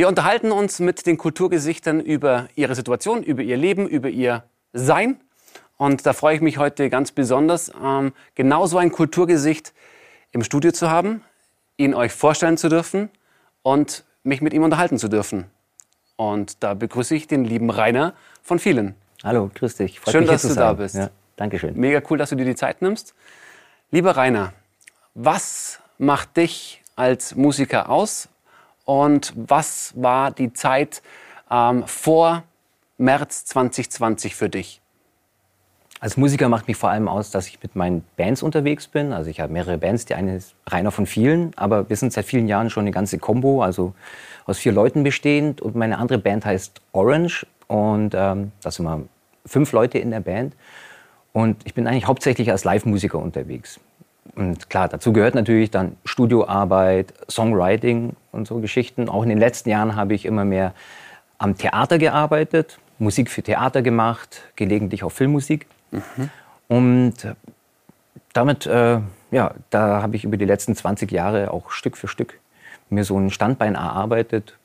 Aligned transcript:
Wir 0.00 0.08
unterhalten 0.08 0.50
uns 0.50 0.80
mit 0.80 1.04
den 1.04 1.18
Kulturgesichtern 1.18 2.00
über 2.00 2.48
ihre 2.54 2.74
Situation, 2.74 3.22
über 3.22 3.42
ihr 3.42 3.58
Leben, 3.58 3.86
über 3.86 4.08
ihr 4.08 4.44
Sein. 4.72 5.20
Und 5.76 6.06
da 6.06 6.14
freue 6.14 6.36
ich 6.36 6.40
mich 6.40 6.56
heute 6.56 6.88
ganz 6.88 7.12
besonders, 7.12 7.70
ähm, 7.78 8.14
genau 8.34 8.64
so 8.64 8.78
ein 8.78 8.92
Kulturgesicht 8.92 9.74
im 10.32 10.42
Studio 10.42 10.72
zu 10.72 10.88
haben, 10.88 11.22
ihn 11.76 11.92
euch 11.92 12.12
vorstellen 12.12 12.56
zu 12.56 12.70
dürfen 12.70 13.10
und 13.60 14.04
mich 14.22 14.40
mit 14.40 14.54
ihm 14.54 14.62
unterhalten 14.62 14.96
zu 14.96 15.08
dürfen. 15.08 15.50
Und 16.16 16.62
da 16.62 16.72
begrüße 16.72 17.14
ich 17.14 17.26
den 17.26 17.44
lieben 17.44 17.68
Rainer 17.68 18.14
von 18.42 18.58
vielen. 18.58 18.94
Hallo, 19.22 19.50
grüß 19.54 19.76
dich. 19.76 20.00
Freut 20.00 20.12
Schön, 20.12 20.26
dass 20.26 20.40
du 20.40 20.54
da 20.54 20.72
bist. 20.72 20.94
Ja, 20.94 21.10
Dankeschön. 21.36 21.76
Mega 21.76 22.00
cool, 22.08 22.16
dass 22.16 22.30
du 22.30 22.36
dir 22.36 22.46
die 22.46 22.56
Zeit 22.56 22.80
nimmst. 22.80 23.14
Lieber 23.90 24.16
Rainer, 24.16 24.54
was 25.12 25.78
macht 25.98 26.38
dich 26.38 26.82
als 26.96 27.34
Musiker 27.34 27.90
aus? 27.90 28.29
Und 28.90 29.32
was 29.36 29.92
war 29.94 30.32
die 30.32 30.52
Zeit 30.52 31.00
ähm, 31.48 31.84
vor 31.86 32.42
März 32.98 33.44
2020 33.44 34.34
für 34.34 34.48
dich? 34.48 34.80
Als 36.00 36.16
Musiker 36.16 36.48
macht 36.48 36.66
mich 36.66 36.76
vor 36.76 36.90
allem 36.90 37.06
aus, 37.06 37.30
dass 37.30 37.46
ich 37.46 37.62
mit 37.62 37.76
meinen 37.76 38.04
Bands 38.16 38.42
unterwegs 38.42 38.88
bin. 38.88 39.12
Also 39.12 39.30
ich 39.30 39.38
habe 39.38 39.52
mehrere 39.52 39.78
Bands, 39.78 40.06
die 40.06 40.14
eine 40.16 40.34
ist 40.34 40.56
reiner 40.66 40.90
von 40.90 41.06
vielen, 41.06 41.52
aber 41.56 41.88
wir 41.88 41.94
sind 41.94 42.12
seit 42.12 42.24
vielen 42.24 42.48
Jahren 42.48 42.68
schon 42.68 42.82
eine 42.82 42.90
ganze 42.90 43.18
Combo, 43.18 43.62
also 43.62 43.94
aus 44.44 44.58
vier 44.58 44.72
Leuten 44.72 45.04
bestehend. 45.04 45.60
Und 45.60 45.76
meine 45.76 45.98
andere 45.98 46.18
Band 46.18 46.44
heißt 46.44 46.80
Orange 46.90 47.46
und 47.68 48.12
ähm, 48.16 48.50
da 48.60 48.72
sind 48.72 48.86
wir 48.86 49.04
fünf 49.46 49.70
Leute 49.70 49.98
in 49.98 50.10
der 50.10 50.20
Band. 50.20 50.56
Und 51.32 51.64
ich 51.64 51.74
bin 51.74 51.86
eigentlich 51.86 52.08
hauptsächlich 52.08 52.50
als 52.50 52.64
Live-Musiker 52.64 53.20
unterwegs. 53.20 53.78
Und 54.34 54.70
klar, 54.70 54.88
dazu 54.88 55.12
gehört 55.12 55.34
natürlich 55.34 55.70
dann 55.70 55.96
Studioarbeit, 56.04 57.12
Songwriting 57.28 58.14
und 58.32 58.46
so 58.46 58.58
Geschichten. 58.60 59.08
Auch 59.08 59.22
in 59.22 59.28
den 59.28 59.38
letzten 59.38 59.70
Jahren 59.70 59.96
habe 59.96 60.14
ich 60.14 60.24
immer 60.24 60.44
mehr 60.44 60.72
am 61.38 61.56
Theater 61.56 61.98
gearbeitet, 61.98 62.78
Musik 62.98 63.30
für 63.30 63.42
Theater 63.42 63.82
gemacht, 63.82 64.42
gelegentlich 64.56 65.04
auch 65.04 65.10
Filmmusik. 65.10 65.66
Mhm. 65.90 66.30
Und 66.68 67.14
damit, 68.32 68.66
äh, 68.66 69.00
ja, 69.30 69.54
da 69.70 70.02
habe 70.02 70.16
ich 70.16 70.24
über 70.24 70.36
die 70.36 70.44
letzten 70.44 70.76
20 70.76 71.10
Jahre 71.10 71.50
auch 71.50 71.70
Stück 71.70 71.96
für 71.96 72.08
Stück 72.08 72.38
mir 72.90 73.04
so 73.04 73.18
ein 73.18 73.30
Standbein 73.30 73.74
erarbeitet, 73.74 74.56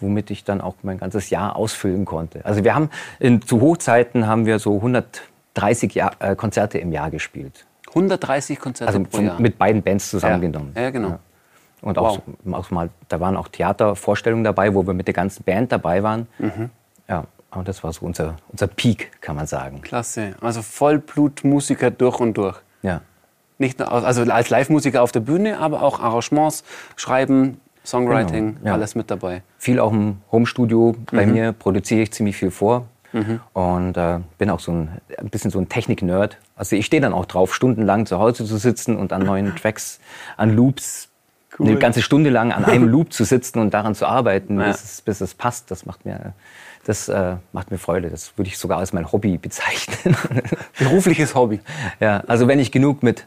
womit 0.00 0.30
ich 0.30 0.44
dann 0.44 0.60
auch 0.60 0.76
mein 0.82 0.98
ganzes 0.98 1.30
Jahr 1.30 1.56
ausfüllen 1.56 2.04
konnte. 2.04 2.44
Also 2.44 2.64
wir 2.64 2.74
haben 2.74 2.90
in, 3.18 3.42
zu 3.42 3.60
Hochzeiten 3.60 4.26
haben 4.26 4.46
wir 4.46 4.58
so 4.58 4.76
130 4.76 5.94
Jahr, 5.94 6.12
äh, 6.20 6.36
Konzerte 6.36 6.78
im 6.78 6.92
Jahr 6.92 7.10
gespielt. 7.10 7.66
130 7.94 8.58
Konzerte 8.58 8.92
also 8.92 9.04
pro 9.08 9.20
Jahr. 9.20 9.40
mit 9.40 9.58
beiden 9.58 9.82
Bands 9.82 10.10
zusammengenommen. 10.10 10.72
Ja, 10.74 10.82
ja 10.82 10.90
genau. 10.90 11.08
Ja. 11.08 11.18
Und 11.80 11.98
auch, 11.98 12.20
wow. 12.44 12.54
auch, 12.54 12.70
mal, 12.70 12.88
da 13.08 13.20
waren 13.20 13.36
auch 13.36 13.48
Theatervorstellungen 13.48 14.42
dabei, 14.42 14.74
wo 14.74 14.86
wir 14.86 14.94
mit 14.94 15.06
der 15.06 15.14
ganzen 15.14 15.44
Band 15.44 15.70
dabei 15.70 16.02
waren. 16.02 16.26
Mhm. 16.38 16.70
Ja, 17.08 17.24
und 17.50 17.68
das 17.68 17.84
war 17.84 17.92
so 17.92 18.06
unser, 18.06 18.36
unser 18.48 18.66
Peak, 18.66 19.20
kann 19.20 19.36
man 19.36 19.46
sagen. 19.46 19.82
Klasse. 19.82 20.34
Also 20.40 20.62
Vollblutmusiker 20.62 21.90
durch 21.90 22.20
und 22.20 22.34
durch. 22.38 22.56
Ja. 22.82 23.02
Nicht 23.58 23.78
nur, 23.78 23.92
also 23.92 24.22
als 24.22 24.50
Live-Musiker 24.50 25.02
auf 25.02 25.12
der 25.12 25.20
Bühne, 25.20 25.58
aber 25.58 25.82
auch 25.82 26.00
Arrangements, 26.00 26.64
Schreiben, 26.96 27.60
Songwriting, 27.84 28.54
genau, 28.54 28.66
ja. 28.66 28.72
alles 28.72 28.94
mit 28.94 29.10
dabei. 29.10 29.42
Viel 29.58 29.78
auch 29.78 29.92
im 29.92 30.22
Homestudio. 30.32 30.96
Bei 31.12 31.26
mhm. 31.26 31.32
mir 31.32 31.52
produziere 31.52 32.00
ich 32.02 32.12
ziemlich 32.12 32.36
viel 32.36 32.50
vor. 32.50 32.86
Mhm. 33.12 33.40
Und 33.52 33.96
äh, 33.96 34.20
bin 34.38 34.50
auch 34.50 34.60
so 34.60 34.72
ein, 34.72 35.00
ein 35.18 35.28
bisschen 35.28 35.50
so 35.50 35.60
ein 35.60 35.68
Technik-Nerd. 35.68 36.38
Also 36.56 36.76
ich 36.76 36.86
stehe 36.86 37.00
dann 37.00 37.12
auch 37.12 37.26
drauf, 37.26 37.54
stundenlang 37.54 38.06
zu 38.06 38.18
Hause 38.18 38.44
zu 38.44 38.56
sitzen 38.56 38.96
und 38.96 39.12
an 39.12 39.22
neuen 39.22 39.56
Tracks, 39.60 40.00
an 40.36 40.54
Loops, 40.54 41.08
cool. 41.58 41.68
eine 41.68 41.78
ganze 41.78 42.02
Stunde 42.02 42.30
lang 42.30 42.52
an 42.52 42.64
einem 42.64 42.88
Loop 42.88 43.12
zu 43.12 43.24
sitzen 43.24 43.58
und 43.58 43.74
daran 43.74 43.94
zu 43.94 44.06
arbeiten, 44.06 44.60
ja. 44.60 44.68
bis, 44.68 44.84
es, 44.84 45.00
bis 45.00 45.20
es 45.20 45.34
passt. 45.34 45.70
Das 45.70 45.86
macht 45.86 46.04
mir, 46.04 46.32
das 46.84 47.08
äh, 47.08 47.36
macht 47.52 47.70
mir 47.70 47.78
Freude. 47.78 48.10
Das 48.10 48.36
würde 48.36 48.48
ich 48.48 48.58
sogar 48.58 48.78
als 48.78 48.92
mein 48.92 49.10
Hobby 49.10 49.38
bezeichnen. 49.38 50.16
Berufliches 50.78 51.34
Hobby. 51.34 51.60
Ja, 52.00 52.22
also 52.26 52.46
wenn 52.46 52.58
ich 52.58 52.70
genug 52.70 53.02
mit 53.02 53.24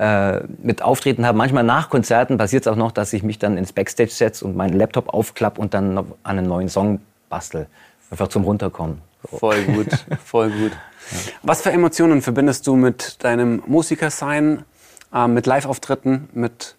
äh, 0.00 0.44
mit 0.62 0.80
Auftreten 0.80 1.26
habe. 1.26 1.36
Manchmal 1.36 1.62
nach 1.62 1.90
Konzerten 1.90 2.38
passiert 2.38 2.62
es 2.62 2.72
auch 2.72 2.76
noch, 2.76 2.90
dass 2.90 3.12
ich 3.12 3.22
mich 3.22 3.38
dann 3.38 3.58
ins 3.58 3.74
Backstage 3.74 4.12
setze 4.12 4.46
und 4.46 4.56
meinen 4.56 4.72
Laptop 4.72 5.12
aufklapp 5.12 5.58
und 5.58 5.74
dann 5.74 5.98
an 5.98 6.06
einem 6.22 6.46
neuen 6.46 6.70
Song 6.70 7.02
bastel. 7.28 7.66
Einfach 8.10 8.28
zum 8.28 8.44
Runterkommen. 8.44 9.02
Voll 9.24 9.62
gut, 9.64 9.88
voll 10.24 10.50
gut. 10.50 10.72
Ja. 10.72 11.18
Was 11.42 11.62
für 11.62 11.70
Emotionen 11.70 12.22
verbindest 12.22 12.66
du 12.66 12.76
mit 12.76 13.22
deinem 13.24 13.62
Musikersein, 13.66 14.64
äh, 15.12 15.26
mit 15.26 15.46
Live-Auftritten, 15.46 16.28
mit 16.32 16.76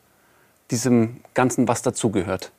diesem 0.72 1.22
Ganzen, 1.34 1.68
was 1.68 1.82
dazugehört? 1.82 2.52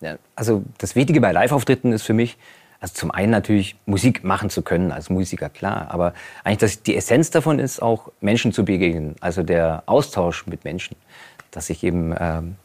Ja, 0.00 0.16
also 0.36 0.62
das 0.78 0.96
Wichtige 0.96 1.20
bei 1.20 1.32
Live-Auftritten 1.32 1.92
ist 1.92 2.02
für 2.02 2.14
mich, 2.14 2.38
also 2.80 2.94
zum 2.94 3.10
einen 3.10 3.30
natürlich 3.30 3.76
Musik 3.86 4.22
machen 4.22 4.50
zu 4.50 4.62
können 4.62 4.92
als 4.92 5.10
Musiker, 5.10 5.48
klar, 5.48 5.88
aber 5.90 6.14
eigentlich 6.44 6.58
das, 6.58 6.82
die 6.82 6.96
Essenz 6.96 7.30
davon 7.30 7.58
ist 7.58 7.82
auch 7.82 8.12
Menschen 8.20 8.52
zu 8.52 8.64
begegnen, 8.64 9.16
also 9.20 9.42
der 9.42 9.82
Austausch 9.86 10.46
mit 10.46 10.64
Menschen, 10.64 10.96
dass 11.50 11.70
ich 11.70 11.82
eben 11.82 12.14
ähm, 12.18 12.56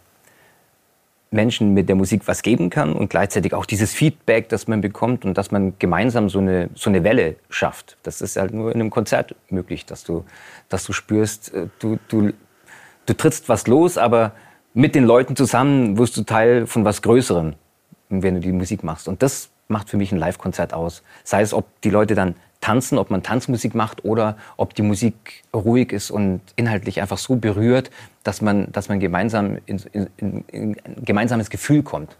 Menschen 1.33 1.73
mit 1.73 1.89
der 1.89 1.95
Musik 1.95 2.21
was 2.27 2.41
geben 2.41 2.69
kann 2.69 2.93
und 2.93 3.09
gleichzeitig 3.09 3.53
auch 3.53 3.65
dieses 3.65 3.93
Feedback, 3.93 4.49
das 4.49 4.67
man 4.67 4.81
bekommt 4.81 5.25
und 5.25 5.37
dass 5.37 5.51
man 5.51 5.73
gemeinsam 5.79 6.29
so 6.29 6.39
eine, 6.39 6.69
so 6.75 6.89
eine 6.89 7.03
Welle 7.03 7.35
schafft. 7.49 7.97
Das 8.03 8.21
ist 8.21 8.37
halt 8.37 8.53
nur 8.53 8.71
in 8.71 8.79
einem 8.79 8.89
Konzert 8.89 9.35
möglich, 9.49 9.85
dass 9.85 10.03
du, 10.03 10.23
dass 10.69 10.85
du 10.85 10.93
spürst, 10.93 11.53
äh, 11.53 11.67
du, 11.79 11.99
du, 12.07 12.31
du 13.05 13.13
trittst 13.13 13.49
was 13.49 13.67
los, 13.67 13.97
aber 13.97 14.33
mit 14.73 14.95
den 14.95 15.03
Leuten 15.03 15.35
zusammen 15.35 15.97
wirst 15.97 16.15
du 16.17 16.23
Teil 16.23 16.67
von 16.67 16.85
was 16.85 17.01
Größerem, 17.01 17.55
wenn 18.09 18.35
du 18.35 18.39
die 18.39 18.51
Musik 18.51 18.83
machst. 18.83 19.07
Und 19.07 19.21
das 19.21 19.49
macht 19.67 19.89
für 19.89 19.97
mich 19.97 20.11
ein 20.11 20.17
Live-Konzert 20.17 20.73
aus. 20.73 21.03
Sei 21.23 21.41
es, 21.41 21.53
ob 21.53 21.65
die 21.81 21.89
Leute 21.89 22.15
dann 22.15 22.35
tanzen, 22.63 22.97
ob 22.97 23.09
man 23.09 23.23
Tanzmusik 23.23 23.75
macht 23.75 24.05
oder 24.05 24.37
ob 24.55 24.73
die 24.73 24.83
Musik 24.83 25.43
ruhig 25.53 25.91
ist 25.91 26.11
und 26.11 26.39
inhaltlich 26.55 27.01
einfach 27.01 27.17
so 27.17 27.35
berührt, 27.35 27.91
dass 28.23 28.41
man, 28.41 28.71
dass 28.71 28.87
man 28.87 29.01
gemeinsam 29.01 29.57
in, 29.65 29.81
in, 29.91 30.09
in, 30.15 30.45
in 30.47 30.77
ein 30.85 31.03
gemeinsames 31.03 31.49
Gefühl 31.49 31.83
kommt. 31.83 32.15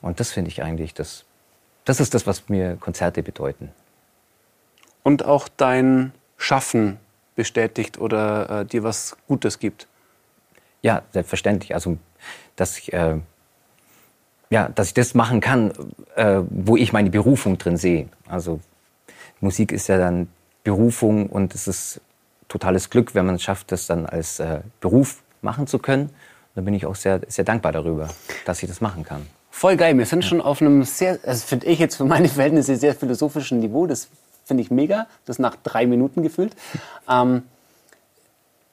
Und 0.00 0.20
das 0.20 0.30
finde 0.30 0.50
ich 0.50 0.62
eigentlich, 0.62 0.94
das, 0.94 1.24
das 1.84 1.98
ist 1.98 2.14
das, 2.14 2.28
was 2.28 2.48
mir 2.48 2.76
Konzerte 2.76 3.24
bedeuten. 3.24 3.70
Und 5.02 5.24
auch 5.24 5.48
dein 5.48 6.12
Schaffen 6.36 6.98
bestätigt 7.34 7.98
oder 7.98 8.60
äh, 8.60 8.64
dir 8.64 8.84
was 8.84 9.16
Gutes 9.26 9.58
gibt. 9.58 9.88
Ja, 10.82 11.02
selbstverständlich. 11.10 11.74
Also, 11.74 11.98
dass 12.54 12.78
ich, 12.78 12.92
äh, 12.92 13.18
ja, 14.48 14.68
dass 14.68 14.88
ich 14.88 14.94
das 14.94 15.14
machen 15.14 15.40
kann, 15.40 15.72
äh, 16.14 16.42
wo 16.50 16.76
ich 16.76 16.92
meine 16.92 17.10
Berufung 17.10 17.58
drin 17.58 17.76
sehe. 17.76 18.08
Also 18.28 18.60
Musik 19.42 19.72
ist 19.72 19.88
ja 19.88 19.98
dann 19.98 20.28
Berufung 20.64 21.26
und 21.26 21.54
es 21.54 21.66
ist 21.66 22.00
totales 22.48 22.90
Glück, 22.90 23.14
wenn 23.14 23.26
man 23.26 23.34
es 23.34 23.42
schafft, 23.42 23.72
das 23.72 23.86
dann 23.86 24.06
als 24.06 24.38
äh, 24.38 24.60
Beruf 24.80 25.22
machen 25.42 25.66
zu 25.66 25.78
können. 25.78 26.04
Und 26.04 26.12
da 26.54 26.60
bin 26.62 26.74
ich 26.74 26.86
auch 26.86 26.94
sehr, 26.94 27.20
sehr 27.26 27.44
dankbar 27.44 27.72
darüber, 27.72 28.08
dass 28.44 28.62
ich 28.62 28.68
das 28.68 28.80
machen 28.80 29.04
kann. 29.04 29.26
Voll 29.50 29.76
geil. 29.76 29.98
Wir 29.98 30.06
sind 30.06 30.22
ja. 30.22 30.28
schon 30.28 30.40
auf 30.40 30.62
einem 30.62 30.84
sehr, 30.84 31.18
also 31.26 31.44
finde 31.44 31.66
ich 31.66 31.78
jetzt 31.78 31.96
für 31.96 32.04
meine 32.04 32.28
Verhältnisse 32.28 32.76
sehr 32.76 32.94
philosophischen 32.94 33.58
Niveau. 33.58 33.86
Das 33.86 34.08
finde 34.44 34.62
ich 34.62 34.70
mega. 34.70 35.06
Das 35.24 35.38
nach 35.38 35.56
drei 35.56 35.86
Minuten 35.86 36.22
gefühlt. 36.22 36.54
ähm, 37.08 37.42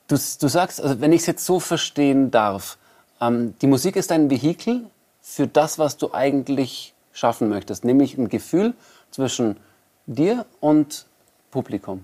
du, 0.07 0.15
du 0.15 0.47
sagst, 0.47 0.81
also 0.81 1.01
wenn 1.01 1.11
ich 1.11 1.21
es 1.21 1.27
jetzt 1.27 1.45
so 1.45 1.59
verstehen 1.59 2.29
darf, 2.29 2.77
ähm, 3.19 3.55
die 3.61 3.67
Musik 3.67 3.95
ist 3.95 4.11
ein 4.11 4.29
Vehikel 4.29 4.85
für 5.21 5.47
das, 5.47 5.79
was 5.79 5.97
du 5.97 6.13
eigentlich 6.13 6.93
schaffen 7.11 7.49
möchtest, 7.49 7.85
nämlich 7.85 8.17
ein 8.17 8.29
Gefühl 8.29 8.73
zwischen 9.11 9.57
dir 10.09 10.45
und 10.59 11.05
Publikum. 11.51 12.03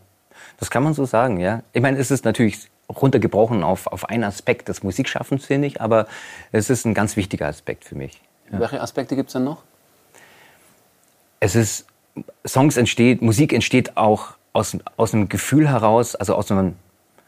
Das 0.58 0.70
kann 0.70 0.84
man 0.84 0.94
so 0.94 1.06
sagen, 1.06 1.40
ja. 1.40 1.64
Ich 1.74 1.82
meine, 1.82 1.98
es 1.98 2.12
ist 2.12 2.26
natürlich 2.26 2.70
runtergebrochen 2.90 3.64
auf, 3.64 3.88
auf 3.88 4.10
einen 4.10 4.24
Aspekt 4.24 4.70
des 4.70 4.84
Musikschaffens, 4.84 5.46
finde 5.46 5.68
ich, 5.68 5.82
aber 5.82 6.08
es 6.52 6.70
ist 6.70 6.86
ein 6.86 6.94
ganz 6.94 7.16
wichtiger 7.16 7.48
Aspekt 7.48 7.84
für 7.84 7.96
mich. 7.96 8.22
Ja. 8.52 8.60
Welche 8.60 8.82
Aspekte 8.82 9.16
gibt 9.16 9.30
es 9.30 9.34
denn 9.34 9.44
noch? 9.44 9.64
Es 11.40 11.56
ist, 11.56 11.88
Songs 12.48 12.78
entsteht, 12.78 13.22
Musik 13.22 13.54
entsteht 13.54 13.98
auch 13.98 14.34
aus, 14.54 14.78
aus 14.98 15.14
einem 15.14 15.30
Gefühl 15.30 15.68
heraus, 15.70 16.16
also 16.16 16.36
aus 16.36 16.52
einem, 16.52 16.76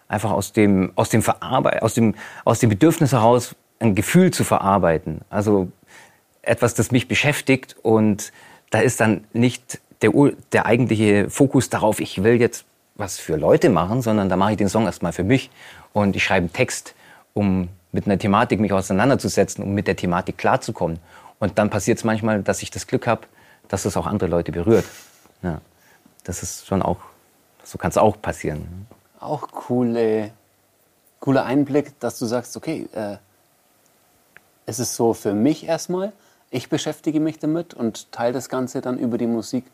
einfach 0.07 0.31
aus 0.31 0.53
dem, 0.53 0.91
aus 0.95 1.09
dem 1.09 1.23
Verarbeit, 1.23 1.81
aus 1.81 1.93
dem, 1.93 2.15
aus 2.45 2.59
dem 2.59 2.69
Bedürfnis 2.69 3.11
heraus, 3.11 3.55
ein 3.79 3.95
Gefühl 3.95 4.31
zu 4.31 4.43
verarbeiten. 4.43 5.21
Also 5.29 5.69
etwas, 6.41 6.73
das 6.75 6.91
mich 6.91 7.07
beschäftigt 7.07 7.75
und 7.81 8.31
da 8.69 8.79
ist 8.79 8.99
dann 8.99 9.25
nicht 9.33 9.79
der, 10.01 10.11
der 10.51 10.65
eigentliche 10.65 11.29
Fokus 11.29 11.69
darauf, 11.69 11.99
ich 11.99 12.23
will 12.23 12.39
jetzt 12.39 12.65
was 12.95 13.19
für 13.19 13.35
Leute 13.35 13.69
machen, 13.69 14.01
sondern 14.01 14.29
da 14.29 14.35
mache 14.35 14.51
ich 14.51 14.57
den 14.57 14.69
Song 14.69 14.85
erstmal 14.85 15.13
für 15.13 15.23
mich 15.23 15.49
und 15.93 16.15
ich 16.15 16.23
schreibe 16.23 16.45
einen 16.45 16.53
Text, 16.53 16.95
um 17.33 17.69
mit 17.91 18.05
einer 18.05 18.17
Thematik 18.17 18.59
mich 18.59 18.73
auseinanderzusetzen, 18.73 19.63
um 19.63 19.73
mit 19.73 19.87
der 19.87 19.95
Thematik 19.95 20.37
klarzukommen. 20.37 20.99
Und 21.39 21.57
dann 21.57 21.69
passiert 21.69 21.99
es 21.99 22.03
manchmal, 22.03 22.41
dass 22.41 22.61
ich 22.61 22.71
das 22.71 22.87
Glück 22.87 23.07
habe, 23.07 23.21
dass 23.67 23.85
es 23.85 23.95
auch 23.95 24.07
andere 24.07 24.29
Leute 24.29 24.51
berührt. 24.51 24.85
Ja, 25.43 25.61
das 26.23 26.43
ist 26.43 26.65
schon 26.65 26.81
auch, 26.81 26.97
so 27.63 27.77
kann 27.77 27.89
es 27.89 27.97
auch 27.97 28.19
passieren. 28.19 28.87
Auch 29.19 29.47
coole, 29.51 30.31
cooler 31.19 31.45
Einblick, 31.45 31.99
dass 31.99 32.19
du 32.19 32.25
sagst, 32.25 32.57
okay, 32.57 32.87
äh, 32.93 33.17
es 34.65 34.79
ist 34.79 34.95
so 34.95 35.13
für 35.13 35.33
mich 35.33 35.65
erstmal, 35.65 36.11
ich 36.49 36.69
beschäftige 36.69 37.19
mich 37.19 37.39
damit 37.39 37.73
und 37.73 38.11
teile 38.11 38.33
das 38.33 38.49
Ganze 38.49 38.81
dann 38.81 38.97
über 38.97 39.17
die 39.17 39.27
Musik 39.27 39.65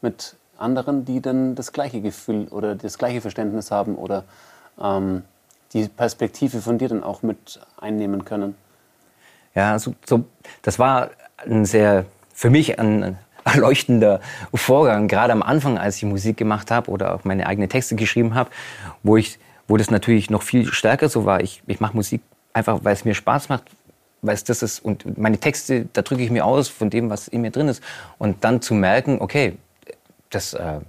mit 0.00 0.36
anderen, 0.58 1.04
die 1.04 1.20
dann 1.20 1.54
das 1.54 1.72
gleiche 1.72 2.00
Gefühl 2.00 2.48
oder 2.48 2.74
das 2.74 2.98
gleiche 2.98 3.20
Verständnis 3.20 3.70
haben 3.70 3.96
oder 3.96 4.24
ähm, 4.80 5.22
die 5.72 5.88
Perspektive 5.88 6.60
von 6.60 6.78
dir 6.78 6.88
dann 6.88 7.02
auch 7.02 7.22
mit 7.22 7.60
einnehmen 7.78 8.24
können. 8.24 8.54
Ja, 9.54 9.78
so, 9.78 9.94
so, 10.04 10.24
das 10.62 10.78
war 10.78 11.10
ein 11.38 11.64
sehr, 11.64 12.06
für 12.32 12.50
mich 12.50 12.78
ein 12.78 13.18
erleuchtender 13.44 14.20
Vorgang, 14.54 15.08
gerade 15.08 15.32
am 15.32 15.42
Anfang, 15.42 15.78
als 15.78 15.96
ich 15.96 16.04
Musik 16.04 16.36
gemacht 16.36 16.70
habe 16.70 16.90
oder 16.90 17.14
auch 17.14 17.24
meine 17.24 17.46
eigenen 17.46 17.68
Texte 17.68 17.94
geschrieben 17.94 18.34
habe, 18.34 18.50
wo 19.02 19.18
wo 19.68 19.76
das 19.76 19.90
natürlich 19.90 20.30
noch 20.30 20.42
viel 20.42 20.72
stärker 20.72 21.08
so 21.08 21.24
war. 21.24 21.40
Ich, 21.40 21.62
ich 21.66 21.80
mache 21.80 21.96
Musik 21.96 22.22
einfach, 22.52 22.80
weil 22.82 22.92
es 22.92 23.04
mir 23.04 23.14
Spaß 23.14 23.48
macht, 23.48 23.64
weil 24.22 24.34
es 24.34 24.44
das 24.44 24.62
ist 24.62 24.80
und 24.80 25.18
meine 25.18 25.38
Texte, 25.38 25.86
da 25.92 26.02
drücke 26.02 26.22
ich 26.22 26.30
mir 26.30 26.44
aus 26.44 26.68
von 26.68 26.90
dem, 26.90 27.10
was 27.10 27.28
in 27.28 27.42
mir 27.42 27.50
drin 27.50 27.68
ist 27.68 27.82
und 28.18 28.44
dann 28.44 28.60
zu 28.60 28.74
merken, 28.74 29.20
okay, 29.20 29.56
das, 30.30 30.54
äh, 30.54 30.80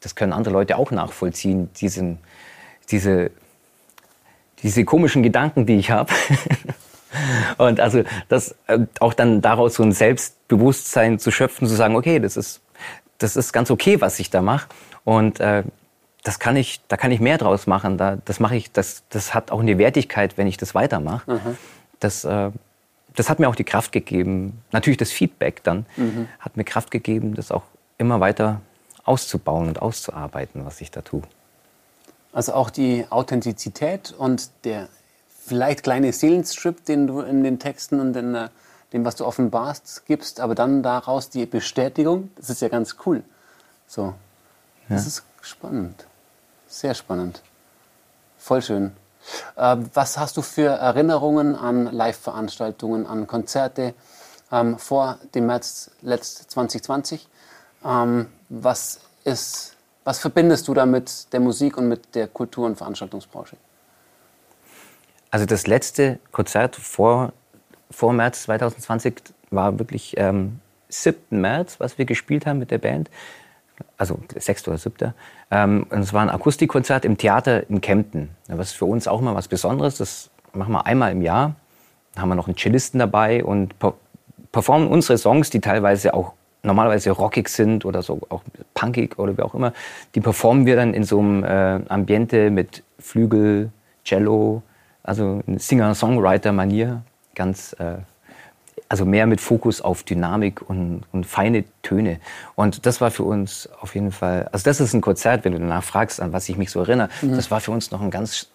das 0.00 0.14
können 0.14 0.32
andere 0.32 0.52
Leute 0.52 0.76
auch 0.76 0.90
nachvollziehen, 0.90 1.70
diesen, 1.74 2.18
diese, 2.90 3.30
diese 4.62 4.84
komischen 4.84 5.22
Gedanken, 5.22 5.66
die 5.66 5.76
ich 5.76 5.90
habe. 5.90 6.12
und 7.58 7.80
also 7.80 8.02
das 8.28 8.54
äh, 8.66 8.80
auch 8.98 9.14
dann 9.14 9.40
daraus 9.40 9.74
so 9.74 9.82
ein 9.82 9.92
Selbstbewusstsein 9.92 11.18
zu 11.18 11.30
schöpfen, 11.30 11.68
zu 11.68 11.74
sagen, 11.74 11.96
okay, 11.96 12.18
das 12.18 12.36
ist, 12.36 12.60
das 13.18 13.36
ist 13.36 13.52
ganz 13.52 13.70
okay, 13.70 14.00
was 14.00 14.18
ich 14.18 14.30
da 14.30 14.42
mache. 14.42 14.68
Und 15.04 15.40
äh, 15.40 15.64
das 16.22 16.38
kann 16.38 16.56
ich, 16.56 16.80
da 16.88 16.96
kann 16.96 17.12
ich 17.12 17.20
mehr 17.20 17.38
draus 17.38 17.66
machen. 17.66 17.96
Da, 17.96 18.18
das 18.24 18.40
mache 18.40 18.56
ich, 18.56 18.72
das, 18.72 19.04
das 19.08 19.34
hat 19.34 19.50
auch 19.50 19.60
eine 19.60 19.78
Wertigkeit, 19.78 20.36
wenn 20.36 20.46
ich 20.46 20.56
das 20.56 20.74
weitermache. 20.74 21.30
Mhm. 21.30 21.56
Das, 21.98 22.24
äh, 22.24 22.50
das 23.20 23.28
hat 23.28 23.38
mir 23.38 23.50
auch 23.50 23.54
die 23.54 23.64
Kraft 23.64 23.92
gegeben. 23.92 24.62
Natürlich 24.72 24.96
das 24.96 25.10
Feedback 25.10 25.62
dann 25.62 25.84
mhm. 25.98 26.26
hat 26.38 26.56
mir 26.56 26.64
Kraft 26.64 26.90
gegeben, 26.90 27.34
das 27.34 27.52
auch 27.52 27.64
immer 27.98 28.18
weiter 28.18 28.62
auszubauen 29.04 29.68
und 29.68 29.82
auszuarbeiten, 29.82 30.64
was 30.64 30.80
ich 30.80 30.90
da 30.90 31.02
tue. 31.02 31.20
Also 32.32 32.54
auch 32.54 32.70
die 32.70 33.04
Authentizität 33.10 34.14
und 34.16 34.50
der 34.64 34.88
vielleicht 35.44 35.82
kleine 35.82 36.14
Seelenstrip, 36.14 36.86
den 36.86 37.06
du 37.06 37.20
in 37.20 37.44
den 37.44 37.58
Texten 37.58 38.00
und 38.00 38.16
in 38.16 38.34
äh, 38.34 38.48
dem, 38.94 39.04
was 39.04 39.16
du 39.16 39.26
offenbarst, 39.26 40.06
gibst, 40.06 40.40
aber 40.40 40.54
dann 40.54 40.82
daraus 40.82 41.28
die 41.28 41.44
Bestätigung, 41.44 42.30
das 42.36 42.48
ist 42.48 42.62
ja 42.62 42.68
ganz 42.68 42.96
cool. 43.04 43.22
So, 43.86 44.14
das 44.88 45.02
ja. 45.02 45.08
ist 45.08 45.24
spannend. 45.42 46.06
Sehr 46.68 46.94
spannend. 46.94 47.42
Voll 48.38 48.62
schön. 48.62 48.92
Äh, 49.56 49.76
was 49.94 50.18
hast 50.18 50.36
du 50.36 50.42
für 50.42 50.68
Erinnerungen 50.68 51.56
an 51.56 51.86
Live-Veranstaltungen, 51.86 53.06
an 53.06 53.26
Konzerte 53.26 53.94
ähm, 54.52 54.78
vor 54.78 55.18
dem 55.34 55.46
März 55.46 55.90
letzt 56.02 56.50
2020? 56.50 57.28
Ähm, 57.84 58.26
was, 58.48 59.00
ist, 59.24 59.76
was 60.04 60.18
verbindest 60.18 60.68
du 60.68 60.74
da 60.74 60.86
mit 60.86 61.32
der 61.32 61.40
Musik 61.40 61.76
und 61.76 61.88
mit 61.88 62.14
der 62.14 62.28
Kultur- 62.28 62.66
und 62.66 62.76
Veranstaltungsbranche? 62.76 63.56
Also 65.30 65.46
das 65.46 65.66
letzte 65.66 66.18
Konzert 66.32 66.76
vor, 66.76 67.32
vor 67.90 68.12
März 68.12 68.42
2020 68.42 69.22
war 69.50 69.78
wirklich 69.78 70.14
ähm, 70.16 70.60
7. 70.88 71.40
März, 71.40 71.78
was 71.78 71.98
wir 71.98 72.04
gespielt 72.04 72.46
haben 72.46 72.58
mit 72.58 72.70
der 72.70 72.78
Band. 72.78 73.10
Also 73.96 74.18
6. 74.34 74.68
oder 74.68 74.78
7. 74.78 75.14
Ähm, 75.50 75.86
und 75.90 75.98
es 75.98 76.12
war 76.12 76.22
ein 76.22 76.30
Akustikkonzert 76.30 77.04
im 77.04 77.18
Theater 77.18 77.68
in 77.68 77.80
Kempten. 77.80 78.30
Was 78.48 78.72
für 78.72 78.86
uns 78.86 79.08
auch 79.08 79.20
mal 79.20 79.34
was 79.34 79.48
Besonderes. 79.48 79.98
Das 79.98 80.30
machen 80.52 80.72
wir 80.72 80.86
einmal 80.86 81.12
im 81.12 81.22
Jahr. 81.22 81.54
Da 82.14 82.22
haben 82.22 82.28
wir 82.28 82.34
noch 82.34 82.48
einen 82.48 82.56
Cellisten 82.56 82.98
dabei 82.98 83.44
und 83.44 83.74
performen 84.52 84.88
unsere 84.88 85.18
Songs, 85.18 85.50
die 85.50 85.60
teilweise 85.60 86.14
auch 86.14 86.32
normalerweise 86.62 87.10
rockig 87.10 87.48
sind 87.48 87.84
oder 87.84 88.02
so 88.02 88.20
auch 88.28 88.42
punkig 88.74 89.18
oder 89.18 89.36
wie 89.36 89.42
auch 89.42 89.54
immer, 89.54 89.72
die 90.14 90.20
performen 90.20 90.66
wir 90.66 90.76
dann 90.76 90.94
in 90.94 91.04
so 91.04 91.18
einem 91.18 91.44
äh, 91.44 91.80
Ambiente 91.88 92.50
mit 92.50 92.82
Flügel, 92.98 93.70
Cello, 94.04 94.62
also 95.02 95.42
Singer-Songwriter-Manier, 95.46 97.02
ganz, 97.34 97.74
äh, 97.78 97.98
also 98.90 99.04
mehr 99.04 99.26
mit 99.26 99.40
Fokus 99.40 99.80
auf 99.80 100.02
Dynamik 100.02 100.68
und, 100.68 101.04
und 101.12 101.24
feine 101.24 101.64
Töne. 101.82 102.18
Und 102.56 102.86
das 102.86 103.00
war 103.00 103.12
für 103.12 103.22
uns 103.22 103.68
auf 103.80 103.94
jeden 103.94 104.10
Fall, 104.10 104.48
also 104.50 104.64
das 104.64 104.80
ist 104.80 104.92
ein 104.92 105.00
Konzert, 105.00 105.44
wenn 105.44 105.52
du 105.52 105.60
danach 105.60 105.84
fragst, 105.84 106.20
an 106.20 106.32
was 106.32 106.48
ich 106.48 106.58
mich 106.58 106.72
so 106.72 106.80
erinnere, 106.80 107.08
mhm. 107.22 107.36
das 107.36 107.52
war 107.52 107.60
für 107.60 107.70
uns 107.70 107.92
noch 107.92 108.02
ein 108.02 108.10
ganz 108.10 108.48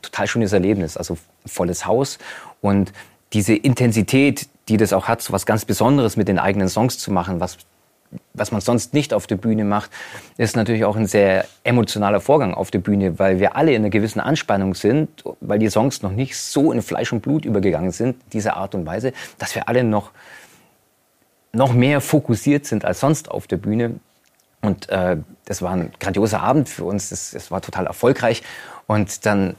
total 0.00 0.26
schönes 0.26 0.54
Erlebnis, 0.54 0.96
also 0.96 1.18
volles 1.44 1.84
Haus 1.86 2.18
und 2.62 2.94
diese 3.34 3.54
Intensität, 3.54 4.48
die 4.68 4.78
das 4.78 4.94
auch 4.94 5.06
hat, 5.06 5.20
so 5.20 5.34
was 5.34 5.44
ganz 5.44 5.66
Besonderes 5.66 6.16
mit 6.16 6.28
den 6.28 6.38
eigenen 6.38 6.70
Songs 6.70 6.98
zu 6.98 7.12
machen, 7.12 7.40
was, 7.40 7.58
was 8.32 8.50
man 8.50 8.60
sonst 8.60 8.94
nicht 8.94 9.14
auf 9.14 9.26
der 9.26 9.36
Bühne 9.36 9.64
macht, 9.64 9.90
ist 10.36 10.56
natürlich 10.56 10.84
auch 10.84 10.96
ein 10.96 11.06
sehr 11.06 11.46
emotionaler 11.62 12.20
Vorgang 12.20 12.54
auf 12.54 12.70
der 12.70 12.80
Bühne, 12.80 13.18
weil 13.18 13.38
wir 13.38 13.56
alle 13.56 13.72
in 13.72 13.82
einer 13.82 13.90
gewissen 13.90 14.20
Anspannung 14.20 14.74
sind, 14.74 15.22
weil 15.40 15.58
die 15.58 15.70
Songs 15.70 16.02
noch 16.02 16.10
nicht 16.10 16.36
so 16.36 16.72
in 16.72 16.82
Fleisch 16.82 17.12
und 17.12 17.20
Blut 17.20 17.44
übergegangen 17.44 17.92
sind, 17.92 18.16
dieser 18.32 18.56
Art 18.56 18.74
und 18.74 18.86
Weise, 18.86 19.12
dass 19.38 19.54
wir 19.54 19.68
alle 19.68 19.84
noch, 19.84 20.10
noch 21.52 21.72
mehr 21.72 22.00
fokussiert 22.00 22.66
sind 22.66 22.84
als 22.84 23.00
sonst 23.00 23.30
auf 23.30 23.46
der 23.46 23.56
Bühne. 23.56 24.00
Und 24.60 24.88
äh, 24.88 25.16
das 25.44 25.62
war 25.62 25.72
ein 25.72 25.92
grandioser 26.00 26.42
Abend 26.42 26.68
für 26.68 26.84
uns, 26.84 27.10
das 27.10 27.50
war 27.50 27.60
total 27.60 27.86
erfolgreich. 27.86 28.42
Und 28.86 29.26
dann, 29.26 29.54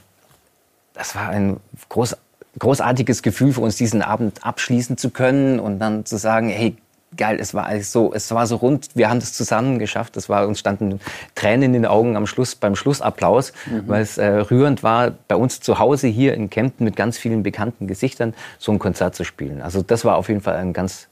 das 0.94 1.16
war 1.16 1.30
ein 1.30 1.58
groß, 1.90 2.18
großartiges 2.60 3.22
Gefühl 3.22 3.54
für 3.54 3.62
uns, 3.62 3.76
diesen 3.76 4.02
Abend 4.02 4.46
abschließen 4.46 4.98
zu 4.98 5.10
können 5.10 5.60
und 5.60 5.80
dann 5.80 6.06
zu 6.06 6.18
sagen, 6.18 6.50
hey, 6.50 6.76
geil, 7.18 7.38
es 7.40 7.54
war 7.54 7.80
so, 7.82 8.14
es 8.14 8.30
war 8.32 8.48
so 8.48 8.58
rund, 8.58 8.90
wir 8.96 9.10
haben 9.10 9.20
das 9.20 9.34
zusammen 9.34 9.80
geschafft. 9.80 10.18
Es 10.18 10.30
war, 10.30 10.48
uns 10.48 10.60
standen 10.60 11.00
Tränen 11.36 11.64
in 11.64 11.74
den 11.74 11.86
Augen 11.86 12.16
am 12.16 12.28
Schluss, 12.28 12.56
beim 12.56 12.76
Schlussapplaus, 12.76 13.54
mhm. 13.66 13.88
weil 13.88 14.02
es 14.02 14.18
äh, 14.18 14.26
rührend 14.26 14.84
war, 14.84 15.12
bei 15.28 15.36
uns 15.36 15.60
zu 15.62 15.80
Hause 15.80 16.08
hier 16.08 16.34
in 16.34 16.50
Kempten 16.50 16.86
mit 16.86 16.96
ganz 16.96 17.18
vielen 17.18 17.44
bekannten 17.44 17.88
Gesichtern 17.88 18.34
so 18.60 18.72
ein 18.72 18.80
Konzert 18.80 19.16
zu 19.16 19.24
spielen. 19.24 19.62
Also 19.62 19.82
das 19.82 20.06
war 20.06 20.16
auf 20.18 20.30
jeden 20.30 20.42
Fall 20.42 20.56
ein 20.56 20.74
ganz, 20.74 21.08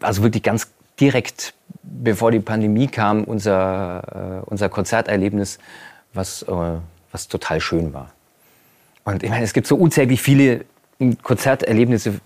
also 0.00 0.22
wirklich 0.22 0.42
ganz 0.42 0.68
direkt, 1.00 1.54
bevor 1.82 2.30
die 2.30 2.40
Pandemie 2.40 2.86
kam, 2.86 3.24
unser, 3.24 4.42
äh, 4.44 4.50
unser 4.50 4.68
Konzerterlebnis, 4.68 5.58
was, 6.12 6.42
äh, 6.42 6.52
was 7.12 7.28
total 7.28 7.60
schön 7.60 7.92
war. 7.92 8.10
Und 9.04 9.22
ich 9.22 9.30
meine, 9.30 9.44
es 9.44 9.52
gibt 9.52 9.66
so 9.66 9.76
unzählig 9.76 10.22
viele 10.22 10.64
Konzerterlebnisse, 11.22 12.20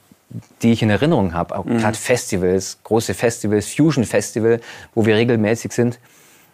die 0.62 0.72
ich 0.72 0.82
in 0.82 0.90
Erinnerung 0.90 1.34
habe. 1.34 1.56
Auch 1.56 1.64
mhm. 1.64 1.78
gerade 1.78 1.96
Festivals, 1.96 2.78
große 2.84 3.14
Festivals, 3.14 3.72
Fusion 3.72 4.04
Festival, 4.04 4.60
wo 4.94 5.06
wir 5.06 5.16
regelmäßig 5.16 5.72
sind, 5.72 5.98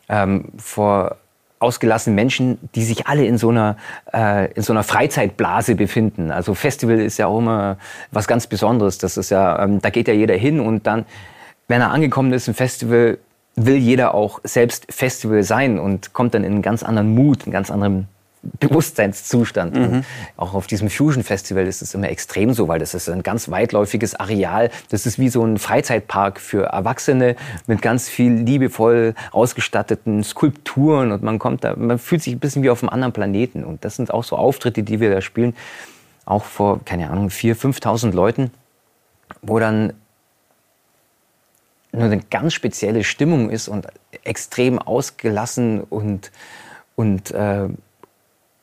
ähm, 0.09 0.47
vor 0.57 1.16
ausgelassenen 1.59 2.14
Menschen, 2.14 2.59
die 2.75 2.85
sich 2.85 3.07
alle 3.07 3.25
in 3.25 3.38
so 3.38 3.49
einer 3.49 3.76
äh, 4.12 4.52
in 4.52 4.62
so 4.62 4.73
einer 4.73 4.83
Freizeitblase 4.83 5.75
befinden. 5.75 6.31
Also 6.31 6.54
Festival 6.54 7.00
ist 7.00 7.19
ja 7.19 7.26
auch 7.26 7.38
immer 7.38 7.78
was 8.11 8.28
ganz 8.28 8.47
Besonderes. 8.47 8.99
Das 8.99 9.16
ist 9.16 9.31
ja, 9.31 9.62
ähm, 9.62 9.81
da 9.81 9.90
geht 9.90 10.09
ja 10.09 10.14
jeder 10.14 10.35
hin 10.35 10.61
und 10.61 10.87
dann, 10.87 11.07
wenn 11.66 11.81
er 11.81 11.90
angekommen 11.90 12.33
ist 12.33 12.49
im 12.49 12.54
Festival, 12.54 13.19
will 13.57 13.76
jeder 13.76 14.14
auch 14.14 14.40
selbst 14.45 14.93
Festival 14.93 15.43
sein 15.43 15.78
und 15.78 16.12
kommt 16.12 16.35
dann 16.35 16.45
in 16.45 16.52
einen 16.52 16.62
ganz 16.62 16.83
anderen 16.83 17.14
Mut, 17.14 17.45
einen 17.45 17.52
ganz 17.52 17.71
anderen 17.71 18.09
Bewusstseinszustand. 18.60 19.74
Mhm. 19.74 20.04
Auch 20.36 20.54
auf 20.54 20.66
diesem 20.66 20.90
Fusion 20.90 21.22
Festival 21.22 21.66
ist 21.66 21.82
es 21.82 21.94
immer 21.94 22.08
extrem 22.08 22.52
so, 22.54 22.68
weil 22.68 22.78
das 22.78 22.94
ist 22.94 23.08
ein 23.08 23.22
ganz 23.22 23.50
weitläufiges 23.50 24.14
Areal. 24.14 24.70
Das 24.90 25.06
ist 25.06 25.18
wie 25.18 25.28
so 25.28 25.44
ein 25.44 25.58
Freizeitpark 25.58 26.40
für 26.40 26.64
Erwachsene 26.66 27.36
mit 27.66 27.82
ganz 27.82 28.08
viel 28.08 28.32
liebevoll 28.32 29.14
ausgestatteten 29.32 30.22
Skulpturen 30.24 31.12
und 31.12 31.22
man 31.22 31.38
kommt 31.38 31.64
da, 31.64 31.74
man 31.76 31.98
fühlt 31.98 32.22
sich 32.22 32.34
ein 32.34 32.40
bisschen 32.40 32.62
wie 32.62 32.70
auf 32.70 32.82
einem 32.82 32.90
anderen 32.90 33.12
Planeten. 33.12 33.64
Und 33.64 33.84
das 33.84 33.96
sind 33.96 34.12
auch 34.12 34.24
so 34.24 34.36
Auftritte, 34.36 34.82
die 34.82 35.00
wir 35.00 35.10
da 35.10 35.20
spielen, 35.20 35.54
auch 36.24 36.44
vor, 36.44 36.84
keine 36.84 37.10
Ahnung, 37.10 37.28
4.000, 37.28 37.80
5.000 37.80 38.12
Leuten, 38.12 38.50
wo 39.42 39.58
dann 39.58 39.92
nur 41.94 42.04
eine 42.04 42.18
ganz 42.18 42.54
spezielle 42.54 43.04
Stimmung 43.04 43.50
ist 43.50 43.68
und 43.68 43.86
extrem 44.24 44.78
ausgelassen 44.78 45.80
und, 45.80 46.32
und 46.96 47.30
äh, 47.30 47.68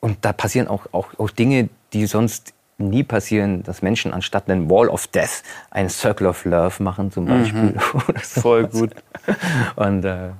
und 0.02 0.18
da 0.22 0.32
passieren 0.32 0.66
auch, 0.66 0.86
auch, 0.92 1.18
auch 1.18 1.30
Dinge, 1.30 1.68
die 1.92 2.06
sonst 2.06 2.52
nie 2.76 3.04
passieren, 3.04 3.62
dass 3.62 3.82
Menschen 3.82 4.12
anstatt 4.12 4.50
einen 4.50 4.68
Wall 4.68 4.88
of 4.88 5.06
Death 5.06 5.44
einen 5.70 5.88
Circle 5.88 6.26
of 6.26 6.44
Love 6.44 6.82
machen 6.82 7.10
zum 7.10 7.26
Beispiel. 7.26 7.62
Mhm. 7.92 8.14
Voll 8.22 8.66
gut. 8.66 8.90
Und, 9.76 10.04
äh, 10.04 10.30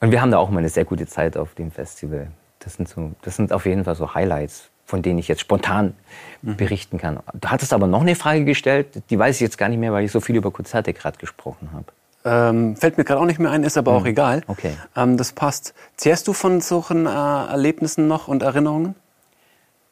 und 0.00 0.10
wir 0.10 0.22
haben 0.22 0.30
da 0.30 0.38
auch 0.38 0.48
mal 0.48 0.60
eine 0.60 0.70
sehr 0.70 0.86
gute 0.86 1.06
Zeit 1.06 1.36
auf 1.36 1.54
dem 1.54 1.70
Festival. 1.70 2.28
Das 2.60 2.74
sind, 2.74 2.88
so, 2.88 3.12
das 3.22 3.36
sind 3.36 3.52
auf 3.52 3.66
jeden 3.66 3.84
Fall 3.84 3.94
so 3.94 4.14
Highlights, 4.14 4.70
von 4.86 5.02
denen 5.02 5.18
ich 5.18 5.28
jetzt 5.28 5.40
spontan 5.40 5.94
mhm. 6.40 6.56
berichten 6.56 6.96
kann. 6.96 7.18
Du 7.34 7.48
hattest 7.48 7.74
aber 7.74 7.86
noch 7.86 8.00
eine 8.00 8.14
Frage 8.14 8.44
gestellt, 8.44 9.02
die 9.10 9.18
weiß 9.18 9.36
ich 9.36 9.40
jetzt 9.42 9.58
gar 9.58 9.68
nicht 9.68 9.78
mehr, 9.78 9.92
weil 9.92 10.04
ich 10.04 10.12
so 10.12 10.20
viel 10.20 10.36
über 10.36 10.50
Konzerte 10.50 10.94
gerade 10.94 11.18
gesprochen 11.18 11.70
habe. 11.74 11.86
Ähm, 12.26 12.74
fällt 12.76 12.96
mir 12.96 13.04
gerade 13.04 13.20
auch 13.20 13.26
nicht 13.26 13.38
mehr 13.38 13.50
ein, 13.50 13.64
ist 13.64 13.76
aber 13.76 13.92
mhm. 13.92 13.98
auch 13.98 14.06
egal. 14.06 14.42
Okay. 14.46 14.72
Ähm, 14.96 15.16
das 15.16 15.32
passt. 15.32 15.74
Zehrst 15.96 16.26
du 16.26 16.32
von 16.32 16.60
solchen 16.60 17.06
äh, 17.06 17.10
Erlebnissen 17.10 18.08
noch 18.08 18.28
und 18.28 18.42
Erinnerungen? 18.42 18.94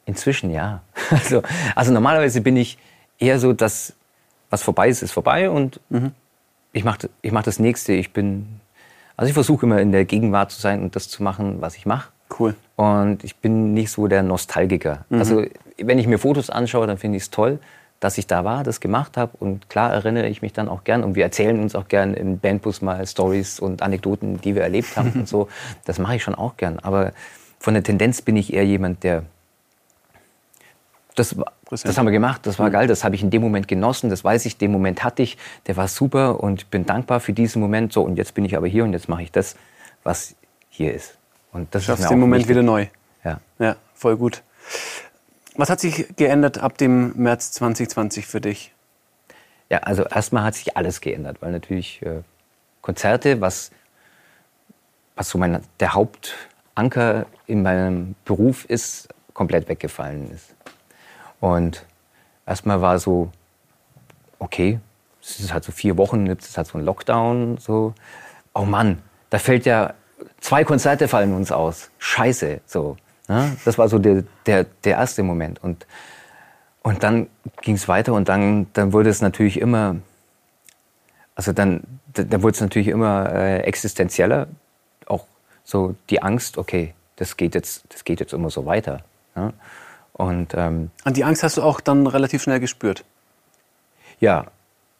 Inzwischen 0.05 0.49
ja. 0.49 0.81
Also, 1.11 1.43
also 1.75 1.93
normalerweise 1.93 2.41
bin 2.41 2.57
ich 2.57 2.77
eher 3.19 3.39
so, 3.39 3.53
dass 3.53 3.93
was 4.49 4.63
vorbei 4.63 4.89
ist, 4.89 5.03
ist 5.03 5.11
vorbei 5.11 5.49
und 5.49 5.79
mhm. 5.89 6.11
ich 6.73 6.83
mache 6.83 7.09
ich 7.21 7.31
mach 7.31 7.43
das 7.43 7.59
nächste. 7.59 7.93
Ich 7.93 8.13
bin, 8.13 8.59
also 9.15 9.27
ich 9.27 9.33
versuche 9.33 9.65
immer 9.65 9.79
in 9.79 9.91
der 9.91 10.05
Gegenwart 10.05 10.51
zu 10.51 10.59
sein 10.59 10.81
und 10.81 10.95
das 10.95 11.09
zu 11.09 11.21
machen, 11.21 11.61
was 11.61 11.75
ich 11.75 11.85
mache. 11.85 12.09
Cool. 12.39 12.55
Und 12.75 13.23
ich 13.23 13.35
bin 13.35 13.73
nicht 13.73 13.91
so 13.91 14.07
der 14.07 14.23
Nostalgiker. 14.23 15.05
Mhm. 15.09 15.19
Also 15.19 15.45
wenn 15.77 15.99
ich 15.99 16.07
mir 16.07 16.17
Fotos 16.17 16.49
anschaue, 16.49 16.87
dann 16.87 16.97
finde 16.97 17.17
ich 17.17 17.23
es 17.23 17.29
toll, 17.29 17.59
dass 18.03 18.17
ich 18.17 18.27
da 18.27 18.43
war, 18.43 18.63
das 18.63 18.81
gemacht 18.81 19.15
habe. 19.15 19.31
Und 19.39 19.69
klar 19.69 19.93
erinnere 19.93 20.27
ich 20.27 20.41
mich 20.41 20.51
dann 20.51 20.67
auch 20.67 20.83
gern. 20.83 21.03
Und 21.03 21.15
wir 21.15 21.23
erzählen 21.23 21.59
uns 21.59 21.73
auch 21.73 21.87
gern 21.87 22.13
im 22.13 22.39
Bandbus 22.39 22.81
mal 22.81 23.05
Stories 23.07 23.59
und 23.59 23.81
Anekdoten, 23.81 24.41
die 24.41 24.55
wir 24.55 24.61
erlebt 24.61 24.97
haben 24.97 25.11
und 25.15 25.27
so. 25.27 25.47
Das 25.85 25.99
mache 25.99 26.17
ich 26.17 26.23
schon 26.23 26.35
auch 26.35 26.57
gern. 26.57 26.79
Aber 26.79 27.13
von 27.59 27.73
der 27.73 27.83
Tendenz 27.83 28.21
bin 28.21 28.35
ich 28.35 28.53
eher 28.53 28.65
jemand, 28.65 29.03
der 29.03 29.23
das, 31.15 31.35
das 31.69 31.97
haben 31.97 32.05
wir 32.05 32.11
gemacht, 32.11 32.47
das 32.47 32.57
war 32.57 32.69
mhm. 32.69 32.73
geil, 32.73 32.87
das 32.87 33.03
habe 33.03 33.13
ich 33.13 33.21
in 33.21 33.29
dem 33.29 33.43
Moment 33.43 33.67
genossen, 33.67 34.09
das 34.09 34.23
weiß 34.23 34.47
ich, 34.47 34.57
den 34.57 34.71
Moment 34.71 35.03
hatte 35.03 35.21
ich, 35.21 35.37
der 35.67 35.77
war 35.77 35.87
super 35.87 36.43
und 36.43 36.71
bin 36.71 36.87
dankbar 36.87 37.19
für 37.19 37.33
diesen 37.33 37.61
Moment. 37.61 37.93
So, 37.93 38.01
und 38.01 38.17
jetzt 38.17 38.33
bin 38.33 38.45
ich 38.45 38.57
aber 38.57 38.67
hier 38.67 38.83
und 38.83 38.93
jetzt 38.93 39.07
mache 39.07 39.21
ich 39.21 39.31
das, 39.31 39.55
was 40.03 40.35
hier 40.69 40.91
ist. 40.91 41.15
Und 41.51 41.73
das 41.75 41.83
Schaffst 41.83 42.09
den 42.09 42.19
Moment 42.19 42.41
wichtig. 42.41 42.49
wieder 42.49 42.63
neu. 42.63 42.87
Ja. 43.23 43.39
Ja, 43.59 43.75
voll 43.93 44.17
gut. 44.17 44.41
Was 45.55 45.69
hat 45.69 45.79
sich 45.79 46.15
geändert 46.15 46.57
ab 46.57 46.77
dem 46.77 47.13
März 47.15 47.51
2020 47.51 48.25
für 48.25 48.41
dich? 48.41 48.73
Ja, 49.69 49.79
also 49.79 50.03
erstmal 50.03 50.43
hat 50.43 50.55
sich 50.55 50.75
alles 50.75 50.99
geändert, 50.99 51.37
weil 51.41 51.51
natürlich 51.51 52.01
äh, 52.01 52.21
Konzerte, 52.81 53.39
was, 53.39 53.71
was 55.15 55.29
so 55.29 55.37
mein, 55.37 55.61
der 55.79 55.93
Hauptanker 55.93 57.27
in 57.45 57.61
meinem 57.61 58.15
Beruf 58.25 58.65
ist, 58.65 59.09
komplett 59.33 59.67
weggefallen 59.69 60.31
ist. 60.31 60.55
Und 61.39 61.85
erstmal 62.45 62.81
war 62.81 62.97
so, 62.99 63.31
okay, 64.39 64.79
es 65.21 65.39
ist 65.39 65.53
halt 65.53 65.63
so 65.63 65.71
vier 65.71 65.97
Wochen, 65.97 66.25
jetzt 66.25 66.47
ist 66.47 66.57
halt 66.57 66.67
so 66.67 66.77
ein 66.77 66.85
Lockdown, 66.85 67.57
so, 67.57 67.93
oh 68.53 68.65
Mann, 68.65 69.01
da 69.29 69.39
fällt 69.39 69.65
ja, 69.65 69.93
zwei 70.39 70.63
Konzerte 70.63 71.07
fallen 71.07 71.33
uns 71.33 71.51
aus. 71.51 71.89
Scheiße, 71.99 72.61
so. 72.65 72.97
Ja, 73.29 73.51
das 73.63 73.77
war 73.77 73.87
so 73.89 73.99
der, 73.99 74.23
der, 74.45 74.65
der 74.83 74.97
erste 74.97 75.23
Moment. 75.23 75.63
Und, 75.63 75.85
und 76.81 77.03
dann 77.03 77.27
ging 77.61 77.75
es 77.75 77.87
weiter 77.87 78.13
und 78.13 78.29
dann, 78.29 78.67
dann 78.73 78.93
wurde 78.93 79.09
es 79.09 79.21
natürlich 79.21 79.59
immer, 79.59 79.95
also 81.35 81.53
dann, 81.53 81.83
dann 82.13 82.43
wurde 82.43 82.55
es 82.55 82.61
natürlich 82.61 82.89
immer 82.89 83.31
äh, 83.33 83.59
existenzieller. 83.61 84.47
Auch 85.05 85.25
so 85.63 85.95
die 86.09 86.21
Angst, 86.21 86.57
okay, 86.57 86.93
das 87.15 87.37
geht 87.37 87.55
jetzt, 87.55 87.85
das 87.89 88.03
geht 88.03 88.19
jetzt 88.19 88.33
immer 88.33 88.49
so 88.49 88.65
weiter. 88.65 89.01
Ja? 89.35 89.53
Und, 90.13 90.53
ähm, 90.55 90.91
Und 91.05 91.17
die 91.17 91.23
Angst 91.23 91.43
hast 91.43 91.57
du 91.57 91.61
auch 91.61 91.79
dann 91.79 92.05
relativ 92.07 92.43
schnell 92.43 92.59
gespürt? 92.59 93.03
Ja, 94.19 94.45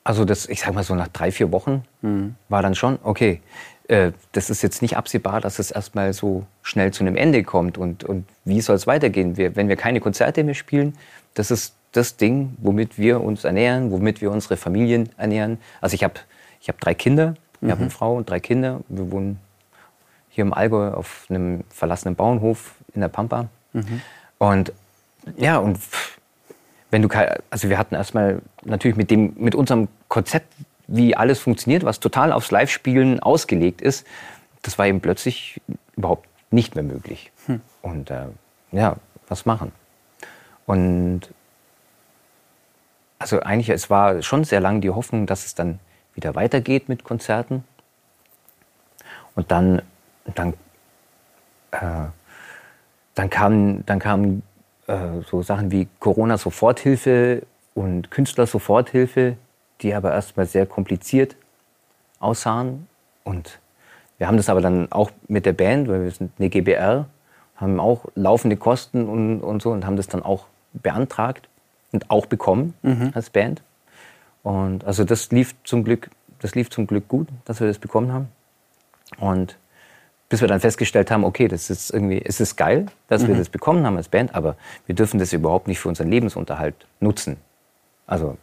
also 0.04 0.26
das, 0.26 0.48
ich 0.48 0.62
sag 0.62 0.74
mal 0.74 0.84
so 0.84 0.96
nach 0.96 1.08
drei, 1.08 1.32
vier 1.32 1.52
Wochen 1.52 1.84
mhm. 2.02 2.36
war 2.50 2.62
dann 2.62 2.76
schon, 2.76 3.00
okay, 3.04 3.42
das 3.88 4.50
ist 4.50 4.62
jetzt 4.62 4.82
nicht 4.82 4.96
absehbar, 4.96 5.42
dass 5.42 5.60
es 5.60 5.70
erstmal 5.70 6.14
so 6.14 6.46
schnell 6.62 6.92
zu 6.94 7.04
einem 7.04 7.18
Ende 7.18 7.44
kommt. 7.44 7.78
Und, 7.78 8.04
und 8.04 8.26
wie 8.46 8.62
soll 8.62 8.76
es 8.76 8.88
weitergehen? 8.88 9.36
Wir, 9.36 9.56
wenn 9.56 9.68
wir 9.68 9.76
keine 9.76 10.00
Konzerte 10.00 10.44
mehr 10.44 10.54
spielen, 10.54 10.98
das 11.34 11.52
ist 11.52 11.76
das 11.92 12.16
Ding, 12.16 12.56
womit 12.60 12.98
wir 12.98 13.22
uns 13.22 13.44
ernähren, 13.44 13.92
womit 13.92 14.22
wir 14.22 14.32
unsere 14.32 14.58
Familien 14.58 15.10
ernähren. 15.18 15.60
Also 15.82 15.96
ich 15.96 16.04
habe 16.04 16.16
ich 16.62 16.70
hab 16.70 16.80
drei 16.80 16.94
Kinder, 16.94 17.36
ich 17.56 17.62
mhm. 17.62 17.72
habe 17.72 17.82
eine 17.82 17.90
Frau 17.90 18.16
und 18.16 18.30
drei 18.30 18.40
Kinder. 18.40 18.82
Wir 18.88 19.12
wohnen 19.12 19.40
hier 20.30 20.44
im 20.44 20.54
Allgäu 20.54 20.92
auf 20.92 21.26
einem 21.30 21.64
verlassenen 21.70 22.16
Bauernhof 22.16 22.76
in 22.94 23.02
der 23.02 23.10
Pampa. 23.10 23.48
Mhm. 23.74 24.02
Und 24.40 24.74
ja, 25.38 25.58
und 25.58 25.78
wenn 26.90 27.02
du 27.02 27.10
also 27.50 27.70
wir 27.70 27.78
hatten 27.78 27.96
erstmal 27.96 28.42
natürlich 28.64 28.98
mit 28.98 29.12
dem, 29.12 29.34
mit 29.38 29.56
unserem 29.56 29.88
Konzept, 30.08 30.54
wie 30.88 31.16
alles 31.16 31.40
funktioniert, 31.40 31.84
was 31.84 32.00
total 32.00 32.32
aufs 32.32 32.52
Live-Spielen 32.52 33.20
ausgelegt 33.20 33.82
ist, 33.82 34.06
das 34.62 34.78
war 34.78 34.88
eben 34.88 35.02
plötzlich 35.02 35.62
überhaupt 35.96 36.28
nicht 36.52 36.76
mehr 36.76 36.84
möglich. 36.84 37.32
Hm. 37.46 37.62
Und 37.82 38.10
äh, 38.10 38.28
ja, 38.72 38.96
was 39.28 39.46
machen? 39.46 39.72
Und 40.66 41.22
also 43.20 43.40
eigentlich, 43.42 43.70
es 43.70 43.90
war 43.90 44.22
schon 44.22 44.44
sehr 44.44 44.60
lange 44.60 44.82
die 44.82 44.90
Hoffnung, 44.90 45.26
dass 45.26 45.46
es 45.46 45.56
dann 45.56 45.80
wieder 46.14 46.36
weitergeht 46.36 46.90
mit 46.90 47.04
Konzerten. 47.04 47.64
Und 49.36 49.52
dann, 49.52 49.82
dann, 50.36 50.54
äh, 51.72 52.08
dann 53.16 53.30
kam, 53.30 53.86
dann 53.86 54.00
kam 54.00 54.44
äh, 54.88 55.22
so 55.30 55.42
Sachen 55.42 55.72
wie 55.72 55.88
Corona-Soforthilfe 56.00 57.44
und 57.74 58.12
Künstler-Soforthilfe, 58.12 59.38
die 59.82 59.94
aber 59.94 60.12
erstmal 60.12 60.46
sehr 60.46 60.66
kompliziert 60.66 61.36
aussahen. 62.20 62.88
Und 63.24 63.60
wir 64.18 64.28
haben 64.28 64.38
das 64.38 64.50
aber 64.50 64.62
dann 64.62 64.92
auch 64.92 65.12
mit 65.28 65.46
der 65.46 65.54
Band, 65.54 65.88
weil 65.88 66.04
wir 66.04 66.12
sind 66.12 66.32
eine 66.40 66.50
GBR, 66.50 67.08
haben 67.56 67.80
auch 67.80 68.06
laufende 68.16 68.58
Kosten 68.58 69.08
und, 69.08 69.42
und 69.42 69.62
so 69.62 69.72
und 69.72 69.86
haben 69.86 69.98
das 69.98 70.08
dann 70.08 70.24
auch 70.24 70.46
beantragt 70.74 71.48
und 71.92 72.10
auch 72.10 72.26
bekommen 72.26 72.74
mhm. 72.82 73.12
als 73.14 73.30
Band. 73.30 73.62
Und 74.42 74.84
also 74.86 75.04
das 75.04 75.32
lief 75.32 75.56
zum 75.64 75.84
Glück, 75.84 76.10
das 76.40 76.56
lief 76.56 76.70
zum 76.70 76.88
Glück 76.88 77.08
gut, 77.08 77.28
dass 77.46 77.60
wir 77.60 77.68
das 77.68 77.80
bekommen 77.80 78.12
haben. 78.12 78.28
Und 79.20 79.58
bis 80.30 80.42
wir 80.42 80.48
dann 80.48 80.60
festgestellt 80.60 81.12
haben, 81.12 81.24
okay, 81.24 81.48
das 81.48 81.70
ist 81.70 81.92
irgendwie, 81.92 82.22
es 82.24 82.40
ist 82.40 82.56
geil, 82.56 82.88
dass 83.08 83.24
mhm. 83.24 83.28
wir 83.30 83.36
das 83.36 83.50
bekommen 83.50 83.86
haben 83.86 83.98
als 83.98 84.10
Band, 84.10 84.34
aber 84.34 84.56
wir 84.88 84.96
dürfen 84.96 85.20
das 85.20 85.32
überhaupt 85.32 85.68
nicht 85.68 85.80
für 85.80 85.90
unseren 85.90 86.10
Lebensunterhalt 86.10 86.76
nutzen. 87.00 87.38
Also 88.08 88.38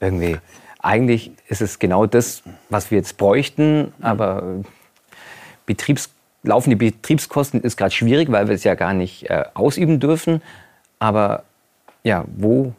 irgendwie, 0.00 0.38
eigentlich 0.80 1.30
ist 1.48 1.60
es 1.60 1.78
genau 1.78 2.06
das, 2.06 2.42
was 2.68 2.90
wir 2.90 2.98
jetzt 2.98 3.16
bräuchten, 3.18 3.92
aber 4.00 4.42
Betriebs, 5.66 6.10
laufende 6.42 6.76
Betriebskosten 6.76 7.60
ist 7.60 7.76
gerade 7.76 7.92
schwierig, 7.92 8.32
weil 8.32 8.48
wir 8.48 8.54
es 8.54 8.64
ja 8.64 8.74
gar 8.74 8.94
nicht 8.94 9.28
äh, 9.30 9.44
ausüben 9.54 10.00
dürfen. 10.00 10.42
Aber 10.98 11.44
ja, 12.02 12.24
wo, 12.36 12.72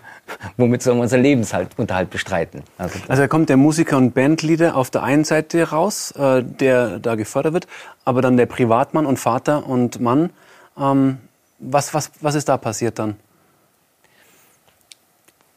womit 0.56 0.82
sollen 0.82 0.96
wir 0.96 1.02
unseren 1.02 1.22
Lebensunterhalt 1.22 2.10
bestreiten? 2.10 2.62
Also, 2.78 2.98
also 3.06 3.22
da 3.22 3.28
kommt 3.28 3.48
der 3.48 3.56
Musiker 3.56 3.96
und 3.96 4.14
Bandleader 4.14 4.76
auf 4.76 4.90
der 4.90 5.02
einen 5.02 5.24
Seite 5.24 5.70
raus, 5.70 6.12
äh, 6.12 6.42
der 6.42 6.98
da 6.98 7.14
gefördert 7.14 7.52
wird, 7.52 7.68
aber 8.04 8.22
dann 8.22 8.36
der 8.36 8.46
Privatmann 8.46 9.06
und 9.06 9.18
Vater 9.18 9.66
und 9.66 10.00
Mann. 10.00 10.30
Ähm, 10.78 11.18
was, 11.58 11.94
was, 11.94 12.10
was 12.20 12.34
ist 12.34 12.48
da 12.48 12.56
passiert 12.56 12.98
dann? 12.98 13.16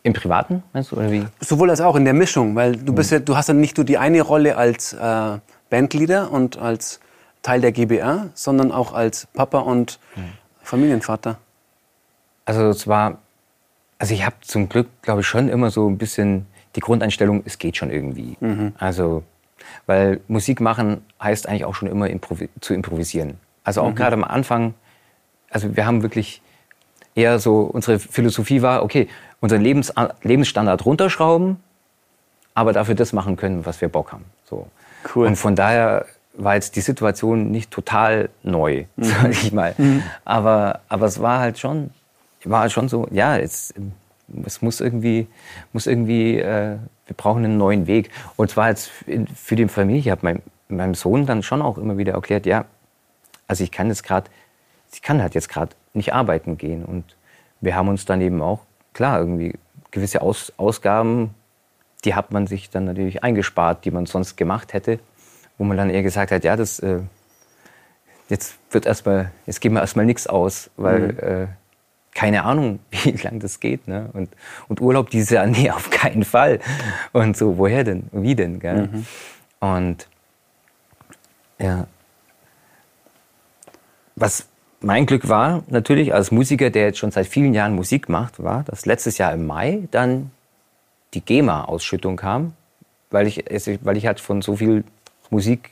Im 0.05 0.13
Privaten, 0.13 0.63
meinst 0.71 0.91
du, 0.91 0.97
oder 0.97 1.11
wie? 1.11 1.25
Sowohl 1.39 1.69
als 1.69 1.81
auch 1.81 1.95
in 1.95 2.05
der 2.05 2.13
Mischung, 2.13 2.55
weil 2.55 2.75
du 2.75 2.93
bist 2.93 3.11
ja, 3.11 3.19
du 3.19 3.35
hast 3.35 3.47
ja 3.47 3.55
nicht 3.55 3.75
nur 3.77 3.85
die 3.85 3.97
eine 3.97 4.21
Rolle 4.21 4.55
als 4.55 4.93
äh, 4.93 5.37
Bandleader 5.69 6.31
und 6.31 6.57
als 6.57 6.99
Teil 7.41 7.59
der 7.59 7.71
GBR, 7.71 8.29
sondern 8.35 8.71
auch 8.71 8.93
als 8.93 9.27
Papa 9.33 9.59
und 9.59 9.99
Familienvater. 10.61 11.37
Also 12.45 12.69
es 12.69 12.87
war 12.87 13.17
also 13.97 14.13
ich 14.13 14.25
habe 14.25 14.35
zum 14.41 14.69
Glück, 14.69 14.87
glaube 15.01 15.21
ich, 15.21 15.27
schon 15.27 15.49
immer 15.49 15.71
so 15.71 15.89
ein 15.89 15.97
bisschen 15.97 16.45
die 16.75 16.79
Grundeinstellung, 16.79 17.43
es 17.45 17.57
geht 17.57 17.77
schon 17.77 17.89
irgendwie. 17.89 18.37
Mhm. 18.39 18.73
Also, 18.77 19.23
weil 19.85 20.19
Musik 20.27 20.59
machen 20.59 21.01
heißt 21.21 21.47
eigentlich 21.47 21.65
auch 21.65 21.75
schon 21.75 21.87
immer 21.87 22.09
improvi 22.09 22.49
zu 22.59 22.73
improvisieren. 22.73 23.39
Also 23.63 23.81
auch 23.81 23.91
mhm. 23.91 23.95
gerade 23.95 24.13
am 24.15 24.23
Anfang, 24.23 24.73
also 25.49 25.75
wir 25.75 25.85
haben 25.85 26.01
wirklich 26.03 26.41
eher 27.15 27.39
so, 27.39 27.61
unsere 27.61 27.97
Philosophie 27.99 28.61
war, 28.61 28.83
okay, 28.83 29.07
unseren 29.41 29.61
Lebens 29.61 29.93
Lebensstandard 30.23 30.85
runterschrauben, 30.85 31.57
aber 32.53 32.73
dafür 32.73 32.95
das 32.95 33.13
machen 33.13 33.35
können, 33.35 33.65
was 33.65 33.81
wir 33.81 33.89
Bock 33.89 34.11
haben. 34.11 34.25
So. 34.45 34.67
Cool. 35.13 35.27
Und 35.27 35.35
von 35.35 35.55
daher 35.55 36.05
war 36.33 36.55
jetzt 36.55 36.75
die 36.75 36.81
Situation 36.81 37.51
nicht 37.51 37.71
total 37.71 38.29
neu, 38.43 38.85
mhm. 38.95 39.03
sag 39.03 39.31
ich 39.31 39.51
mal. 39.51 39.75
Mhm. 39.77 40.03
Aber, 40.23 40.79
aber 40.89 41.05
es 41.05 41.21
war 41.21 41.39
halt 41.39 41.59
schon 41.59 41.91
war 42.49 42.61
halt 42.61 42.71
schon 42.71 42.89
so, 42.89 43.07
ja, 43.11 43.37
es, 43.37 43.73
es 44.45 44.61
muss 44.61 44.81
irgendwie, 44.81 45.27
muss 45.73 45.87
irgendwie, 45.87 46.39
äh, 46.39 46.77
wir 47.07 47.15
brauchen 47.15 47.43
einen 47.43 47.57
neuen 47.57 47.87
Weg. 47.87 48.09
Und 48.35 48.49
zwar 48.49 48.69
jetzt 48.69 48.89
für 49.35 49.55
die 49.55 49.67
Familie, 49.67 49.99
ich 49.99 50.09
habe 50.09 50.21
mein, 50.23 50.41
meinem 50.67 50.95
Sohn 50.95 51.25
dann 51.25 51.43
schon 51.43 51.61
auch 51.61 51.77
immer 51.77 51.97
wieder 51.97 52.13
erklärt, 52.13 52.45
ja, 52.45 52.65
also 53.47 53.63
ich 53.63 53.71
kann 53.71 53.87
jetzt 53.87 54.03
gerade, 54.03 54.29
ich 54.91 55.01
kann 55.01 55.21
halt 55.21 55.35
jetzt 55.35 55.49
gerade 55.49 55.75
nicht 55.93 56.13
arbeiten 56.13 56.57
gehen 56.57 56.83
und 56.83 57.15
wir 57.61 57.75
haben 57.75 57.87
uns 57.89 58.05
dann 58.05 58.21
eben 58.21 58.41
auch, 58.41 58.61
klar, 58.95 59.19
irgendwie 59.19 59.53
gewisse 59.91 60.21
Aus 60.21 60.51
Ausgaben, 60.57 61.35
die 62.03 62.15
hat 62.15 62.31
man 62.31 62.47
sich 62.47 62.69
dann 62.71 62.85
natürlich 62.85 63.23
eingespart, 63.23 63.85
die 63.85 63.91
man 63.91 64.07
sonst 64.07 64.35
gemacht 64.37 64.73
hätte, 64.73 64.99
wo 65.57 65.63
man 65.63 65.77
dann 65.77 65.89
eher 65.91 66.01
gesagt 66.01 66.31
hat, 66.31 66.43
ja, 66.43 66.55
das 66.55 66.79
äh, 66.79 67.01
jetzt 68.29 68.57
wird 68.71 68.85
erstmal, 68.85 69.31
jetzt 69.45 69.61
geben 69.61 69.75
wir 69.75 69.81
erstmal 69.81 70.05
nichts 70.05 70.27
aus, 70.27 70.71
weil 70.77 70.99
mhm. 70.99 71.19
äh, 71.19 71.47
keine 72.13 72.43
Ahnung, 72.43 72.79
wie 72.91 73.11
lange 73.11 73.39
das 73.39 73.59
geht. 73.59 73.87
Ne? 73.87 74.09
Und, 74.13 74.29
und 74.67 74.81
Urlaub 74.81 75.09
dieses 75.09 75.29
Jahr, 75.29 75.45
nee, 75.47 75.69
auf 75.69 75.89
keinen 75.91 76.23
Fall. 76.23 76.59
Und 77.11 77.37
so, 77.37 77.57
woher 77.57 77.83
denn? 77.83 78.07
Wie 78.11 78.35
denn? 78.35 78.59
Gell? 78.59 78.87
Mhm. 78.87 79.05
Und 79.59 80.07
ja, 81.59 81.87
was 84.15 84.47
mein 84.85 85.07
Glück 85.07 85.27
war, 85.27 85.63
natürlich 85.67 86.13
als 86.13 86.29
Musiker, 86.29 86.69
der 86.69 86.85
jetzt 86.85 86.99
schon 86.99 87.09
seit 87.09 87.25
vielen 87.25 87.55
Jahren 87.55 87.73
Musik 87.73 88.07
macht, 88.07 88.41
war, 88.41 88.63
dass 88.63 88.85
letztes 88.85 89.17
Jahr 89.17 89.33
im 89.33 89.47
Mai 89.47 89.87
dann 89.89 90.29
die 91.15 91.21
GEMA-Ausschüttung 91.21 92.17
kam, 92.17 92.53
weil 93.09 93.25
ich, 93.25 93.43
weil 93.81 93.97
ich 93.97 94.05
halt 94.05 94.19
von 94.19 94.43
so 94.43 94.57
viel 94.57 94.83
Musik 95.31 95.71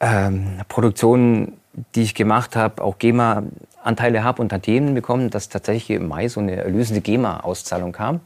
ähm, 0.00 0.60
Produktionen, 0.68 1.52
die 1.94 2.02
ich 2.02 2.16
gemacht 2.16 2.56
habe, 2.56 2.82
auch 2.82 2.98
GEMA-Anteile 2.98 4.24
habe 4.24 4.42
und 4.42 4.48
Tantiemen 4.48 4.94
bekommen, 4.94 5.30
dass 5.30 5.48
tatsächlich 5.48 5.96
im 5.96 6.08
Mai 6.08 6.26
so 6.26 6.40
eine 6.40 6.56
erlösende 6.56 7.00
GEMA-Auszahlung 7.00 7.92
kam, 7.92 8.20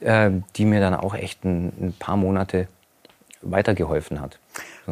äh, 0.00 0.30
die 0.56 0.64
mir 0.64 0.80
dann 0.80 0.94
auch 0.94 1.14
echt 1.14 1.44
ein, 1.44 1.72
ein 1.78 1.94
paar 1.98 2.16
Monate 2.16 2.68
weitergeholfen 3.42 4.20
hat. 4.20 4.38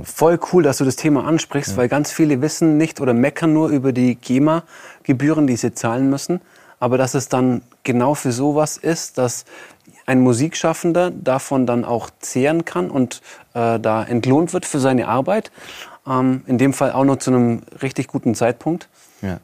Voll 0.03 0.39
cool, 0.53 0.63
dass 0.63 0.79
du 0.79 0.85
das 0.85 0.97
Thema 0.97 1.25
ansprichst, 1.25 1.73
ja. 1.73 1.77
weil 1.79 1.89
ganz 1.89 2.13
viele 2.13 2.41
wissen 2.43 2.77
nicht 2.77 3.01
oder 3.01 3.15
meckern 3.15 3.53
nur 3.53 3.69
über 3.69 3.93
die 3.93 4.15
GEMA-Gebühren, 4.15 5.47
die 5.47 5.57
sie 5.57 5.75
zahlen 5.75 6.11
müssen. 6.11 6.41
Aber 6.79 6.97
dass 6.97 7.15
es 7.15 7.29
dann 7.29 7.63
genau 7.83 8.15
für 8.15 8.33
sowas 8.33 8.77
ist, 8.77 9.19
dass 9.19 9.45
ein 10.07 10.21
Musikschaffender 10.21 11.11
davon 11.11 11.67
dann 11.67 11.85
auch 11.85 12.11
zehren 12.21 12.65
kann 12.65 12.91
und 12.91 13.21
äh, 13.55 13.79
da 13.79 14.03
entlohnt 14.03 14.53
wird 14.53 14.65
für 14.65 14.81
seine 14.81 15.09
Arbeit. 15.09 15.51
Ähm, 16.07 16.43
in 16.47 16.59
dem 16.59 16.73
Fall 16.73 16.93
auch 16.93 17.05
noch 17.05 17.17
zu 17.17 17.31
einem 17.31 17.63
richtig 17.83 18.09
guten 18.09 18.35
Zeitpunkt. 18.35 18.89
Ja. 19.23 19.39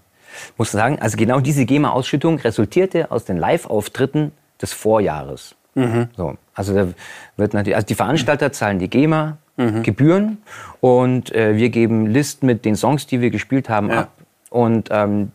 Ich 0.53 0.59
muss 0.59 0.71
sagen, 0.71 0.99
also 1.01 1.17
genau 1.17 1.41
diese 1.41 1.65
GEMA-Ausschüttung 1.65 2.39
resultierte 2.39 3.11
aus 3.11 3.25
den 3.25 3.37
Live-Auftritten 3.37 4.33
des 4.61 4.73
Vorjahres. 4.73 5.55
Mhm. 5.75 6.09
So, 6.17 6.37
also 6.57 6.75
da 6.75 6.89
wird 7.37 7.55
natürlich, 7.55 7.77
also 7.77 7.87
die 7.87 7.95
Veranstalter 7.95 8.51
zahlen 8.51 8.79
die 8.79 8.89
GEMA, 8.89 9.37
mhm. 9.57 9.83
Gebühren 9.83 10.39
und 10.81 11.33
äh, 11.35 11.57
wir 11.57 11.69
geben 11.69 12.07
Listen 12.07 12.47
mit 12.47 12.65
den 12.65 12.75
Songs, 12.77 13.07
die 13.07 13.21
wir 13.21 13.31
gespielt 13.31 13.69
haben, 13.69 13.91
ja. 13.91 14.01
ab. 14.01 14.11
Und 14.51 14.89
ähm, 14.91 15.33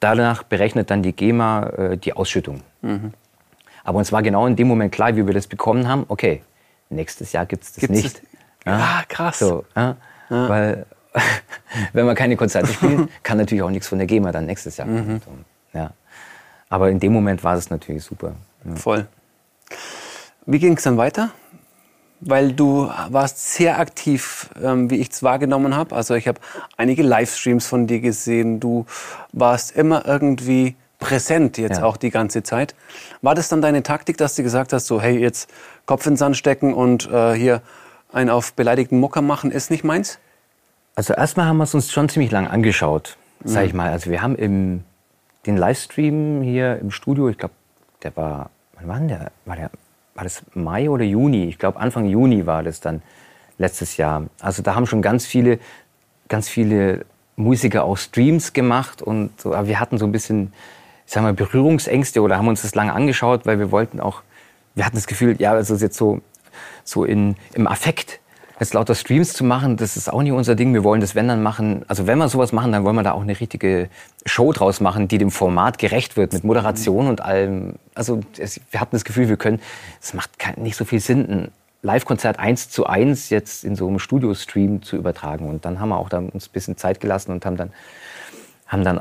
danach 0.00 0.42
berechnet 0.42 0.90
dann 0.90 1.02
die 1.02 1.12
GEMA 1.12 1.66
äh, 1.68 1.96
die 1.96 2.12
Ausschüttung. 2.14 2.62
Mhm. 2.82 3.12
Aber 3.84 3.98
uns 3.98 4.10
war 4.10 4.22
genau 4.22 4.46
in 4.46 4.56
dem 4.56 4.66
Moment 4.66 4.92
klar, 4.92 5.14
wie 5.14 5.24
wir 5.24 5.34
das 5.34 5.46
bekommen 5.46 5.86
haben, 5.86 6.04
okay, 6.08 6.42
nächstes 6.90 7.32
Jahr 7.32 7.46
gibt 7.46 7.62
es 7.62 7.74
das 7.74 7.80
Gibt's 7.80 8.02
nicht. 8.02 8.22
Das? 8.64 8.72
Ja, 8.72 8.78
ah, 8.78 9.04
krass. 9.08 9.38
So, 9.38 9.64
ja? 9.76 9.96
Ja. 10.28 10.48
Weil 10.48 10.86
wenn 11.92 12.06
man 12.06 12.16
keine 12.16 12.36
Konzerte 12.36 12.72
spielt, 12.72 13.08
kann 13.22 13.38
natürlich 13.38 13.62
auch 13.62 13.70
nichts 13.70 13.86
von 13.86 13.98
der 13.98 14.08
GEMA 14.08 14.32
dann 14.32 14.46
nächstes 14.46 14.76
Jahr 14.78 14.88
kommen. 14.88 15.22
Mhm. 15.24 15.78
Ja. 15.78 15.92
Aber 16.68 16.90
in 16.90 16.98
dem 16.98 17.12
Moment 17.12 17.44
war 17.44 17.54
es 17.54 17.70
natürlich 17.70 18.02
super. 18.02 18.34
Voll. 18.74 19.06
Wie 20.46 20.58
ging 20.58 20.76
es 20.76 20.84
dann 20.84 20.96
weiter? 20.96 21.30
Weil 22.20 22.52
du 22.52 22.88
warst 23.10 23.52
sehr 23.54 23.78
aktiv, 23.78 24.48
ähm, 24.62 24.90
wie 24.90 24.96
ich 24.96 25.10
es 25.10 25.22
wahrgenommen 25.22 25.76
habe. 25.76 25.94
Also 25.94 26.14
ich 26.14 26.26
habe 26.28 26.40
einige 26.76 27.02
Livestreams 27.02 27.66
von 27.66 27.86
dir 27.86 28.00
gesehen. 28.00 28.58
Du 28.58 28.86
warst 29.32 29.76
immer 29.76 30.06
irgendwie 30.06 30.76
präsent 30.98 31.58
jetzt 31.58 31.78
ja. 31.78 31.84
auch 31.84 31.96
die 31.96 32.10
ganze 32.10 32.42
Zeit. 32.42 32.74
War 33.20 33.34
das 33.34 33.48
dann 33.48 33.60
deine 33.60 33.82
Taktik, 33.82 34.16
dass 34.16 34.34
du 34.34 34.42
gesagt 34.42 34.72
hast, 34.72 34.86
so 34.86 35.00
hey, 35.00 35.18
jetzt 35.18 35.50
Kopf 35.84 36.06
ins 36.06 36.20
Sand 36.20 36.36
stecken 36.36 36.72
und 36.72 37.10
äh, 37.10 37.34
hier 37.34 37.60
ein 38.12 38.30
auf 38.30 38.54
beleidigten 38.54 38.98
Mucker 38.98 39.20
machen 39.20 39.50
ist 39.50 39.70
nicht 39.70 39.84
meins? 39.84 40.18
Also 40.94 41.12
erstmal 41.12 41.46
haben 41.46 41.58
wir 41.58 41.64
es 41.64 41.74
uns 41.74 41.92
schon 41.92 42.08
ziemlich 42.08 42.30
lang 42.30 42.46
angeschaut, 42.46 43.18
sag 43.44 43.62
mhm. 43.62 43.66
ich 43.68 43.74
mal. 43.74 43.90
Also 43.90 44.10
wir 44.10 44.22
haben 44.22 44.36
im, 44.36 44.84
den 45.44 45.58
Livestream 45.58 46.40
hier 46.40 46.78
im 46.78 46.90
Studio, 46.90 47.28
ich 47.28 47.36
glaube, 47.36 47.54
der 48.02 48.16
war, 48.16 48.50
wann 48.74 48.88
war 48.88 48.98
denn 48.98 49.08
der? 49.08 49.30
War, 49.44 49.56
der? 49.56 49.70
War 50.16 50.24
das 50.24 50.42
Mai 50.54 50.90
oder 50.90 51.04
Juni? 51.04 51.44
Ich 51.44 51.58
glaube 51.58 51.78
Anfang 51.78 52.06
Juni 52.06 52.46
war 52.46 52.62
das 52.62 52.80
dann 52.80 53.02
letztes 53.58 53.96
Jahr. 53.96 54.24
Also 54.40 54.62
da 54.62 54.74
haben 54.74 54.86
schon 54.86 55.02
ganz 55.02 55.26
viele, 55.26 55.58
ganz 56.28 56.48
viele 56.48 57.06
Musiker 57.36 57.84
auch 57.84 57.96
Streams 57.96 58.52
gemacht 58.52 59.02
und 59.02 59.40
so, 59.40 59.54
aber 59.54 59.68
wir 59.68 59.78
hatten 59.78 59.98
so 59.98 60.06
ein 60.06 60.12
bisschen, 60.12 60.52
ich 61.06 61.12
sag 61.12 61.22
mal, 61.22 61.34
Berührungsängste 61.34 62.22
oder 62.22 62.38
haben 62.38 62.48
uns 62.48 62.62
das 62.62 62.74
lange 62.74 62.92
angeschaut, 62.92 63.46
weil 63.46 63.58
wir 63.58 63.70
wollten 63.70 64.00
auch, 64.00 64.22
wir 64.74 64.84
hatten 64.84 64.96
das 64.96 65.06
Gefühl, 65.06 65.36
ja, 65.38 65.52
also 65.52 65.74
jetzt 65.76 65.96
so 65.96 66.20
so 66.84 67.04
in, 67.04 67.36
im 67.54 67.66
Affekt 67.66 68.20
jetzt 68.58 68.74
lauter 68.74 68.94
Streams 68.94 69.34
zu 69.34 69.44
machen, 69.44 69.76
das 69.76 69.96
ist 69.96 70.10
auch 70.10 70.22
nicht 70.22 70.32
unser 70.32 70.54
Ding. 70.54 70.72
Wir 70.72 70.82
wollen 70.82 71.00
das, 71.00 71.14
wenn 71.14 71.28
dann 71.28 71.42
machen, 71.42 71.84
also 71.88 72.06
wenn 72.06 72.18
wir 72.18 72.28
sowas 72.28 72.52
machen, 72.52 72.72
dann 72.72 72.84
wollen 72.84 72.96
wir 72.96 73.02
da 73.02 73.12
auch 73.12 73.22
eine 73.22 73.38
richtige 73.38 73.88
Show 74.24 74.52
draus 74.52 74.80
machen, 74.80 75.08
die 75.08 75.18
dem 75.18 75.30
Format 75.30 75.78
gerecht 75.78 76.16
wird, 76.16 76.32
mit 76.32 76.44
Moderation 76.44 77.06
und 77.06 77.20
allem. 77.20 77.74
Also 77.94 78.20
es, 78.38 78.60
wir 78.70 78.80
hatten 78.80 78.96
das 78.96 79.04
Gefühl, 79.04 79.28
wir 79.28 79.36
können, 79.36 79.60
es 80.00 80.14
macht 80.14 80.38
kein, 80.38 80.54
nicht 80.62 80.76
so 80.76 80.84
viel 80.84 81.00
Sinn, 81.00 81.30
ein 81.30 81.48
Live-Konzert 81.82 82.38
eins 82.38 82.70
zu 82.70 82.86
eins 82.86 83.30
jetzt 83.30 83.62
in 83.62 83.76
so 83.76 83.86
einem 83.86 83.98
Studio-Stream 83.98 84.82
zu 84.82 84.96
übertragen. 84.96 85.48
Und 85.48 85.64
dann 85.64 85.78
haben 85.78 85.90
wir 85.90 85.98
auch 85.98 86.08
da 86.08 86.18
uns 86.18 86.48
ein 86.48 86.52
bisschen 86.52 86.76
Zeit 86.76 87.00
gelassen 87.00 87.32
und 87.32 87.44
haben 87.44 87.56
dann, 87.56 87.72
haben 88.66 88.84
dann, 88.84 89.00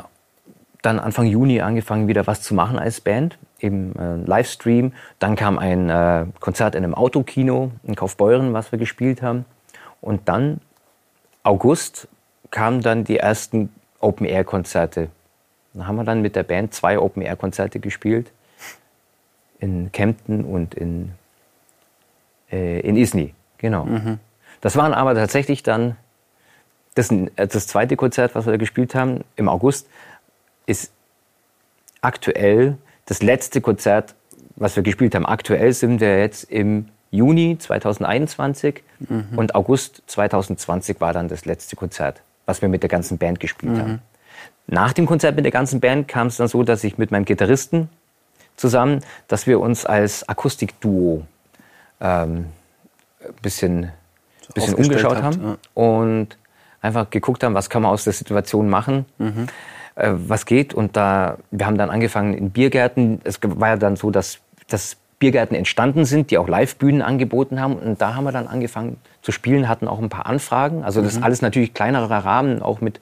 dann 0.86 1.00
Anfang 1.00 1.26
Juni 1.26 1.62
angefangen, 1.62 2.08
wieder 2.08 2.28
was 2.28 2.42
zu 2.42 2.54
machen 2.54 2.78
als 2.78 3.02
Band 3.02 3.38
im 3.60 3.94
äh, 3.98 4.16
Livestream. 4.18 4.94
Dann 5.20 5.36
kam 5.36 5.58
ein 5.58 5.90
äh, 5.90 6.26
Konzert 6.40 6.76
in 6.76 6.84
einem 6.84 6.94
Autokino 6.94 7.72
in 7.84 7.96
Kaufbeuren, 7.96 8.54
was 8.54 8.72
wir 8.72 8.80
gespielt 8.80 9.22
haben. 9.22 9.46
Und 10.02 10.30
dann, 10.30 10.62
August, 11.44 12.08
kamen 12.52 12.82
dann 12.82 13.04
die 13.04 13.18
ersten 13.18 13.74
Open-Air-Konzerte. 14.00 15.10
Da 15.74 15.88
haben 15.88 15.96
wir 15.96 16.04
dann 16.04 16.22
mit 16.22 16.36
der 16.36 16.44
Band 16.44 16.74
zwei 16.74 17.00
Open-Air-Konzerte 17.00 17.80
gespielt. 17.80 18.32
In 19.60 19.92
Kempten 19.92 20.46
und 20.46 20.76
in, 20.76 21.12
äh, 22.52 22.80
in 22.82 22.96
Isny. 22.98 23.34
Genau. 23.58 23.86
Mhm. 23.86 24.20
Das 24.62 24.76
waren 24.76 24.94
aber 24.94 25.16
tatsächlich 25.16 25.64
dann, 25.64 25.98
das, 26.94 27.12
äh, 27.12 27.30
das 27.36 27.68
zweite 27.68 27.96
Konzert, 27.96 28.36
was 28.36 28.46
wir 28.46 28.52
da 28.52 28.58
gespielt 28.58 28.96
haben, 28.96 29.24
im 29.36 29.50
August, 29.50 29.88
ist 30.66 30.92
aktuell 32.02 32.78
das 33.06 33.22
letzte 33.22 33.62
Konzert, 33.62 34.16
was 34.56 34.76
wir 34.76 34.84
gespielt 34.84 35.16
haben. 35.16 35.26
Aktuell 35.26 35.74
sind 35.74 36.00
wir 36.00 36.20
jetzt 36.20 36.44
im 36.46 36.90
Juni 37.12 37.58
2021 37.58 38.84
mhm. 39.00 39.28
und 39.36 39.56
August 39.56 40.04
2020 40.08 41.00
war 41.02 41.14
dann 41.14 41.28
das 41.28 41.46
letzte 41.46 41.76
Konzert, 41.76 42.22
was 42.46 42.62
wir 42.62 42.70
mit 42.70 42.84
der 42.84 42.90
ganzen 42.90 43.18
Band 43.18 43.40
gespielt 43.40 43.74
mhm. 43.74 43.80
haben. 43.80 44.02
Nach 44.68 44.94
dem 44.94 45.06
Konzert 45.06 45.36
mit 45.36 45.46
der 45.46 45.52
ganzen 45.52 45.80
Band 45.80 46.08
kam 46.08 46.28
es 46.28 46.38
dann 46.38 46.48
so, 46.48 46.64
dass 46.64 46.84
ich 46.84 46.98
mit 46.98 47.12
meinem 47.12 47.26
Gitarristen 47.26 47.90
zusammen, 48.56 49.02
dass 49.28 49.46
wir 49.48 49.60
uns 49.60 49.86
als 49.86 50.28
Akustikduo 50.28 51.26
ähm, 52.02 52.48
ein 53.20 53.34
bisschen, 53.42 53.92
so 54.42 54.54
bisschen 54.54 54.76
umgeschaut 54.76 55.22
habt, 55.22 55.24
haben 55.24 55.44
ja. 55.44 55.58
und 55.74 56.38
einfach 56.82 57.10
geguckt 57.10 57.44
haben, 57.44 57.54
was 57.54 57.70
kann 57.70 57.84
man 57.84 57.92
aus 57.92 58.04
der 58.04 58.14
Situation 58.14 58.70
machen. 58.70 59.06
Mhm 59.18 59.48
äh, 59.96 60.12
was 60.14 60.46
geht. 60.46 60.74
Und 60.74 60.96
da, 60.96 61.38
wir 61.52 61.66
haben 61.66 61.78
dann 61.78 61.90
angefangen 61.90 62.34
in 62.34 62.52
Biergärten. 62.52 63.22
Es 63.24 63.40
war 63.42 63.70
ja 63.70 63.78
dann 63.78 63.96
so, 63.96 64.12
dass, 64.12 64.40
dass 64.68 64.98
Biergärten 65.20 65.56
entstanden 65.56 66.06
sind, 66.06 66.32
die 66.32 66.38
auch 66.38 66.48
Live-Bühnen 66.48 67.02
angeboten 67.02 67.62
haben. 67.62 67.76
Und 67.76 68.02
da 68.02 68.16
haben 68.16 68.26
wir 68.26 68.32
dann 68.32 68.48
angefangen 68.48 68.98
zu 69.22 69.32
spielen, 69.32 69.70
hatten 69.70 69.88
auch 69.88 70.00
ein 70.00 70.10
paar 70.10 70.26
Anfragen. 70.26 70.84
Also 70.84 71.02
das 71.02 71.18
mhm. 71.18 71.24
alles 71.24 71.42
natürlich 71.42 71.74
kleinerer 71.74 72.26
Rahmen, 72.26 72.62
auch 72.62 72.82
mit, 72.82 73.00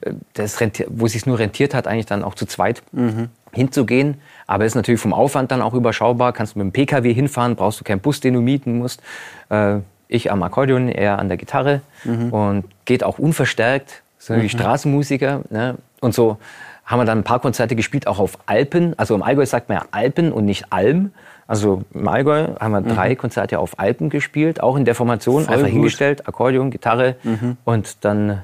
äh, 0.00 0.12
das 0.34 0.58
wo 0.88 1.06
es 1.06 1.12
sich 1.12 1.26
nur 1.26 1.38
rentiert 1.38 1.74
hat, 1.74 1.86
eigentlich 1.86 2.06
dann 2.06 2.22
auch 2.22 2.34
zu 2.34 2.46
zweit 2.46 2.82
mhm. 2.92 3.28
hinzugehen. 3.52 4.18
Aber 4.46 4.64
ist 4.64 4.76
natürlich 4.76 5.00
vom 5.00 5.12
Aufwand 5.12 5.50
dann 5.50 5.60
auch 5.60 5.74
überschaubar. 5.74 6.32
Kannst 6.32 6.54
du 6.54 6.60
mit 6.60 6.66
dem 6.66 6.72
PKW 6.72 7.12
hinfahren, 7.12 7.56
brauchst 7.56 7.80
du 7.80 7.84
keinen 7.84 8.00
Bus, 8.00 8.20
den 8.20 8.34
du 8.34 8.40
mieten 8.40 8.78
musst. 8.78 9.02
Äh, 9.50 9.78
ich 10.06 10.32
am 10.32 10.42
Akkordeon, 10.42 10.88
er 10.88 11.18
an 11.18 11.28
der 11.28 11.36
Gitarre 11.36 11.82
mhm. 12.04 12.32
und 12.32 12.64
geht 12.84 13.04
auch 13.04 13.18
unverstärkt. 13.18 14.02
Sind 14.18 14.42
mhm. 14.42 14.48
Straßenmusiker. 14.48 15.42
Ne? 15.50 15.76
Und 16.00 16.14
so 16.14 16.38
haben 16.84 17.00
wir 17.00 17.04
dann 17.04 17.18
ein 17.18 17.24
paar 17.24 17.40
Konzerte 17.40 17.76
gespielt, 17.76 18.06
auch 18.06 18.18
auf 18.18 18.38
Alpen. 18.46 18.98
Also 18.98 19.14
im 19.14 19.22
Allgäu 19.22 19.44
sagt 19.44 19.68
man 19.68 19.78
ja 19.78 19.84
Alpen 19.90 20.32
und 20.32 20.46
nicht 20.46 20.72
Alm. 20.72 21.12
Also 21.46 21.82
im 21.92 22.08
Allgäu 22.08 22.48
haben 22.58 22.72
wir 22.72 22.80
mhm. 22.80 22.88
drei 22.88 23.14
Konzerte 23.14 23.58
auf 23.58 23.78
Alpen 23.78 24.10
gespielt, 24.10 24.62
auch 24.62 24.76
in 24.76 24.84
der 24.84 24.94
Formation, 24.94 25.44
Voll 25.44 25.54
einfach 25.54 25.66
gut. 25.66 25.74
hingestellt, 25.74 26.26
Akkordeon, 26.28 26.70
Gitarre 26.70 27.16
mhm. 27.22 27.56
und 27.64 28.04
dann 28.04 28.42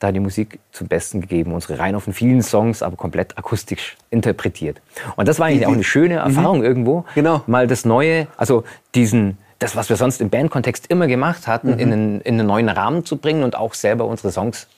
da 0.00 0.12
die 0.12 0.20
Musik 0.20 0.58
zum 0.72 0.88
Besten 0.88 1.20
gegeben. 1.20 1.52
Unsere 1.52 1.78
rein 1.78 1.94
auf 1.94 2.04
vielen 2.10 2.42
Songs, 2.42 2.82
aber 2.82 2.96
komplett 2.96 3.36
akustisch 3.38 3.96
interpretiert. 4.08 4.80
Und 5.16 5.28
das 5.28 5.38
war 5.38 5.46
eigentlich 5.46 5.66
auch 5.66 5.72
eine 5.72 5.84
schöne 5.84 6.14
mhm. 6.14 6.36
Erfahrung 6.36 6.58
mhm. 6.58 6.64
irgendwo. 6.64 7.04
Genau. 7.14 7.42
Mal 7.46 7.66
das 7.66 7.84
Neue, 7.84 8.26
also 8.36 8.64
diesen, 8.94 9.36
das, 9.58 9.76
was 9.76 9.90
wir 9.90 9.96
sonst 9.96 10.22
im 10.22 10.30
Bandkontext 10.30 10.86
immer 10.88 11.06
gemacht 11.06 11.46
hatten, 11.46 11.72
mhm. 11.72 11.78
in, 11.78 11.92
einen, 11.92 12.20
in 12.22 12.34
einen 12.38 12.46
neuen 12.46 12.68
Rahmen 12.70 13.04
zu 13.04 13.18
bringen 13.18 13.44
und 13.44 13.56
auch 13.56 13.74
selber 13.74 14.06
unsere 14.06 14.32
Songs 14.32 14.68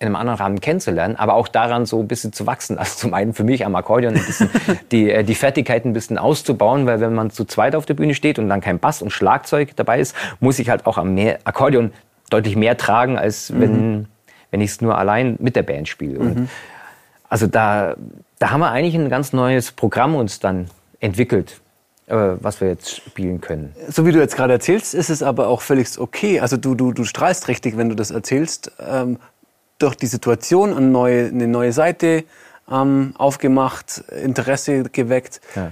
in 0.00 0.06
einem 0.06 0.16
anderen 0.16 0.38
Rahmen 0.38 0.60
kennenzulernen, 0.60 1.16
aber 1.16 1.34
auch 1.34 1.48
daran 1.48 1.86
so 1.86 2.00
ein 2.00 2.08
bisschen 2.08 2.32
zu 2.32 2.46
wachsen. 2.46 2.78
Also 2.78 2.98
zum 2.98 3.14
einen 3.14 3.32
für 3.32 3.44
mich 3.44 3.64
am 3.64 3.74
Akkordeon 3.76 4.14
ein 4.14 4.24
bisschen 4.24 4.50
die, 4.92 5.10
äh, 5.10 5.24
die 5.24 5.34
Fertigkeit 5.34 5.84
ein 5.84 5.92
bisschen 5.92 6.18
auszubauen, 6.18 6.86
weil 6.86 7.00
wenn 7.00 7.14
man 7.14 7.30
zu 7.30 7.44
zweit 7.44 7.74
auf 7.74 7.86
der 7.86 7.94
Bühne 7.94 8.14
steht 8.14 8.38
und 8.38 8.48
dann 8.48 8.60
kein 8.60 8.78
Bass 8.78 9.02
und 9.02 9.10
Schlagzeug 9.10 9.76
dabei 9.76 10.00
ist, 10.00 10.14
muss 10.40 10.58
ich 10.58 10.68
halt 10.68 10.86
auch 10.86 10.98
am 10.98 11.14
mehr 11.14 11.38
Akkordeon 11.44 11.92
deutlich 12.30 12.56
mehr 12.56 12.76
tragen, 12.76 13.16
als 13.16 13.52
wenn, 13.58 13.98
mhm. 13.98 14.06
wenn 14.50 14.60
ich 14.60 14.72
es 14.72 14.80
nur 14.80 14.98
allein 14.98 15.36
mit 15.38 15.56
der 15.56 15.62
Band 15.62 15.88
spiele. 15.88 16.18
Mhm. 16.18 16.48
also 17.28 17.46
da, 17.46 17.96
da 18.38 18.50
haben 18.50 18.60
wir 18.60 18.70
eigentlich 18.70 18.96
ein 18.96 19.08
ganz 19.08 19.32
neues 19.32 19.72
Programm 19.72 20.16
uns 20.16 20.40
dann 20.40 20.68
entwickelt, 21.00 21.60
äh, 22.06 22.14
was 22.40 22.60
wir 22.60 22.68
jetzt 22.68 22.96
spielen 22.96 23.40
können. 23.40 23.74
So 23.88 24.04
wie 24.04 24.12
du 24.12 24.18
jetzt 24.18 24.36
gerade 24.36 24.52
erzählst, 24.52 24.94
ist 24.94 25.10
es 25.10 25.22
aber 25.22 25.48
auch 25.48 25.60
völlig 25.60 25.98
okay. 25.98 26.40
Also 26.40 26.56
du, 26.56 26.74
du, 26.74 26.92
du 26.92 27.04
strahlst 27.04 27.48
richtig, 27.48 27.76
wenn 27.76 27.88
du 27.88 27.94
das 27.94 28.10
erzählst. 28.10 28.72
Ähm, 28.80 29.18
durch 29.78 29.96
die 29.96 30.06
Situation 30.06 30.72
eine 30.72 30.86
neue, 30.86 31.26
eine 31.26 31.48
neue 31.48 31.72
Seite 31.72 32.24
ähm, 32.70 33.14
aufgemacht, 33.18 34.04
Interesse 34.22 34.84
geweckt. 34.84 35.40
Ja. 35.54 35.70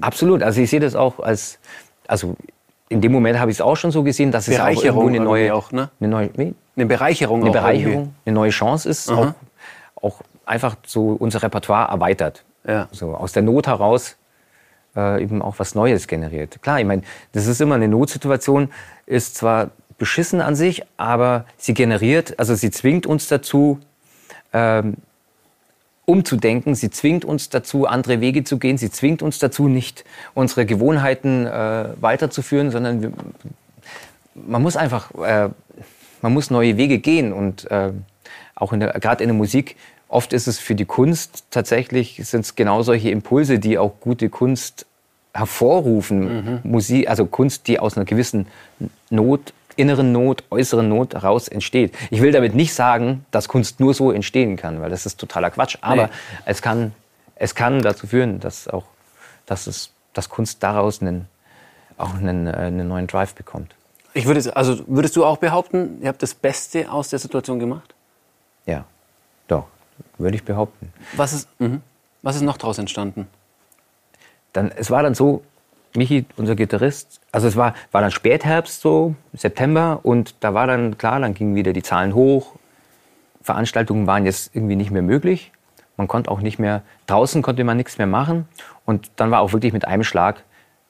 Absolut. 0.00 0.42
Also 0.42 0.60
ich 0.60 0.70
sehe 0.70 0.80
das 0.80 0.94
auch 0.94 1.20
als, 1.20 1.58
also 2.06 2.36
in 2.88 3.00
dem 3.00 3.12
Moment 3.12 3.38
habe 3.38 3.50
ich 3.50 3.58
es 3.58 3.60
auch 3.60 3.76
schon 3.76 3.90
so 3.90 4.02
gesehen, 4.02 4.30
dass 4.30 4.48
es 4.48 4.58
auch 4.60 4.68
irgendwo 4.68 5.08
eine 5.08 5.20
neue, 5.20 5.54
auch, 5.54 5.72
ne? 5.72 5.90
eine 6.00 6.08
neue, 6.08 6.30
eine 6.76 6.86
Bereicherung, 6.86 7.42
eine 7.42 7.50
Bereicherung, 7.50 8.14
eine 8.24 8.34
neue 8.34 8.50
Chance 8.50 8.88
ist, 8.88 9.10
auch, 9.10 9.32
auch, 10.00 10.20
einfach 10.46 10.76
so 10.86 11.16
unser 11.18 11.42
Repertoire 11.42 11.88
erweitert. 11.90 12.44
Ja. 12.66 12.88
So 12.92 13.14
aus 13.14 13.32
der 13.32 13.42
Not 13.42 13.66
heraus 13.66 14.16
äh, 14.96 15.22
eben 15.22 15.42
auch 15.42 15.58
was 15.58 15.74
Neues 15.74 16.06
generiert. 16.06 16.60
Klar, 16.62 16.80
ich 16.80 16.86
meine, 16.86 17.02
das 17.32 17.46
ist 17.46 17.60
immer 17.60 17.76
eine 17.76 17.88
Notsituation, 17.88 18.70
ist 19.06 19.36
zwar 19.36 19.70
beschissen 19.98 20.40
an 20.40 20.54
sich, 20.56 20.82
aber 20.96 21.46
sie 21.56 21.74
generiert, 21.74 22.38
also 22.38 22.54
sie 22.54 22.70
zwingt 22.70 23.06
uns 23.06 23.28
dazu, 23.28 23.80
ähm, 24.52 24.96
umzudenken. 26.06 26.74
Sie 26.74 26.90
zwingt 26.90 27.24
uns 27.24 27.48
dazu, 27.48 27.86
andere 27.86 28.20
Wege 28.20 28.44
zu 28.44 28.58
gehen. 28.58 28.78
Sie 28.78 28.90
zwingt 28.90 29.22
uns 29.22 29.38
dazu, 29.38 29.68
nicht 29.68 30.04
unsere 30.34 30.66
Gewohnheiten 30.66 31.46
äh, 31.46 31.86
weiterzuführen, 32.00 32.70
sondern 32.70 33.02
wir, 33.02 33.12
man 34.34 34.62
muss 34.62 34.76
einfach, 34.76 35.10
äh, 35.14 35.48
man 36.22 36.32
muss 36.32 36.50
neue 36.50 36.76
Wege 36.76 36.98
gehen 36.98 37.32
und 37.32 37.70
äh, 37.70 37.92
auch 38.54 38.72
gerade 38.72 39.22
in 39.22 39.28
der 39.28 39.36
Musik. 39.36 39.76
Oft 40.08 40.32
ist 40.32 40.46
es 40.46 40.58
für 40.58 40.74
die 40.74 40.84
Kunst 40.84 41.44
tatsächlich 41.50 42.20
sind 42.24 42.42
es 42.42 42.54
genau 42.54 42.82
solche 42.82 43.10
Impulse, 43.10 43.58
die 43.58 43.78
auch 43.78 43.94
gute 44.00 44.28
Kunst 44.28 44.86
hervorrufen. 45.32 46.60
Mhm. 46.62 46.70
Musik, 46.70 47.08
also 47.08 47.26
Kunst, 47.26 47.66
die 47.66 47.80
aus 47.80 47.96
einer 47.96 48.04
gewissen 48.04 48.46
Not 49.10 49.52
inneren 49.76 50.12
Not, 50.12 50.44
äußeren 50.50 50.88
Not 50.88 51.14
heraus 51.14 51.48
entsteht. 51.48 51.94
Ich 52.10 52.20
will 52.20 52.32
damit 52.32 52.54
nicht 52.54 52.74
sagen, 52.74 53.24
dass 53.30 53.48
Kunst 53.48 53.80
nur 53.80 53.94
so 53.94 54.10
entstehen 54.10 54.56
kann, 54.56 54.80
weil 54.80 54.90
das 54.90 55.06
ist 55.06 55.18
totaler 55.18 55.50
Quatsch. 55.50 55.78
Aber 55.80 56.06
nee. 56.06 56.12
es, 56.46 56.62
kann, 56.62 56.92
es 57.36 57.54
kann 57.54 57.82
dazu 57.82 58.06
führen, 58.06 58.40
dass 58.40 58.68
auch 58.68 58.84
dass 59.46 59.66
es, 59.66 59.90
dass 60.12 60.28
Kunst 60.28 60.62
daraus 60.62 61.00
einen, 61.00 61.28
auch 61.96 62.14
einen, 62.14 62.46
äh, 62.46 62.50
einen 62.50 62.88
neuen 62.88 63.06
Drive 63.06 63.34
bekommt. 63.34 63.74
Ich 64.14 64.26
würde, 64.26 64.56
also 64.56 64.84
würdest 64.86 65.16
du 65.16 65.24
auch 65.24 65.38
behaupten, 65.38 66.00
ihr 66.00 66.08
habt 66.08 66.22
das 66.22 66.34
Beste 66.34 66.90
aus 66.90 67.08
der 67.08 67.18
Situation 67.18 67.58
gemacht? 67.58 67.94
Ja, 68.64 68.84
doch, 69.48 69.66
würde 70.18 70.36
ich 70.36 70.44
behaupten. 70.44 70.92
Was 71.16 71.32
ist, 71.32 71.48
mh, 71.58 71.80
was 72.22 72.36
ist 72.36 72.42
noch 72.42 72.56
daraus 72.56 72.78
entstanden? 72.78 73.26
Dann, 74.52 74.70
es 74.70 74.90
war 74.90 75.02
dann 75.02 75.14
so, 75.14 75.42
Michi, 75.96 76.26
unser 76.36 76.56
Gitarrist, 76.56 77.20
also 77.30 77.46
es 77.46 77.56
war, 77.56 77.74
war 77.92 78.00
dann 78.00 78.10
Spätherbst, 78.10 78.80
so 78.80 79.14
September, 79.32 80.00
und 80.02 80.34
da 80.40 80.52
war 80.52 80.66
dann 80.66 80.98
klar, 80.98 81.20
dann 81.20 81.34
gingen 81.34 81.54
wieder 81.54 81.72
die 81.72 81.82
Zahlen 81.82 82.14
hoch. 82.14 82.56
Veranstaltungen 83.42 84.06
waren 84.06 84.26
jetzt 84.26 84.54
irgendwie 84.56 84.74
nicht 84.74 84.90
mehr 84.90 85.02
möglich. 85.02 85.52
Man 85.96 86.08
konnte 86.08 86.30
auch 86.30 86.40
nicht 86.40 86.58
mehr, 86.58 86.82
draußen 87.06 87.42
konnte 87.42 87.62
man 87.62 87.76
nichts 87.76 87.98
mehr 87.98 88.08
machen. 88.08 88.48
Und 88.84 89.10
dann 89.16 89.30
war 89.30 89.40
auch 89.40 89.52
wirklich 89.52 89.72
mit 89.72 89.86
einem 89.86 90.02
Schlag 90.02 90.42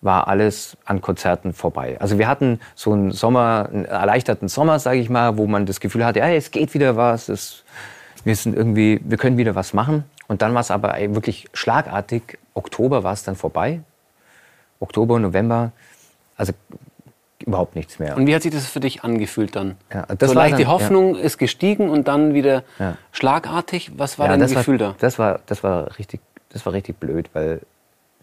war 0.04 0.28
alles 0.28 0.76
an 0.84 1.00
Konzerten 1.00 1.54
vorbei. 1.54 1.96
Also 1.98 2.18
wir 2.18 2.28
hatten 2.28 2.60
so 2.74 2.92
einen 2.92 3.10
Sommer, 3.10 3.70
einen 3.72 3.86
erleichterten 3.86 4.48
Sommer, 4.48 4.78
sage 4.78 4.98
ich 4.98 5.08
mal, 5.08 5.38
wo 5.38 5.46
man 5.46 5.64
das 5.64 5.80
Gefühl 5.80 6.04
hatte, 6.04 6.18
ja, 6.18 6.28
es 6.28 6.50
geht 6.50 6.74
wieder 6.74 6.94
was, 6.96 7.30
es, 7.30 7.64
wir 8.22 8.36
sind 8.36 8.54
irgendwie, 8.54 9.00
wir 9.02 9.16
können 9.16 9.38
wieder 9.38 9.54
was 9.54 9.72
machen. 9.72 10.04
Und 10.28 10.42
dann 10.42 10.52
war 10.52 10.60
es 10.60 10.70
aber 10.70 10.94
wirklich 11.14 11.48
schlagartig. 11.54 12.38
Oktober 12.52 13.02
war 13.02 13.14
es 13.14 13.24
dann 13.24 13.34
vorbei. 13.34 13.80
Oktober, 14.80 15.18
November, 15.18 15.72
also 16.36 16.52
überhaupt 17.44 17.76
nichts 17.76 17.98
mehr. 17.98 18.16
Und 18.16 18.26
wie 18.26 18.34
hat 18.34 18.42
sich 18.42 18.52
das 18.52 18.66
für 18.66 18.80
dich 18.80 19.04
angefühlt 19.04 19.54
dann? 19.54 19.76
Ja, 19.92 20.06
das 20.06 20.30
so 20.30 20.34
leicht 20.34 20.52
dann, 20.52 20.60
die 20.60 20.66
Hoffnung 20.66 21.14
ja. 21.14 21.20
ist 21.20 21.38
gestiegen 21.38 21.90
und 21.90 22.08
dann 22.08 22.34
wieder 22.34 22.64
ja. 22.78 22.96
schlagartig. 23.12 23.92
Was 23.96 24.18
war 24.18 24.28
ja, 24.28 24.36
dein 24.36 24.48
Gefühl 24.48 24.80
war, 24.80 24.90
da? 24.90 24.96
Das 24.98 25.18
war, 25.18 25.40
das 25.46 25.62
war 25.62 25.98
richtig, 25.98 26.20
das 26.50 26.64
war 26.64 26.72
richtig 26.72 26.98
blöd, 26.98 27.30
weil 27.32 27.60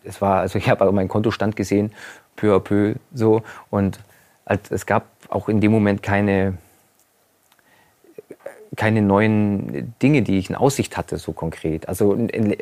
es 0.04 0.22
war, 0.22 0.40
also 0.40 0.58
ich 0.58 0.70
habe 0.70 0.92
meinen 0.92 1.10
Kontostand 1.10 1.56
gesehen, 1.56 1.92
peu 2.36 2.56
à 2.56 2.60
peu 2.60 2.96
so 3.14 3.44
und 3.70 4.00
es 4.70 4.86
gab 4.86 5.06
auch 5.30 5.48
in 5.48 5.62
dem 5.62 5.72
Moment 5.72 6.04
keine 6.04 6.58
keine 8.76 9.02
neuen 9.02 9.94
Dinge, 10.02 10.22
die 10.22 10.38
ich 10.38 10.50
in 10.50 10.56
Aussicht 10.56 10.96
hatte, 10.96 11.18
so 11.18 11.34
konkret. 11.34 11.90
Also 11.90 12.14
in, 12.14 12.30
in, 12.30 12.58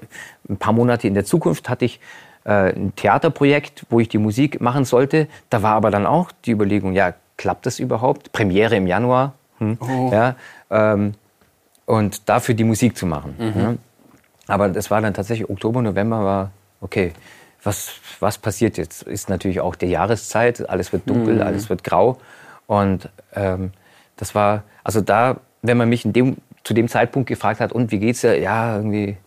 ein 0.50 0.58
paar 0.58 0.74
Monate 0.74 1.08
in 1.08 1.14
der 1.14 1.24
Zukunft 1.24 1.70
hatte 1.70 1.86
ich 1.86 2.00
äh, 2.46 2.74
ein 2.74 2.94
Theaterprojekt, 2.96 3.86
wo 3.90 4.00
ich 4.00 4.10
die 4.10 4.18
Musik 4.18 4.62
machen 4.62 4.86
sollte. 4.86 5.28
Da 5.50 5.62
war 5.62 5.76
aber 5.76 5.92
dann 5.92 6.06
auch 6.06 6.32
die 6.46 6.52
Überlegung, 6.52 6.94
ja, 6.94 7.14
klappt 7.38 7.66
das 7.66 7.80
überhaupt? 7.80 8.32
Premiere 8.32 8.76
im 8.76 8.88
Januar. 8.88 9.34
Hm, 9.60 9.78
oh. 9.82 10.10
ja, 10.12 10.36
ähm, 10.70 11.14
und 11.86 12.30
dafür 12.30 12.56
die 12.56 12.64
Musik 12.64 12.96
zu 12.96 13.06
machen. 13.06 13.36
Mhm. 13.38 13.62
Ja. 13.62 13.76
Aber 14.48 14.70
das 14.70 14.90
war 14.90 15.02
dann 15.02 15.14
tatsächlich 15.14 15.50
Oktober, 15.50 15.82
November 15.82 16.24
war, 16.24 16.52
okay, 16.82 17.14
was, 17.64 17.94
was 18.20 18.38
passiert 18.38 18.78
jetzt? 18.78 19.04
Ist 19.04 19.30
natürlich 19.30 19.60
auch 19.60 19.76
die 19.76 19.88
Jahreszeit, 19.88 20.70
alles 20.70 20.94
wird 20.94 21.10
dunkel, 21.10 21.36
mhm. 21.36 21.42
alles 21.42 21.70
wird 21.70 21.84
grau. 21.84 22.18
Und 22.68 23.10
ähm, 23.36 23.72
das 24.16 24.34
war, 24.34 24.64
also 24.84 25.02
da, 25.02 25.38
wenn 25.62 25.78
man 25.78 25.90
mich 25.90 26.04
dem, 26.06 26.38
zu 26.64 26.74
dem 26.74 26.88
Zeitpunkt 26.88 27.28
gefragt 27.28 27.60
hat, 27.60 27.72
und 27.72 27.92
wie 27.92 28.00
geht's 28.00 28.22
dir? 28.22 28.40
Ja, 28.40 28.78
irgendwie 28.78 29.18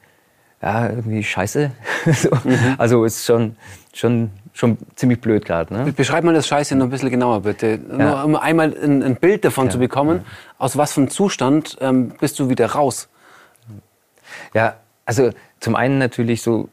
ja, 0.63 0.89
irgendwie 0.89 1.25
scheiße. 1.25 1.73
so. 2.13 2.31
mhm. 2.45 2.77
Also 2.79 3.05
ist 3.05 3.27
schon, 3.27 3.57
schon, 3.93 4.31
schon 4.53 4.79
ziemlich 4.95 5.21
blöd 5.21 5.45
gerade. 5.45 5.75
Ne? 5.75 5.93
Beschreib 5.93 6.25
mal 6.25 6.35
das 6.35 6.47
Scheiße 6.47 6.77
noch 6.77 6.87
ein 6.87 6.91
bisschen 6.91 7.11
genauer, 7.11 7.43
bitte. 7.43 7.81
Ja. 7.91 7.97
Nur 7.97 8.25
um 8.25 8.37
einmal 8.37 8.75
ein, 8.83 9.03
ein 9.03 9.17
Bild 9.17 9.45
davon 9.45 9.67
ja. 9.67 9.73
zu 9.73 9.79
bekommen, 9.79 10.19
ja. 10.19 10.25
aus 10.59 10.77
was 10.77 10.93
für 10.93 11.01
einem 11.01 11.11
Zustand 11.11 11.77
ähm, 11.81 12.13
bist 12.21 12.39
du 12.39 12.49
wieder 12.49 12.67
raus? 12.67 13.09
Ja, 14.55 14.77
also 15.05 15.31
zum 15.61 15.75
einen 15.75 15.99
natürlich 15.99 16.43
so, 16.43 16.69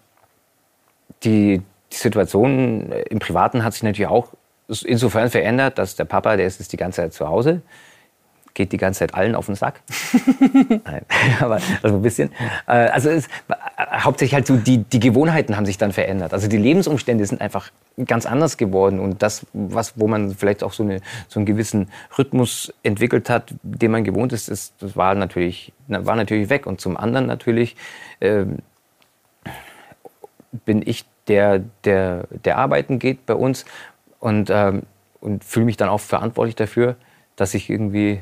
die, 1.23 1.61
die 1.91 1.97
Situation 1.97 2.91
im 2.91 3.19
Privaten 3.19 3.63
hat 3.63 3.73
sich 3.73 3.83
natürlich 3.83 4.07
auch 4.07 4.29
insofern 4.67 5.31
verändert, 5.31 5.79
dass 5.79 5.95
der 5.95 6.05
Papa, 6.05 6.37
der 6.37 6.45
ist 6.45 6.59
jetzt 6.59 6.71
die 6.71 6.77
ganze 6.77 7.01
Zeit 7.01 7.13
zu 7.13 7.27
Hause 7.27 7.61
geht 8.59 8.73
die 8.73 8.77
ganze 8.77 8.99
Zeit 8.99 9.15
allen 9.15 9.35
auf 9.35 9.45
den 9.45 9.55
Sack. 9.55 9.79
Nein, 10.83 11.05
aber 11.39 11.61
also 11.81 11.95
ein 11.95 12.01
bisschen. 12.01 12.29
Äh, 12.67 12.71
also 12.71 13.09
es, 13.09 13.29
hauptsächlich 13.79 14.33
halt 14.33 14.47
so 14.47 14.57
die, 14.57 14.79
die 14.79 14.99
Gewohnheiten 14.99 15.55
haben 15.55 15.65
sich 15.65 15.77
dann 15.77 15.93
verändert. 15.93 16.33
Also 16.33 16.49
die 16.49 16.57
Lebensumstände 16.57 17.25
sind 17.25 17.39
einfach 17.39 17.71
ganz 18.05 18.25
anders 18.25 18.57
geworden 18.57 18.99
und 18.99 19.23
das, 19.23 19.45
was, 19.53 19.97
wo 19.97 20.09
man 20.09 20.35
vielleicht 20.35 20.61
auch 20.61 20.73
so, 20.73 20.83
eine, 20.83 20.99
so 21.29 21.39
einen 21.39 21.45
gewissen 21.45 21.87
Rhythmus 22.17 22.73
entwickelt 22.83 23.29
hat, 23.29 23.53
den 23.63 23.91
man 23.91 24.03
gewohnt 24.03 24.33
ist, 24.33 24.49
ist 24.49 24.73
das 24.79 24.97
war 24.97 25.15
natürlich, 25.15 25.71
war 25.87 26.17
natürlich 26.17 26.49
weg. 26.49 26.65
Und 26.67 26.81
zum 26.81 26.97
anderen 26.97 27.27
natürlich 27.27 27.77
äh, 28.19 28.43
bin 30.65 30.83
ich 30.85 31.05
der, 31.29 31.59
der, 31.85 32.27
der 32.43 32.57
arbeiten 32.57 32.99
geht 32.99 33.25
bei 33.25 33.35
uns 33.35 33.63
und, 34.19 34.49
ähm, 34.49 34.83
und 35.21 35.45
fühle 35.45 35.65
mich 35.65 35.77
dann 35.77 35.87
auch 35.87 36.01
verantwortlich 36.01 36.57
dafür, 36.57 36.97
dass 37.37 37.53
ich 37.53 37.69
irgendwie 37.69 38.19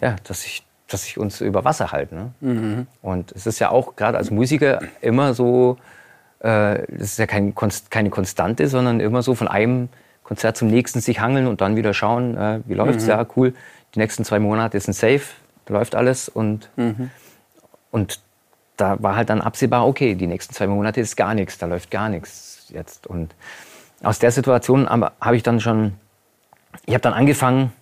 ja, 0.00 0.16
dass 0.24 0.44
ich 0.44 0.64
dass 0.88 1.06
ich 1.06 1.18
uns 1.18 1.40
über 1.40 1.64
Wasser 1.64 1.92
halte. 1.92 2.14
Ne? 2.14 2.30
Mhm. 2.40 2.86
Und 3.02 3.32
es 3.32 3.46
ist 3.46 3.58
ja 3.58 3.70
auch 3.70 3.96
gerade 3.96 4.18
als 4.18 4.30
Musiker 4.30 4.80
immer 5.00 5.34
so, 5.34 5.78
äh, 6.40 6.82
das 6.88 7.12
ist 7.12 7.18
ja 7.18 7.26
kein, 7.26 7.54
keine 7.90 8.10
Konstante, 8.10 8.68
sondern 8.68 9.00
immer 9.00 9.22
so 9.22 9.34
von 9.34 9.48
einem 9.48 9.88
Konzert 10.22 10.56
zum 10.56 10.68
nächsten 10.68 11.00
sich 11.00 11.20
hangeln 11.20 11.46
und 11.46 11.60
dann 11.60 11.76
wieder 11.76 11.94
schauen, 11.94 12.36
äh, 12.36 12.60
wie 12.66 12.74
läuft's? 12.74 13.04
Mhm. 13.04 13.10
Ja, 13.10 13.26
cool. 13.36 13.54
Die 13.94 13.98
nächsten 13.98 14.24
zwei 14.24 14.38
Monate 14.38 14.76
ein 14.76 14.92
Safe, 14.92 15.22
da 15.64 15.74
läuft 15.74 15.94
alles 15.94 16.28
und 16.28 16.70
mhm. 16.76 17.10
und 17.90 18.20
da 18.76 19.00
war 19.02 19.14
halt 19.14 19.30
dann 19.30 19.40
absehbar, 19.40 19.86
okay, 19.86 20.14
die 20.14 20.26
nächsten 20.26 20.52
zwei 20.52 20.66
Monate 20.66 21.00
ist 21.00 21.16
gar 21.16 21.34
nichts, 21.34 21.58
da 21.58 21.66
läuft 21.66 21.90
gar 21.90 22.08
nichts 22.08 22.66
jetzt. 22.70 23.06
Und 23.06 23.34
aus 24.02 24.18
der 24.18 24.32
Situation 24.32 24.88
habe 24.88 25.36
ich 25.36 25.42
dann 25.44 25.60
schon, 25.60 25.94
ich 26.84 26.94
habe 26.94 27.02
dann 27.02 27.12
angefangen, 27.12 27.72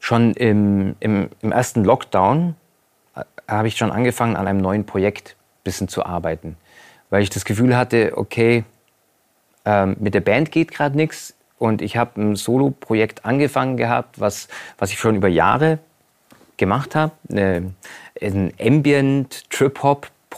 schon 0.00 0.32
im, 0.32 0.96
im, 0.98 1.28
im 1.40 1.52
ersten 1.52 1.84
Lockdown 1.84 2.56
äh, 3.14 3.22
habe 3.46 3.68
ich 3.68 3.76
schon 3.76 3.92
angefangen, 3.92 4.34
an 4.34 4.48
einem 4.48 4.60
neuen 4.60 4.84
Projekt 4.84 5.36
ein 5.36 5.64
bisschen 5.64 5.88
zu 5.88 6.04
arbeiten. 6.04 6.56
Weil 7.10 7.22
ich 7.22 7.30
das 7.30 7.44
Gefühl 7.44 7.76
hatte, 7.76 8.12
okay, 8.16 8.64
ähm, 9.64 9.96
mit 10.00 10.14
der 10.14 10.20
Band 10.20 10.50
geht 10.50 10.72
gerade 10.72 10.96
nichts. 10.96 11.34
Und 11.58 11.82
ich 11.82 11.96
habe 11.96 12.20
ein 12.20 12.36
Solo-Projekt 12.36 13.24
angefangen 13.26 13.76
gehabt, 13.76 14.18
was, 14.18 14.48
was 14.78 14.90
ich 14.90 14.98
schon 14.98 15.14
über 15.14 15.28
Jahre 15.28 15.78
gemacht 16.56 16.94
habe. 16.94 17.12
Ein 17.28 17.76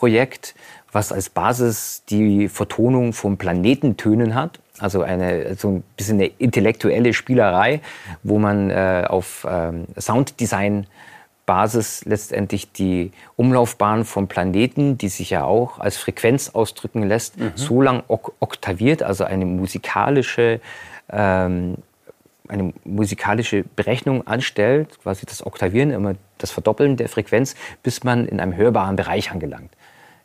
Ambient-Trip-Hop-Projekt, 0.03 0.55
was 0.93 1.13
als 1.13 1.31
Basis 1.31 2.03
die 2.09 2.49
Vertonung 2.49 3.13
von 3.13 3.37
Planetentönen 3.37 4.35
hat. 4.35 4.61
Also 4.79 5.03
eine, 5.03 5.55
so 5.55 5.69
ein 5.69 5.85
bisschen 5.97 6.19
eine 6.19 6.27
intellektuelle 6.27 7.15
Spielerei, 7.15 7.81
wo 8.23 8.39
man 8.39 8.71
äh, 8.71 9.05
auf 9.09 9.47
ähm, 9.49 9.87
Sounddesign 9.99 10.87
Basis 11.47 12.05
letztendlich 12.05 12.73
die 12.73 13.11
Umlaufbahn 13.37 14.05
vom 14.05 14.29
Planeten, 14.29 14.97
die 14.99 15.09
sich 15.09 15.31
ja 15.31 15.45
auch 15.45 15.79
als 15.79 15.97
Frequenz 15.97 16.51
ausdrücken 16.51 17.03
lässt, 17.03 17.39
mhm. 17.39 17.53
so 17.55 17.83
lang 17.83 18.03
ok 18.09 18.33
oktaviert, 18.39 19.03
also 19.03 19.25
eine 19.25 19.45
musikalische, 19.45 20.61
ähm, 21.11 21.79
eine 22.49 22.73
musikalische 22.85 23.65
Berechnung 23.65 24.27
anstellt, 24.27 25.01
quasi 25.03 25.27
das 25.27 25.45
Oktavieren, 25.45 25.91
immer 25.91 26.15
das 26.39 26.51
Verdoppeln 26.51 26.97
der 26.97 27.09
Frequenz, 27.09 27.55
bis 27.83 28.05
man 28.05 28.27
in 28.27 28.41
einem 28.41 28.55
hörbaren 28.55 28.97
Bereich 28.97 29.33
angelangt 29.33 29.71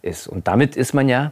ist. 0.08 0.28
Und 0.28 0.48
damit 0.48 0.76
ist 0.76 0.94
man 0.94 1.10
ja, 1.10 1.32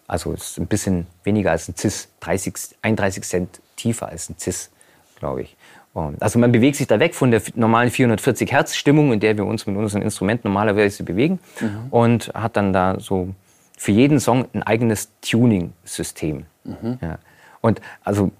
Also 0.07 0.33
es 0.33 0.51
ist 0.51 0.59
ein 0.59 0.67
bisschen 0.67 1.07
weniger 1.23 1.51
als 1.51 1.69
ein 1.69 1.75
Cis, 1.77 2.09
30, 2.19 2.53
31 2.81 3.23
Cent 3.23 3.61
tiefer 3.75 4.09
als 4.09 4.29
ein 4.29 4.35
Cis, 4.37 4.69
glaube 5.17 5.43
ich. 5.43 5.55
Also 5.93 6.39
man 6.39 6.51
bewegt 6.51 6.77
sich 6.77 6.87
da 6.87 6.99
weg 6.99 7.13
von 7.13 7.31
der 7.31 7.41
normalen 7.55 7.91
440 7.91 8.51
Hertz 8.51 8.75
Stimmung, 8.75 9.11
in 9.11 9.19
der 9.19 9.35
wir 9.35 9.45
uns 9.45 9.65
mit 9.65 9.75
unserem 9.75 10.03
Instrument 10.03 10.45
normalerweise 10.45 11.03
bewegen 11.03 11.39
mhm. 11.59 11.87
und 11.89 12.33
hat 12.33 12.55
dann 12.55 12.71
da 12.71 12.97
so 12.99 13.35
für 13.77 13.91
jeden 13.91 14.19
Song 14.21 14.45
ein 14.53 14.63
eigenes 14.63 15.09
Tuning-System. 15.21 16.45
Mhm. 16.63 16.99
Ja. 17.01 17.19
Und 17.59 17.81
also 18.03 18.31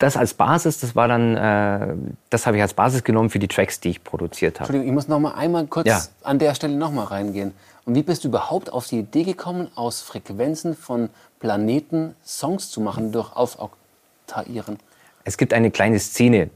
das 0.00 0.16
als 0.16 0.32
Basis, 0.34 0.80
das 0.80 0.96
war 0.96 1.08
dann, 1.08 1.36
äh, 1.36 1.94
das 2.30 2.46
habe 2.46 2.56
ich 2.56 2.62
als 2.62 2.72
Basis 2.72 3.04
genommen 3.04 3.28
für 3.28 3.38
die 3.38 3.48
Tracks, 3.48 3.80
die 3.80 3.90
ich 3.90 4.02
produziert 4.02 4.58
habe. 4.58 4.64
Entschuldigung, 4.64 4.88
ich 4.88 4.94
muss 4.94 5.08
noch 5.08 5.20
mal 5.20 5.34
einmal 5.34 5.66
kurz 5.66 5.86
ja. 5.86 6.00
an 6.22 6.38
der 6.38 6.54
Stelle 6.54 6.74
noch 6.74 6.90
mal 6.90 7.04
reingehen. 7.04 7.52
Und 7.84 7.94
wie 7.94 8.02
bist 8.02 8.24
du 8.24 8.28
überhaupt 8.28 8.72
auf 8.72 8.86
die 8.86 9.00
Idee 9.00 9.24
gekommen, 9.24 9.68
aus 9.74 10.00
Frequenzen 10.00 10.74
von 10.74 11.10
Planeten 11.38 12.14
Songs 12.24 12.70
zu 12.70 12.80
machen 12.80 13.12
durch 13.12 13.36
Aufoktavieren? 13.36 14.78
Es 15.24 15.36
gibt 15.36 15.52
eine 15.52 15.70
kleine 15.70 15.98
Szene 15.98 16.48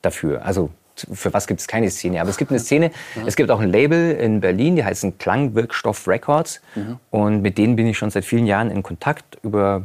dafür. 0.00 0.44
Also 0.44 0.70
für 1.12 1.34
was 1.34 1.46
gibt 1.46 1.60
es 1.60 1.68
keine 1.68 1.90
Szene? 1.90 2.18
Aber 2.22 2.30
es 2.30 2.38
gibt 2.38 2.50
eine 2.50 2.60
Szene, 2.60 2.92
mhm. 3.14 3.26
es 3.26 3.36
gibt 3.36 3.50
auch 3.50 3.60
ein 3.60 3.70
Label 3.70 4.12
in 4.12 4.40
Berlin, 4.40 4.76
die 4.76 4.84
heißen 4.84 5.18
Klangwirkstoff 5.18 6.08
Records. 6.08 6.62
Mhm. 6.74 6.98
Und 7.10 7.42
mit 7.42 7.58
denen 7.58 7.76
bin 7.76 7.86
ich 7.86 7.98
schon 7.98 8.10
seit 8.10 8.24
vielen 8.24 8.46
Jahren 8.46 8.70
in 8.70 8.82
Kontakt 8.82 9.38
über, 9.42 9.84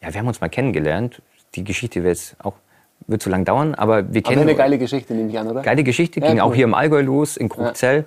ja, 0.00 0.12
wir 0.14 0.20
haben 0.20 0.28
uns 0.28 0.40
mal 0.40 0.48
kennengelernt. 0.48 1.20
Die 1.54 1.64
Geschichte 1.64 2.02
wird 2.02 2.16
jetzt 2.16 2.36
auch, 2.42 2.54
wird 3.06 3.22
zu 3.22 3.30
lang 3.30 3.44
dauern, 3.44 3.74
aber 3.74 4.12
wir 4.12 4.22
kennen. 4.22 4.38
Aber 4.38 4.48
eine 4.48 4.56
geile 4.56 4.78
Geschichte, 4.78 5.14
nehme 5.14 5.30
ich 5.30 5.38
an, 5.38 5.48
oder? 5.48 5.62
Geile 5.62 5.82
Geschichte, 5.84 6.20
ja, 6.20 6.26
ging 6.26 6.36
cool. 6.36 6.42
auch 6.42 6.54
hier 6.54 6.64
im 6.64 6.74
Allgäu 6.74 7.02
los, 7.02 7.36
in 7.36 7.48
Krugzell. 7.48 8.04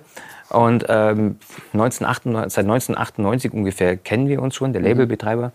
Ja. 0.50 0.56
Und 0.56 0.84
ähm, 0.88 1.36
1998, 1.72 2.54
seit 2.54 2.64
1998 2.64 3.52
ungefähr 3.52 3.96
kennen 3.96 4.28
wir 4.28 4.42
uns 4.42 4.54
schon, 4.54 4.72
der 4.72 4.82
mhm. 4.82 4.88
Labelbetreiber 4.88 5.52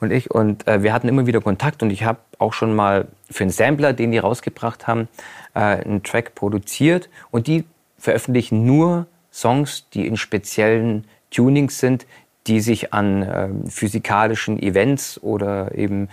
und 0.00 0.12
ich. 0.12 0.30
Und 0.30 0.66
äh, 0.66 0.82
wir 0.82 0.92
hatten 0.92 1.08
immer 1.08 1.26
wieder 1.26 1.40
Kontakt 1.40 1.82
und 1.82 1.90
ich 1.90 2.04
habe 2.04 2.18
auch 2.38 2.52
schon 2.52 2.74
mal 2.74 3.06
für 3.30 3.44
einen 3.44 3.50
Sampler, 3.50 3.92
den 3.92 4.12
die 4.12 4.18
rausgebracht 4.18 4.86
haben, 4.86 5.08
äh, 5.54 5.60
einen 5.60 6.02
Track 6.02 6.34
produziert. 6.34 7.08
Und 7.30 7.46
die 7.46 7.64
veröffentlichen 7.98 8.64
nur 8.64 9.06
Songs, 9.32 9.86
die 9.92 10.06
in 10.06 10.16
speziellen 10.16 11.04
Tunings 11.30 11.78
sind, 11.78 12.06
die 12.46 12.60
sich 12.60 12.94
an 12.94 13.22
äh, 13.22 13.48
physikalischen 13.68 14.60
Events 14.60 15.22
oder 15.22 15.74
eben 15.74 16.08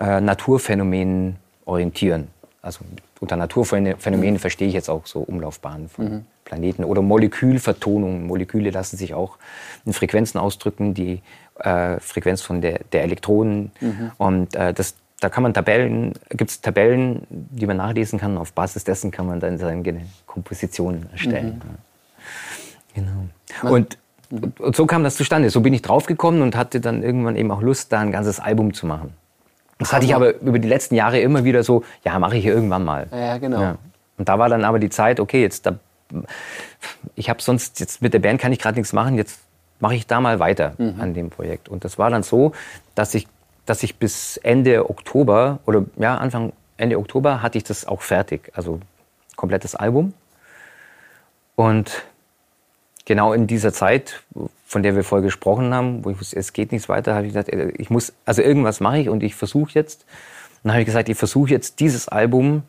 äh, 0.00 0.20
Naturphänomenen 0.20 1.36
orientieren. 1.66 2.28
Also 2.62 2.80
unter 3.20 3.36
Naturphänomenen 3.36 4.38
verstehe 4.38 4.68
ich 4.68 4.74
jetzt 4.74 4.88
auch 4.88 5.06
so 5.06 5.20
Umlaufbahnen 5.20 5.88
von 5.88 6.04
mhm. 6.04 6.24
Planeten 6.44 6.84
oder 6.84 7.02
Molekülvertonungen. 7.02 8.26
Moleküle 8.26 8.70
lassen 8.70 8.96
sich 8.96 9.14
auch 9.14 9.36
in 9.84 9.92
Frequenzen 9.92 10.38
ausdrücken, 10.38 10.94
die 10.94 11.22
äh, 11.58 12.00
Frequenz 12.00 12.42
von 12.42 12.60
der, 12.60 12.80
der 12.92 13.02
Elektronen. 13.02 13.72
Mhm. 13.80 14.10
Und 14.16 14.56
äh, 14.56 14.72
das, 14.72 14.94
da 15.20 15.28
kann 15.28 15.42
man 15.42 15.54
Tabellen, 15.54 16.14
gibt 16.30 16.50
es 16.50 16.60
Tabellen, 16.60 17.26
die 17.28 17.66
man 17.66 17.76
nachlesen 17.76 18.18
kann. 18.18 18.38
Auf 18.38 18.52
Basis 18.52 18.84
dessen 18.84 19.10
kann 19.10 19.26
man 19.26 19.38
dann 19.38 19.58
seine 19.58 20.00
Kompositionen 20.26 21.10
erstellen. 21.12 21.62
Mhm. 21.62 22.94
Genau. 22.94 23.74
Und, 23.74 23.98
und, 24.30 24.60
und 24.60 24.76
so 24.76 24.86
kam 24.86 25.04
das 25.04 25.16
zustande. 25.16 25.50
So 25.50 25.60
bin 25.60 25.74
ich 25.74 25.82
draufgekommen 25.82 26.40
und 26.42 26.56
hatte 26.56 26.80
dann 26.80 27.02
irgendwann 27.02 27.36
eben 27.36 27.50
auch 27.50 27.60
Lust, 27.62 27.92
da 27.92 28.00
ein 28.00 28.12
ganzes 28.12 28.40
Album 28.40 28.72
zu 28.72 28.86
machen. 28.86 29.12
Das 29.80 29.94
hatte 29.94 30.04
ich 30.04 30.14
aber 30.14 30.38
über 30.40 30.58
die 30.58 30.68
letzten 30.68 30.94
Jahre 30.94 31.20
immer 31.20 31.42
wieder 31.42 31.64
so, 31.64 31.82
ja, 32.04 32.18
mache 32.18 32.36
ich 32.36 32.44
irgendwann 32.44 32.84
mal. 32.84 33.06
Ja, 33.10 33.38
genau. 33.38 33.60
Ja. 33.60 33.78
Und 34.18 34.28
da 34.28 34.38
war 34.38 34.50
dann 34.50 34.64
aber 34.64 34.78
die 34.78 34.90
Zeit, 34.90 35.18
okay, 35.18 35.40
jetzt 35.40 35.64
da, 35.64 35.78
ich 37.14 37.30
habe 37.30 37.40
sonst 37.40 37.80
jetzt 37.80 38.02
mit 38.02 38.12
der 38.12 38.18
Band 38.18 38.40
kann 38.40 38.52
ich 38.52 38.58
gerade 38.58 38.76
nichts 38.76 38.92
machen, 38.92 39.16
jetzt 39.16 39.40
mache 39.78 39.94
ich 39.94 40.06
da 40.06 40.20
mal 40.20 40.38
weiter 40.38 40.74
mhm. 40.76 41.00
an 41.00 41.14
dem 41.14 41.30
Projekt. 41.30 41.70
Und 41.70 41.84
das 41.84 41.98
war 41.98 42.10
dann 42.10 42.22
so, 42.22 42.52
dass 42.94 43.14
ich, 43.14 43.26
dass 43.64 43.82
ich 43.82 43.96
bis 43.96 44.36
Ende 44.36 44.90
Oktober 44.90 45.60
oder 45.64 45.86
ja, 45.96 46.18
Anfang, 46.18 46.52
Ende 46.76 46.98
Oktober 46.98 47.40
hatte 47.40 47.56
ich 47.56 47.64
das 47.64 47.86
auch 47.86 48.02
fertig. 48.02 48.52
Also 48.54 48.80
komplettes 49.34 49.74
Album. 49.74 50.12
Und 51.56 52.02
genau 53.06 53.32
in 53.32 53.46
dieser 53.46 53.72
Zeit, 53.72 54.22
von 54.70 54.84
der 54.84 54.94
wir 54.94 55.02
vorher 55.02 55.24
gesprochen 55.24 55.74
haben, 55.74 56.04
wo 56.04 56.10
ich 56.10 56.20
wusste, 56.20 56.36
es 56.36 56.52
geht 56.52 56.70
nichts 56.70 56.88
weiter, 56.88 57.16
habe 57.16 57.26
ich 57.26 57.32
gesagt, 57.32 57.48
äh, 57.48 57.72
ich 57.76 57.90
muss, 57.90 58.12
also 58.24 58.40
irgendwas 58.40 58.78
mache 58.78 58.98
ich 58.98 59.08
und 59.08 59.24
ich 59.24 59.34
versuche 59.34 59.72
jetzt. 59.74 60.02
Und 60.62 60.68
dann 60.68 60.72
habe 60.74 60.82
ich 60.82 60.86
gesagt, 60.86 61.08
ich 61.08 61.18
versuche 61.18 61.50
jetzt 61.50 61.80
dieses 61.80 62.06
Album 62.06 62.62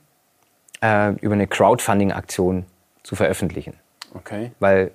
äh, 0.81 1.11
über 1.21 1.35
eine 1.35 1.45
Crowdfunding-Aktion 1.45 2.65
zu 3.03 3.15
veröffentlichen. 3.15 3.75
Okay. 4.15 4.51
Weil 4.59 4.89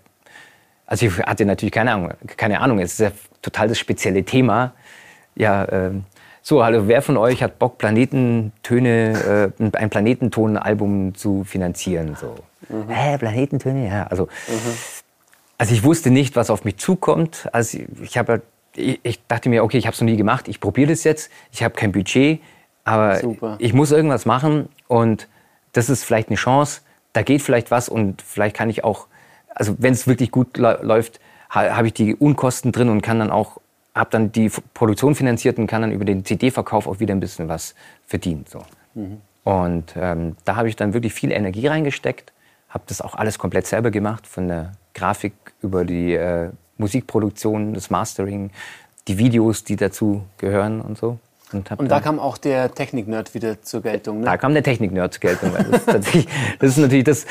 also 0.84 1.06
ich 1.06 1.18
hatte 1.18 1.44
natürlich 1.44 1.72
keine 1.72 1.92
Ahnung, 1.92 2.12
keine 2.36 2.60
Ahnung. 2.60 2.80
Es 2.80 2.94
ist 2.94 2.98
ja 2.98 3.12
total 3.40 3.68
das 3.68 3.78
spezielle 3.78 4.24
Thema. 4.24 4.72
Ja, 5.36 5.64
äh, 5.64 5.90
so, 6.42 6.64
hallo, 6.64 6.88
wer 6.88 7.02
von 7.02 7.16
euch 7.16 7.40
hat 7.40 7.60
Bock, 7.60 7.78
Planetentöne, 7.78 9.52
äh, 9.60 9.76
ein 9.76 9.90
Planetenton-Album 9.90 11.14
zu 11.14 11.44
finanzieren? 11.44 12.16
So, 12.20 12.34
mhm. 12.68 12.88
hä, 12.88 13.16
Planetentöne? 13.18 13.88
Ja, 13.88 14.06
also, 14.08 14.24
mhm. 14.24 14.76
Also 15.58 15.74
ich 15.74 15.84
wusste 15.84 16.10
nicht, 16.10 16.36
was 16.36 16.50
auf 16.50 16.64
mich 16.64 16.76
zukommt. 16.76 17.48
Also 17.52 17.78
ich 18.02 18.18
habe, 18.18 18.42
ich, 18.74 19.00
ich 19.02 19.26
dachte 19.26 19.48
mir, 19.48 19.64
okay, 19.64 19.78
ich 19.78 19.86
habe 19.86 19.94
es 19.94 20.00
noch 20.00 20.06
nie 20.06 20.16
gemacht. 20.16 20.48
Ich 20.48 20.60
probiere 20.60 20.90
das 20.90 21.04
jetzt. 21.04 21.30
Ich 21.52 21.62
habe 21.62 21.74
kein 21.74 21.92
Budget, 21.92 22.40
aber 22.84 23.16
Super. 23.16 23.56
ich 23.58 23.72
muss 23.72 23.90
irgendwas 23.90 24.26
machen 24.26 24.68
und 24.88 25.28
das 25.72 25.88
ist 25.88 26.04
vielleicht 26.04 26.28
eine 26.28 26.36
Chance. 26.36 26.82
Da 27.12 27.22
geht 27.22 27.42
vielleicht 27.42 27.70
was 27.70 27.88
und 27.88 28.22
vielleicht 28.22 28.56
kann 28.56 28.70
ich 28.70 28.84
auch 28.84 29.06
also 29.56 29.74
wenn 29.78 29.94
es 29.94 30.06
wirklich 30.06 30.30
gut 30.30 30.58
läuft, 30.58 31.18
ha 31.50 31.76
habe 31.76 31.88
ich 31.88 31.94
die 31.94 32.14
Unkosten 32.14 32.72
drin 32.72 32.88
und 32.88 33.00
kann 33.00 33.18
dann 33.18 33.30
auch, 33.30 33.58
habe 33.94 34.10
dann 34.10 34.30
die 34.30 34.50
Produktion 34.74 35.14
finanziert 35.14 35.58
und 35.58 35.66
kann 35.66 35.80
dann 35.80 35.92
über 35.92 36.04
den 36.04 36.24
CD-Verkauf 36.24 36.86
auch 36.86 37.00
wieder 37.00 37.14
ein 37.14 37.20
bisschen 37.20 37.48
was 37.48 37.74
verdienen. 38.04 38.44
So. 38.46 38.62
Mhm. 38.94 39.20
Und 39.44 39.94
ähm, 39.96 40.36
da 40.44 40.56
habe 40.56 40.68
ich 40.68 40.76
dann 40.76 40.92
wirklich 40.92 41.14
viel 41.14 41.32
Energie 41.32 41.66
reingesteckt, 41.66 42.32
habe 42.68 42.84
das 42.86 43.00
auch 43.00 43.14
alles 43.14 43.38
komplett 43.38 43.66
selber 43.66 43.90
gemacht, 43.90 44.26
von 44.26 44.48
der 44.48 44.72
Grafik 44.92 45.32
über 45.62 45.84
die 45.84 46.14
äh, 46.14 46.50
Musikproduktion, 46.78 47.74
das 47.74 47.90
Mastering, 47.90 48.50
die 49.08 49.18
Videos, 49.18 49.64
die 49.64 49.76
dazu 49.76 50.24
gehören 50.38 50.80
und 50.80 50.98
so. 50.98 51.18
Und, 51.52 51.70
und 51.70 51.88
da 51.88 52.00
kam 52.00 52.18
auch 52.18 52.38
der 52.38 52.74
Technik-Nerd 52.74 53.34
wieder 53.34 53.62
zur 53.62 53.80
Geltung. 53.80 54.20
Ne? 54.20 54.26
Da 54.26 54.36
kam 54.36 54.52
der 54.52 54.64
Technik-Nerd 54.64 55.14
zur 55.14 55.20
Geltung. 55.20 55.52
Das 55.86 56.08
ist, 56.08 56.28
das 56.58 56.70
ist 56.70 56.78
natürlich 56.78 57.04
das, 57.04 57.26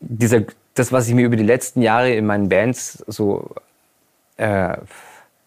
dieser, 0.00 0.42
das, 0.74 0.90
was 0.90 1.06
ich 1.06 1.14
mir 1.14 1.24
über 1.24 1.36
die 1.36 1.44
letzten 1.44 1.80
Jahre 1.80 2.12
in 2.12 2.26
meinen 2.26 2.48
Bands 2.48 3.04
so 3.06 3.54
äh, 4.38 4.76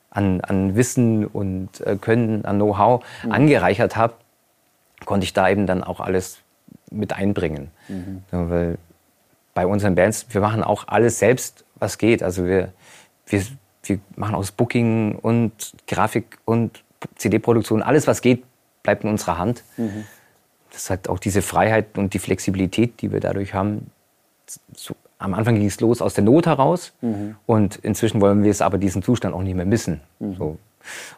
an, 0.09 0.41
an 0.41 0.75
Wissen 0.75 1.25
und 1.25 1.81
äh, 1.81 1.97
Können, 1.99 2.45
an 2.45 2.57
Know-how 2.57 3.03
mhm. 3.23 3.31
angereichert 3.31 3.97
habe, 3.97 4.13
konnte 5.05 5.25
ich 5.25 5.33
da 5.33 5.49
eben 5.49 5.67
dann 5.67 5.83
auch 5.83 5.99
alles 5.99 6.37
mit 6.91 7.11
einbringen. 7.11 7.71
Mhm. 7.89 8.23
Ja, 8.31 8.49
weil 8.49 8.77
bei 9.53 9.67
unseren 9.67 9.95
Bands, 9.95 10.27
wir 10.29 10.41
machen 10.41 10.63
auch 10.63 10.87
alles 10.87 11.19
selbst, 11.19 11.63
was 11.75 11.97
geht. 11.97 12.23
Also 12.23 12.45
wir, 12.45 12.73
wir, 13.27 13.43
wir 13.83 13.99
machen 14.15 14.35
aus 14.35 14.51
Booking 14.51 15.15
und 15.15 15.73
Grafik 15.87 16.39
und 16.45 16.83
CD-Produktion, 17.15 17.81
alles 17.81 18.07
was 18.07 18.21
geht, 18.21 18.43
bleibt 18.81 19.03
in 19.03 19.09
unserer 19.09 19.37
Hand. 19.37 19.63
Mhm. 19.77 20.05
Das 20.71 20.89
hat 20.89 21.07
auch 21.07 21.19
diese 21.19 21.41
Freiheit 21.41 21.97
und 21.97 22.13
die 22.13 22.19
Flexibilität, 22.19 23.01
die 23.01 23.11
wir 23.11 23.19
dadurch 23.19 23.53
haben. 23.53 23.91
So, 24.75 24.95
am 25.19 25.33
Anfang 25.33 25.55
ging 25.55 25.67
es 25.67 25.79
los 25.79 26.01
aus 26.01 26.15
der 26.15 26.23
Not 26.23 26.47
heraus 26.47 26.93
mhm. 27.01 27.35
und 27.45 27.77
inzwischen 27.77 28.21
wollen 28.21 28.43
wir 28.43 28.51
es 28.51 28.61
aber 28.61 28.77
diesen 28.77 29.03
Zustand 29.03 29.35
auch 29.35 29.43
nicht 29.43 29.55
mehr 29.55 29.65
missen. 29.65 30.01
Mhm. 30.19 30.35
So. 30.35 30.57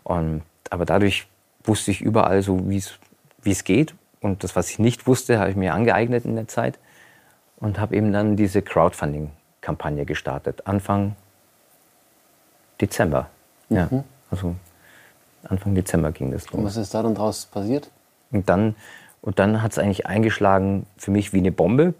Und, 0.03 0.43
aber 0.69 0.85
dadurch 0.85 1.27
wusste 1.63 1.91
ich 1.91 2.01
überall 2.01 2.41
so, 2.41 2.69
wie 2.69 2.81
es 3.45 3.63
geht. 3.63 3.95
Und 4.19 4.43
das, 4.43 4.55
was 4.55 4.69
ich 4.69 4.79
nicht 4.79 5.07
wusste, 5.07 5.39
habe 5.39 5.51
ich 5.51 5.55
mir 5.55 5.73
angeeignet 5.73 6.25
in 6.25 6.35
der 6.35 6.47
Zeit 6.47 6.79
und 7.57 7.79
habe 7.79 7.95
eben 7.95 8.11
dann 8.11 8.35
diese 8.35 8.61
Crowdfunding-Kampagne 8.61 10.05
gestartet. 10.05 10.65
Anfang 10.65 11.15
Dezember. 12.81 13.29
Ja, 13.69 13.87
mhm. 13.89 14.03
also 14.29 14.55
Anfang 15.43 15.75
Dezember 15.75 16.11
ging 16.11 16.31
das 16.31 16.45
los. 16.51 16.59
Und 16.59 16.65
was 16.65 16.77
ist 16.77 16.93
da 16.93 17.03
dann 17.03 17.15
draus 17.15 17.45
passiert? 17.45 17.89
Und 18.31 18.49
dann, 18.49 18.75
und 19.21 19.39
dann 19.39 19.61
hat 19.61 19.71
es 19.71 19.79
eigentlich 19.79 20.05
eingeschlagen 20.05 20.85
für 20.97 21.11
mich 21.11 21.33
wie 21.33 21.39
eine 21.39 21.51
Bombe, 21.51 21.93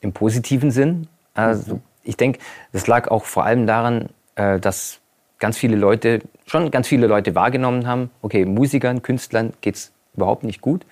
im 0.00 0.12
positiven 0.12 0.70
Sinn. 0.70 1.08
Also 1.34 1.76
mhm. 1.76 1.82
ich 2.02 2.16
denke, 2.16 2.38
das 2.72 2.86
lag 2.86 3.08
auch 3.08 3.24
vor 3.24 3.44
allem 3.44 3.66
daran, 3.66 4.10
äh, 4.36 4.60
dass 4.60 5.00
ganz 5.38 5.58
viele 5.58 5.76
Leute, 5.76 6.20
schon 6.46 6.70
ganz 6.70 6.86
viele 6.86 7.06
Leute 7.06 7.34
wahrgenommen 7.34 7.86
haben, 7.86 8.10
okay, 8.22 8.44
Musikern, 8.44 9.02
Künstlern 9.02 9.52
geht 9.60 9.76
es 9.76 9.92
überhaupt 10.14 10.44
nicht 10.44 10.60
gut. 10.60 10.86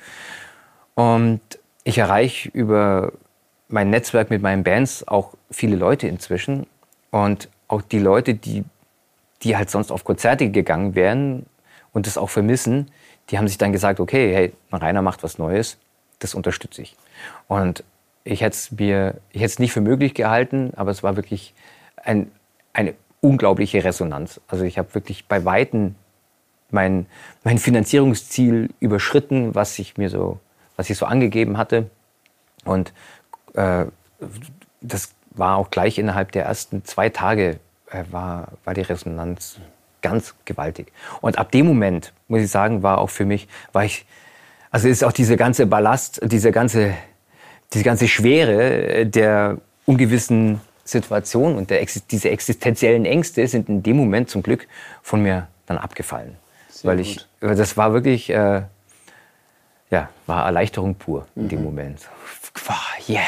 Und 0.95 1.41
ich 1.85 1.99
erreiche 1.99 2.49
über 2.51 3.13
mein 3.73 3.91
Netzwerk 3.91 4.31
mit 4.31 4.43
meinen 4.43 4.65
Bands 4.65 5.07
auch 5.09 5.35
viele 5.51 5.77
Leute 5.77 6.07
inzwischen. 6.07 6.67
Und 7.11 7.49
auch 7.69 7.83
die 7.83 7.99
Leute, 7.99 8.35
die, 8.35 8.65
die 9.43 9.57
halt 9.57 9.71
sonst 9.71 9.91
auf 9.91 10.05
Konzerte 10.05 10.51
gegangen 10.51 10.95
wären 10.95 11.47
und 11.93 12.07
das 12.07 12.19
auch 12.19 12.31
vermissen, 12.31 12.91
die 13.31 13.39
haben 13.39 13.49
sich 13.49 13.59
dann 13.59 13.73
gesagt, 13.73 14.01
okay, 14.01 14.35
hey, 14.35 14.53
Rainer 14.73 15.03
macht 15.03 15.23
was 15.23 15.39
Neues, 15.39 15.79
das 16.19 16.35
unterstütze 16.35 16.83
ich. 16.83 16.97
Und 17.49 17.85
ich 18.25 18.43
hätte 18.43 18.55
es 18.55 18.73
mir, 18.73 19.21
ich 19.31 19.41
hätte 19.41 19.53
es 19.53 19.59
nicht 19.59 19.73
für 19.73 19.81
möglich 19.81 20.15
gehalten, 20.15 20.73
aber 20.77 20.91
es 20.91 21.03
war 21.03 21.17
wirklich 21.17 21.55
ein, 21.97 22.31
eine 22.73 22.95
unglaubliche 23.21 23.85
Resonanz. 23.85 24.41
Also 24.49 24.65
ich 24.65 24.79
habe 24.79 24.95
wirklich 24.95 25.27
bei 25.27 25.45
Weitem 25.45 25.95
mein, 26.71 27.07
mein 27.45 27.59
Finanzierungsziel 27.59 28.71
überschritten, 28.81 29.55
was 29.55 29.79
ich 29.79 29.97
mir 29.97 30.11
so, 30.11 30.41
was 30.77 30.91
ich 30.91 30.99
so 30.99 31.07
angegeben 31.07 31.59
hatte. 31.59 31.91
Und 32.65 32.93
äh, 33.55 33.87
das 34.81 35.11
war 35.31 35.57
auch 35.57 35.71
gleich 35.71 35.99
innerhalb 35.99 36.33
der 36.33 36.45
ersten 36.45 36.85
zwei 36.85 37.09
Tage 37.09 37.59
äh, 37.91 38.05
war, 38.11 38.49
war 38.65 38.75
die 38.75 38.83
Resonanz 38.83 39.59
ganz 40.03 40.35
gewaltig. 40.45 40.93
Und 41.21 41.39
ab 41.39 41.53
dem 41.53 41.67
Moment, 41.67 42.13
muss 42.29 42.43
ich 42.43 42.51
sagen, 42.51 42.83
war 42.83 42.99
auch 42.99 43.11
für 43.11 43.25
mich, 43.25 43.49
war 43.73 43.85
ich, 43.85 44.05
also 44.71 44.89
ist 44.89 45.05
auch 45.05 45.13
diese 45.13 45.37
ganze 45.37 45.67
Ballast, 45.67 46.21
diese 46.25 46.51
ganze, 46.51 46.95
diese 47.73 47.85
ganze 47.85 48.09
Schwere 48.09 49.07
der 49.07 49.59
ungewissen 49.87 50.61
Situation 50.85 51.57
und 51.57 51.71
der, 51.71 51.87
diese 52.11 52.31
existenziellen 52.31 53.05
Ängste 53.05 53.47
sind 53.47 53.69
in 53.69 53.83
dem 53.83 53.97
Moment 53.97 54.29
zum 54.29 54.43
Glück 54.43 54.67
von 55.03 55.23
mir 55.23 55.49
dann 55.67 55.79
abgefallen. 55.79 56.37
Sehr 56.69 56.91
weil 56.91 57.01
ich, 57.01 57.19
gut. 57.41 57.59
das 57.59 57.77
war 57.77 57.93
wirklich, 57.93 58.31
äh, 58.31 58.63
ja, 59.91 60.09
war 60.27 60.47
Erleichterung 60.47 60.97
pur 60.97 61.27
in 61.37 61.45
mhm. 61.45 61.49
dem 61.49 61.65
Moment. 61.65 62.09
Yeah, 63.09 63.27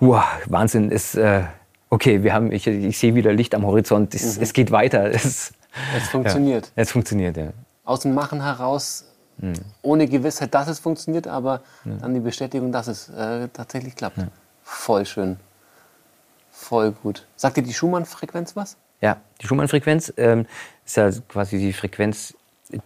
wow, 0.00 0.24
Wahnsinn 0.46 0.90
ist, 0.90 1.14
äh, 1.14 1.44
okay, 1.90 2.22
wir 2.22 2.32
haben, 2.32 2.52
ich, 2.52 2.66
ich 2.66 2.98
sehe 2.98 3.14
wieder 3.14 3.32
Licht 3.32 3.54
am 3.54 3.66
Horizont, 3.66 4.14
es, 4.14 4.36
mhm. 4.36 4.42
es 4.42 4.52
geht 4.52 4.70
weiter. 4.70 5.10
Es, 5.14 5.52
es 5.96 6.08
funktioniert. 6.08 6.66
Ja, 6.76 6.82
es 6.82 6.92
funktioniert, 6.92 7.36
ja. 7.36 7.48
Aus 7.84 8.00
dem 8.00 8.14
Machen 8.14 8.40
heraus, 8.40 9.06
mhm. 9.38 9.54
ohne 9.82 10.06
Gewissheit, 10.06 10.54
dass 10.54 10.68
es 10.68 10.78
funktioniert, 10.78 11.26
aber 11.26 11.62
ja. 11.84 11.96
dann 11.96 12.14
die 12.14 12.20
Bestätigung, 12.20 12.70
dass 12.70 12.86
es 12.86 13.08
äh, 13.08 13.48
tatsächlich 13.52 13.96
klappt. 13.96 14.18
Voll 14.62 15.04
schön. 15.04 15.36
Voll 16.52 16.92
gut. 16.92 17.26
Sagt 17.34 17.56
dir 17.56 17.62
die 17.62 17.74
Schumann-Frequenz 17.74 18.54
was? 18.54 18.76
Ja, 19.00 19.16
die 19.40 19.48
Schumann-Frequenz 19.48 20.14
ähm, 20.16 20.46
ist 20.86 20.96
ja 20.96 21.10
quasi 21.28 21.58
die 21.58 21.72
Frequenz, 21.72 22.34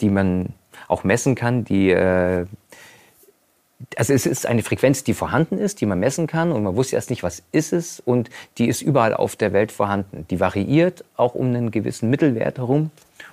die 0.00 0.08
man 0.08 0.54
auch 0.88 1.04
messen 1.04 1.34
kann, 1.34 1.64
die 1.64 1.90
äh, 1.90 2.46
also 3.96 4.12
es 4.12 4.26
ist 4.26 4.46
eine 4.46 4.62
Frequenz, 4.62 5.04
die 5.04 5.14
vorhanden 5.14 5.58
ist, 5.58 5.80
die 5.80 5.86
man 5.86 6.00
messen 6.00 6.26
kann 6.26 6.50
und 6.50 6.62
man 6.62 6.74
wusste 6.76 6.96
erst 6.96 7.10
nicht, 7.10 7.22
was 7.22 7.42
ist 7.52 7.72
es 7.72 8.00
und 8.00 8.28
die 8.58 8.66
ist 8.66 8.82
überall 8.82 9.14
auf 9.14 9.36
der 9.36 9.52
Welt 9.52 9.70
vorhanden. 9.70 10.26
Die 10.30 10.40
variiert 10.40 11.04
auch 11.16 11.34
um 11.34 11.46
einen 11.46 11.70
gewissen 11.70 12.10
Mittelwert 12.10 12.58
herum 12.58 12.90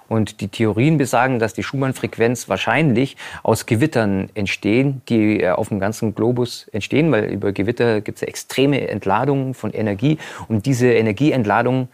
und 0.07 0.41
die 0.41 0.47
Theorien 0.47 0.97
besagen, 0.97 1.39
dass 1.39 1.53
die 1.53 1.63
Schumann-Frequenz 1.63 2.47
wahrscheinlich 2.47 3.17
aus 3.41 3.65
Gewittern 3.65 4.29
entstehen, 4.35 5.01
die 5.09 5.41
äh, 5.41 5.49
auf 5.49 5.69
dem 5.69 5.79
ganzen 5.79 6.13
Globus 6.13 6.67
entstehen, 6.71 7.11
weil 7.11 7.25
über 7.25 7.51
Gewitter 7.51 8.01
gibt 8.01 8.19
es 8.19 8.21
extreme 8.21 8.87
Entladungen 8.87 9.55
von 9.55 9.71
Energie 9.71 10.19
und 10.47 10.67
diese 10.67 10.87
Energieentladungen 10.93 11.89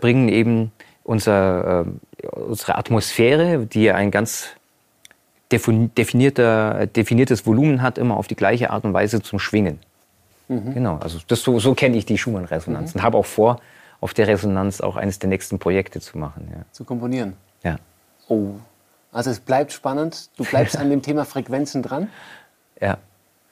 bringen 0.00 0.28
eben 0.28 0.70
unser, 1.02 1.86
äh, 2.22 2.26
unsere 2.26 2.76
Atmosphäre, 2.76 3.66
die 3.66 3.90
ein 3.90 4.10
ganz 4.10 4.50
definierter, 5.52 6.86
definiertes 6.86 7.46
Volumen 7.46 7.82
hat, 7.82 7.98
immer 7.98 8.16
auf 8.16 8.26
die 8.26 8.36
gleiche 8.36 8.70
Art 8.70 8.84
und 8.84 8.92
Weise 8.92 9.22
zum 9.22 9.38
Schwingen. 9.38 9.78
Mhm. 10.48 10.74
Genau, 10.74 10.96
also 10.98 11.18
das, 11.26 11.42
so, 11.42 11.58
so 11.58 11.74
kenne 11.74 11.96
ich 11.96 12.06
die 12.06 12.18
Schumann-Resonanz 12.18 12.94
mhm. 12.94 12.98
und 12.98 13.04
habe 13.04 13.18
auch 13.18 13.26
vor, 13.26 13.60
auf 14.00 14.14
der 14.14 14.26
Resonanz 14.26 14.80
auch 14.80 14.96
eines 14.96 15.18
der 15.18 15.28
nächsten 15.28 15.58
Projekte 15.58 16.00
zu 16.00 16.18
machen. 16.18 16.48
Ja. 16.52 16.64
Zu 16.72 16.84
komponieren? 16.84 17.34
Ja. 17.62 17.76
Oh, 18.28 18.54
also 19.12 19.30
es 19.30 19.40
bleibt 19.40 19.72
spannend. 19.72 20.30
Du 20.36 20.44
bleibst 20.44 20.76
an 20.78 20.90
dem 20.90 21.02
Thema 21.02 21.24
Frequenzen 21.24 21.82
dran? 21.82 22.08
Ja, 22.80 22.98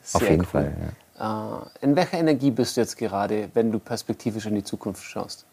Sehr 0.02 0.20
auf 0.20 0.28
jeden 0.28 0.42
cool. 0.42 0.46
Fall. 0.46 0.72
Ja. 1.18 1.62
Äh, 1.80 1.84
in 1.84 1.96
welcher 1.96 2.18
Energie 2.18 2.50
bist 2.50 2.76
du 2.76 2.80
jetzt 2.80 2.96
gerade, 2.96 3.48
wenn 3.54 3.70
du 3.70 3.78
perspektivisch 3.78 4.46
in 4.46 4.54
die 4.54 4.64
Zukunft 4.64 5.04
schaust? 5.04 5.46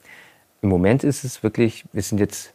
Im 0.62 0.70
Moment 0.70 1.04
ist 1.04 1.24
es 1.24 1.44
wirklich, 1.44 1.86
wir 1.94 2.02
sind 2.02 2.20
jetzt 2.20 2.54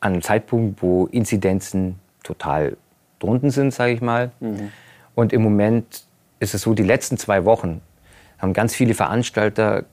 an 0.00 0.12
einem 0.12 0.22
Zeitpunkt, 0.22 0.82
wo 0.82 1.06
Inzidenzen 1.06 1.98
total 2.26 2.76
drunten 3.18 3.50
sind, 3.50 3.72
sage 3.72 3.92
ich 3.92 4.00
mal. 4.00 4.30
Mhm. 4.40 4.70
Und 5.14 5.32
im 5.32 5.42
Moment 5.42 6.04
ist 6.40 6.54
es 6.54 6.62
so, 6.62 6.74
die 6.74 6.82
letzten 6.82 7.16
zwei 7.16 7.44
Wochen 7.44 7.80
haben 8.38 8.52
ganz 8.52 8.74
viele 8.74 8.94
Veranstalter 8.94 9.84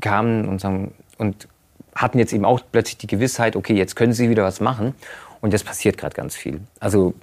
kamen 0.00 0.48
und, 0.48 0.60
sagen, 0.60 0.94
und 1.18 1.48
hatten 1.94 2.18
jetzt 2.18 2.32
eben 2.32 2.44
auch 2.44 2.60
plötzlich 2.72 2.96
die 2.96 3.06
Gewissheit, 3.06 3.56
okay, 3.56 3.74
jetzt 3.74 3.96
können 3.96 4.12
sie 4.12 4.30
wieder 4.30 4.44
was 4.44 4.60
machen. 4.60 4.94
Und 5.40 5.52
jetzt 5.52 5.66
passiert 5.66 5.98
gerade 5.98 6.14
ganz 6.14 6.36
viel. 6.36 6.60
Also 6.80 7.14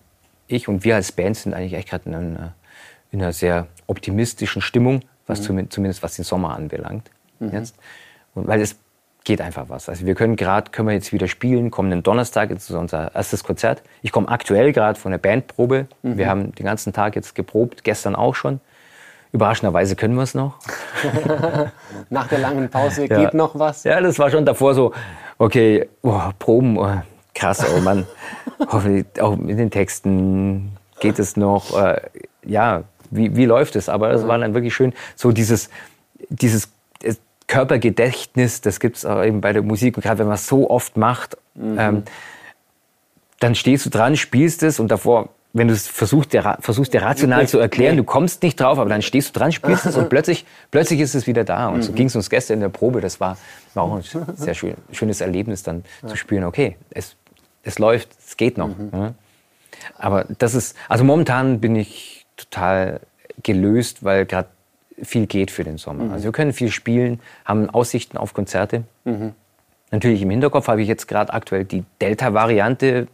ich 0.47 0.67
und 0.67 0.83
wir 0.83 0.95
als 0.95 1.11
Band 1.11 1.37
sind 1.37 1.53
eigentlich 1.53 1.73
echt 1.73 1.89
gerade 1.89 2.09
in, 2.09 2.15
einer, 2.15 2.53
in 3.11 3.21
einer 3.21 3.33
sehr 3.33 3.67
optimistischen 3.87 4.61
Stimmung, 4.61 5.01
was 5.25 5.47
mhm. 5.47 5.69
zumindest 5.69 6.03
was 6.03 6.15
den 6.15 6.25
Sommer 6.25 6.55
anbelangt. 6.55 7.09
Mhm. 7.39 7.53
Jetzt. 7.53 7.75
Und 8.35 8.47
weil 8.47 8.61
es 8.61 8.75
geht 9.23 9.41
einfach 9.41 9.69
was. 9.69 9.89
Also 9.89 10.05
wir 10.05 10.15
können 10.15 10.35
gerade, 10.35 10.71
können 10.71 10.87
wir 10.87 10.95
jetzt 10.95 11.13
wieder 11.13 11.27
spielen, 11.27 11.71
kommenden 11.71 12.03
Donnerstag 12.03 12.51
ist 12.51 12.71
unser 12.71 13.13
erstes 13.13 13.43
Konzert. 13.43 13.83
Ich 14.01 14.11
komme 14.11 14.27
aktuell 14.27 14.71
gerade 14.73 14.99
von 14.99 15.11
der 15.11 15.19
Bandprobe. 15.19 15.87
Mhm. 16.01 16.17
Wir 16.17 16.29
haben 16.29 16.55
den 16.55 16.65
ganzen 16.65 16.93
Tag 16.93 17.15
jetzt 17.15 17.35
geprobt, 17.35 17.83
gestern 17.83 18.15
auch 18.15 18.35
schon. 18.35 18.59
Überraschenderweise 19.31 19.95
können 19.95 20.15
wir 20.15 20.23
es 20.23 20.33
noch. 20.33 20.57
Nach 22.09 22.27
der 22.27 22.39
langen 22.39 22.69
Pause 22.69 23.05
ja. 23.05 23.19
geht 23.19 23.33
noch 23.35 23.57
was? 23.59 23.83
Ja, 23.83 24.01
das 24.01 24.17
war 24.17 24.31
schon 24.31 24.45
davor 24.45 24.73
so, 24.73 24.93
okay, 25.37 25.87
oh, 26.01 26.19
Proben, 26.39 26.77
oh, 26.79 27.01
krass, 27.35 27.63
oh 27.75 27.79
Mann. 27.81 28.07
Hoffentlich 28.71 29.05
auch 29.21 29.35
mit 29.37 29.59
den 29.59 29.69
Texten 29.69 30.71
geht 30.99 31.19
es 31.19 31.37
noch. 31.37 31.79
Äh, 31.79 32.01
ja, 32.43 32.83
wie, 33.11 33.35
wie 33.35 33.45
läuft 33.45 33.75
es? 33.75 33.89
Aber 33.89 34.11
es 34.11 34.23
mhm. 34.23 34.27
war 34.27 34.37
dann 34.39 34.53
wirklich 34.55 34.73
schön, 34.73 34.93
so 35.15 35.31
dieses, 35.31 35.69
dieses 36.29 36.69
Körpergedächtnis, 37.49 38.61
das 38.61 38.79
gibt 38.79 38.97
es 38.97 39.05
auch 39.05 39.21
eben 39.23 39.41
bei 39.41 39.51
der 39.51 39.63
Musik. 39.63 39.97
Und 39.97 40.03
gerade 40.03 40.19
wenn 40.19 40.27
man 40.27 40.35
es 40.35 40.47
so 40.47 40.69
oft 40.69 40.95
macht, 40.95 41.35
mhm. 41.55 41.77
ähm, 41.77 42.03
dann 43.39 43.55
stehst 43.55 43.85
du 43.85 43.89
dran, 43.89 44.15
spielst 44.15 44.63
es 44.63 44.79
und 44.79 44.89
davor, 44.89 45.29
wenn 45.51 45.67
du 45.67 45.73
es 45.73 45.87
versuchst, 45.87 46.31
dir, 46.31 46.57
versuchst, 46.59 46.93
dir 46.93 47.01
rational 47.01 47.47
zu 47.47 47.57
erklären, 47.57 47.97
du 47.97 48.03
kommst 48.03 48.43
nicht 48.43 48.59
drauf, 48.59 48.77
aber 48.77 48.89
dann 48.89 49.01
stehst 49.01 49.35
du 49.35 49.39
dran, 49.39 49.51
spielst 49.51 49.87
es 49.87 49.97
und 49.97 50.09
plötzlich, 50.11 50.45
plötzlich 50.69 50.99
ist 50.99 51.15
es 51.15 51.25
wieder 51.25 51.43
da. 51.43 51.69
Und 51.69 51.77
mhm. 51.77 51.81
so 51.81 51.93
ging 51.93 52.07
es 52.07 52.15
uns 52.15 52.29
gestern 52.29 52.55
in 52.55 52.61
der 52.61 52.69
Probe. 52.69 53.01
Das 53.01 53.19
war, 53.19 53.35
war 53.73 53.83
auch 53.83 53.95
ein 53.95 54.03
sehr 54.35 54.53
schön, 54.53 54.75
schönes 54.91 55.19
Erlebnis, 55.19 55.63
dann 55.63 55.83
ja. 56.03 56.09
zu 56.09 56.17
spüren, 56.17 56.43
okay, 56.43 56.77
es, 56.91 57.15
es 57.63 57.79
läuft, 57.79 58.09
es 58.25 58.37
geht 58.37 58.59
noch. 58.59 58.69
Mhm. 58.69 59.15
Aber 59.97 60.25
das 60.37 60.53
ist, 60.53 60.77
also 60.87 61.03
momentan 61.03 61.59
bin 61.59 61.75
ich 61.75 62.27
total 62.37 62.99
gelöst, 63.41 64.03
weil 64.03 64.27
gerade 64.27 64.49
viel 65.03 65.27
geht 65.27 65.51
für 65.51 65.63
den 65.63 65.77
Sommer. 65.77 66.05
Mhm. 66.05 66.11
Also 66.11 66.25
wir 66.25 66.31
können 66.31 66.53
viel 66.53 66.71
spielen, 66.71 67.19
haben 67.45 67.69
Aussichten 67.69 68.17
auf 68.17 68.33
Konzerte. 68.33 68.83
Mhm. 69.05 69.33
Natürlich 69.91 70.21
im 70.21 70.29
Hinterkopf 70.29 70.67
habe 70.67 70.81
ich 70.81 70.87
jetzt 70.87 71.07
gerade 71.07 71.33
aktuell 71.33 71.65
die 71.65 71.83
Delta-Variante, 72.01 73.07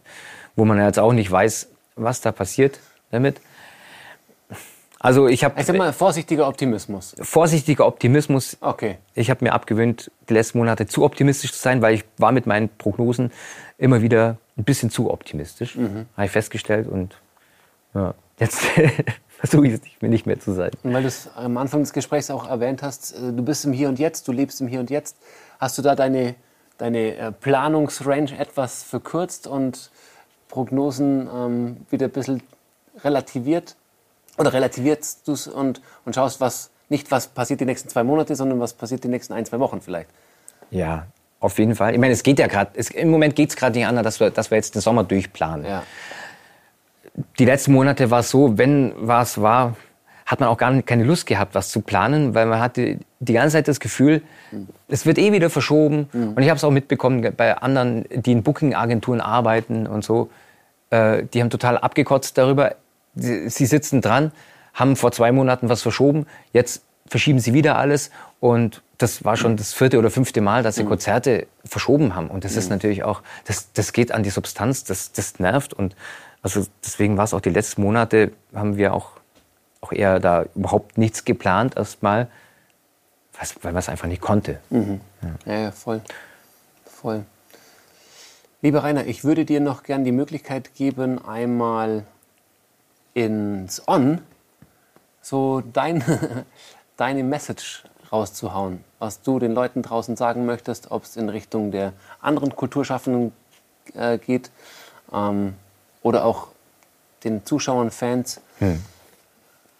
wo 0.55 0.65
man 0.65 0.79
jetzt 0.79 0.99
auch 0.99 1.13
nicht 1.13 1.31
weiß, 1.31 1.69
was 1.95 2.21
da 2.21 2.31
passiert 2.31 2.79
damit. 3.11 3.39
Also 4.99 5.27
ich 5.27 5.43
habe. 5.43 5.59
Ich 5.59 5.67
sag 5.67 5.77
mal 5.77 5.93
vorsichtiger 5.93 6.47
Optimismus. 6.47 7.15
Vorsichtiger 7.21 7.86
Optimismus. 7.86 8.57
Okay. 8.59 8.97
Ich 9.13 9.29
habe 9.29 9.45
mir 9.45 9.53
abgewöhnt, 9.53 10.09
die 10.29 10.33
letzten 10.33 10.57
Monate 10.57 10.88
zu 10.88 11.03
optimistisch 11.03 11.53
zu 11.53 11.59
sein, 11.59 11.81
weil 11.81 11.93
ich 11.93 12.05
war 12.17 12.31
mit 12.31 12.47
meinen 12.47 12.69
Prognosen 12.69 13.31
immer 13.77 14.01
wieder 14.01 14.38
ein 14.57 14.63
bisschen 14.63 14.89
zu 14.89 15.11
optimistisch. 15.11 15.75
Mhm. 15.75 16.07
Habe 16.17 16.25
ich 16.25 16.31
festgestellt 16.31 16.88
und 16.88 17.15
ja, 17.93 18.15
jetzt 18.39 18.65
versuche 19.50 19.68
ich 19.68 19.74
es 19.74 19.82
nicht 19.82 20.02
mehr, 20.02 20.10
nicht 20.12 20.26
mehr 20.26 20.39
zu 20.39 20.54
sein. 20.54 20.72
weil 20.84 21.02
du 21.02 21.08
es 21.08 21.30
am 21.36 21.58
Anfang 21.58 21.82
des 21.82 21.93
Gesprächs 21.93 22.30
auch 22.30 22.48
erwähnt 22.50 22.84
hast, 22.84 23.14
äh, 23.14 23.34
du 23.34 23.43
bist 23.43 23.66
im 23.66 23.74
Hier 23.74 23.89
und 23.89 24.00
Jetzt, 24.00 24.28
du 24.28 24.32
lebst 24.32 24.62
im 24.62 24.68
Hier 24.68 24.80
und 24.80 24.89
Jetzt. 24.89 25.18
Hast 25.60 25.78
du 25.78 25.82
da 25.82 25.96
deine, 25.96 26.36
deine 26.78 27.16
äh, 27.16 27.32
Planungsrange 27.32 28.38
etwas 28.38 28.84
verkürzt 28.84 29.48
und 29.48 29.91
Prognosen 30.50 31.30
ähm, 31.34 31.78
wieder 31.89 32.08
ein 32.08 32.12
bisschen 32.12 32.41
relativiert? 33.04 33.76
oder 34.38 34.54
relativierst 34.54 35.28
du 35.28 35.34
es 35.34 35.48
und, 35.48 35.82
und 36.06 36.16
schaust, 36.16 36.41
was 36.41 36.72
nicht 36.89 37.10
was 37.12 37.28
passiert 37.28 37.62
die 37.62 37.66
nächsten 37.66 37.89
zwei 37.89 38.04
Monate, 38.04 38.36
sondern 38.36 38.60
was 38.60 38.74
passiert 38.74 39.04
die 39.04 39.08
nächsten 39.08 39.34
ein, 39.34 39.46
zwei 39.46 39.60
Wochen 39.60 39.82
vielleicht. 39.82 40.10
Ja, 40.72 41.08
auf 41.39 41.58
jeden 41.58 41.76
Fall. 41.76 41.93
Ich 41.93 42.00
meine, 42.00 42.14
es 42.14 42.24
geht 42.24 42.39
ja 42.39 42.48
gerade, 42.48 42.72
im 42.93 43.10
Moment 43.10 43.36
geht 43.36 43.50
es 43.50 43.56
gerade 43.56 43.78
nicht 43.78 43.88
anders, 43.88 44.04
dass 44.04 44.20
wir, 44.20 44.30
dass 44.30 44.52
wir 44.52 44.58
jetzt 44.58 44.76
den 44.76 44.82
Sommer 44.82 45.04
durchplanen. 45.04 45.66
Ja. 45.66 45.84
Die 47.39 47.45
letzten 47.45 47.74
Monate 47.74 48.11
war 48.11 48.20
es 48.20 48.30
so, 48.30 48.57
wenn 48.57 48.93
was 48.97 49.41
war, 49.41 49.76
hat 50.26 50.39
man 50.39 50.49
auch 50.49 50.57
gar 50.57 50.82
keine 50.82 51.03
Lust 51.03 51.28
gehabt, 51.28 51.53
was 51.53 51.70
zu 51.70 51.82
planen, 51.82 52.34
weil 52.34 52.47
man 52.47 52.59
hatte 52.59 52.97
die 53.20 53.34
ganze 53.34 53.57
Zeit 53.57 53.68
das 53.68 53.80
Gefühl, 53.80 54.22
mhm. 54.51 54.68
es 54.88 55.05
wird 55.05 55.18
eh 55.18 55.32
wieder 55.32 55.49
verschoben. 55.49 56.09
Mhm. 56.11 56.34
Und 56.34 56.41
ich 56.41 56.49
habe 56.49 56.57
es 56.57 56.63
auch 56.63 56.72
mitbekommen 56.72 57.34
bei 57.38 57.57
anderen, 57.57 58.05
die 58.11 58.32
in 58.32 58.43
Booking-Agenturen 58.43 59.22
arbeiten 59.22 59.88
und 59.88 60.03
so, 60.03 60.30
äh, 60.89 61.24
die 61.34 61.41
haben 61.41 61.49
total 61.49 61.78
abgekotzt 61.78 62.38
darüber 62.38 62.76
sie 63.16 63.66
sitzen 63.66 64.01
dran, 64.01 64.32
haben 64.74 64.95
vor 64.95 65.11
zwei 65.11 65.32
Monaten 65.32 65.70
was 65.70 65.82
verschoben, 65.82 66.26
jetzt 66.51 66.84
verschieben 67.07 67.39
sie 67.39 67.53
wieder 67.53 67.78
alles 67.78 68.11
und 68.39 68.82
das 68.97 69.24
war 69.24 69.38
schon 69.38 69.57
das 69.57 69.74
vierte 69.74 69.99
oder 69.99 70.09
fünfte 70.09 70.41
Mal, 70.41 70.63
dass 70.63 70.76
sie 70.76 70.84
mhm. 70.84 70.89
Konzerte 70.89 71.47
verschoben 71.66 72.16
haben. 72.16 72.30
Und 72.30 72.45
das 72.45 72.55
ist 72.55 72.66
mhm. 72.66 72.76
natürlich 72.76 73.03
auch, 73.03 73.22
das, 73.45 73.72
das 73.74 73.93
geht 73.93 74.11
an 74.11 74.24
die 74.24 74.30
Substanz, 74.30 74.86
das, 74.86 75.11
das 75.11 75.39
nervt. 75.39 75.74
Und 75.74 75.95
also 76.46 76.64
deswegen 76.84 77.18
war 77.18 77.24
es 77.24 77.34
auch 77.34 77.41
die 77.41 77.50
letzten 77.50 77.82
Monate, 77.82 78.32
haben 78.54 78.78
wir 78.78 78.93
auch, 78.93 79.14
auch 79.82 79.91
eher 79.91 80.20
da 80.20 80.46
überhaupt 80.54 80.96
nichts 80.96 81.26
geplant 81.26 81.76
erstmal, 81.76 82.28
weil 83.64 83.72
man 83.72 83.80
es 83.80 83.89
einfach 83.89 84.08
nicht 84.08 84.22
konnte. 84.22 84.60
Mhm. 84.70 85.02
Ja. 85.24 85.54
ja, 85.54 85.60
ja, 85.60 85.72
voll. 85.72 86.02
Voll. 86.86 87.26
Lieber 88.62 88.84
Rainer, 88.84 89.08
ich 89.08 89.24
würde 89.24 89.43
dir 89.43 89.60
noch 89.60 89.82
gern 89.82 90.04
die 90.04 90.12
Möglichkeit 90.12 90.76
geben, 90.76 91.18
einmal 91.26 92.06
ins 93.16 93.88
On 93.88 94.22
so 95.24 95.64
dein, 95.74 96.04
deine 96.96 97.24
Message 97.24 97.86
rauszuhauen, 98.12 98.84
was 99.00 99.24
du 99.24 99.39
den 99.39 99.56
Leuten 99.56 99.82
draußen 99.82 100.16
sagen 100.16 100.46
möchtest, 100.46 100.91
ob 100.91 101.06
es 101.06 101.18
in 101.18 101.30
Richtung 101.30 101.72
der 101.72 101.93
anderen 102.22 102.56
Kulturschaffenden 102.56 103.32
äh, 103.96 104.20
geht 104.20 104.52
ähm, 105.12 105.56
oder 106.06 106.24
auch 106.24 106.49
den 107.24 107.43
Zuschauern, 107.45 107.89
Fans. 107.89 108.39
Hm. 108.60 108.80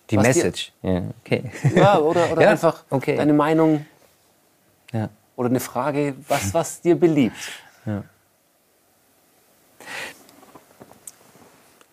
Die 0.10 0.18
Message, 0.18 0.72
dir, 0.82 0.94
ja, 0.94 1.02
okay. 1.22 1.52
Ja, 1.76 2.00
oder, 2.00 2.32
oder 2.32 2.42
ja, 2.44 2.50
einfach 2.50 2.84
okay. 2.90 3.16
deine 3.16 3.34
Meinung 3.34 3.86
ja. 4.92 5.10
oder 5.36 5.50
eine 5.50 5.60
Frage, 5.60 6.16
was, 6.28 6.54
was 6.54 6.82
dir 6.82 6.96
beliebt. 6.96 7.38
Ja. 7.86 8.04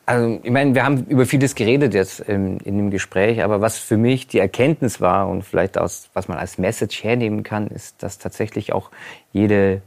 Also, 0.07 0.41
ich 0.43 0.51
meine, 0.51 0.75
wir 0.75 0.85
haben 0.85 1.05
über 1.07 1.27
vieles 1.27 1.55
geredet 1.55 1.95
jetzt 1.95 2.21
in, 2.21 2.59
in 2.61 2.77
dem 2.77 2.91
Gespräch, 2.91 3.43
aber 3.43 3.61
was 3.61 3.79
für 3.79 3.99
mich 3.99 4.27
die 4.27 4.39
Erkenntnis 4.39 5.01
war 5.01 5.29
und 5.29 5.43
vielleicht 5.43 5.77
aus, 5.79 6.09
was 6.15 6.29
man 6.29 6.39
als 6.39 6.57
Message 6.59 7.05
hernehmen 7.05 7.43
kann, 7.43 7.69
ist, 7.69 8.03
dass 8.03 8.19
tatsächlich 8.19 8.73
auch 8.73 8.91
jede, 9.33 9.83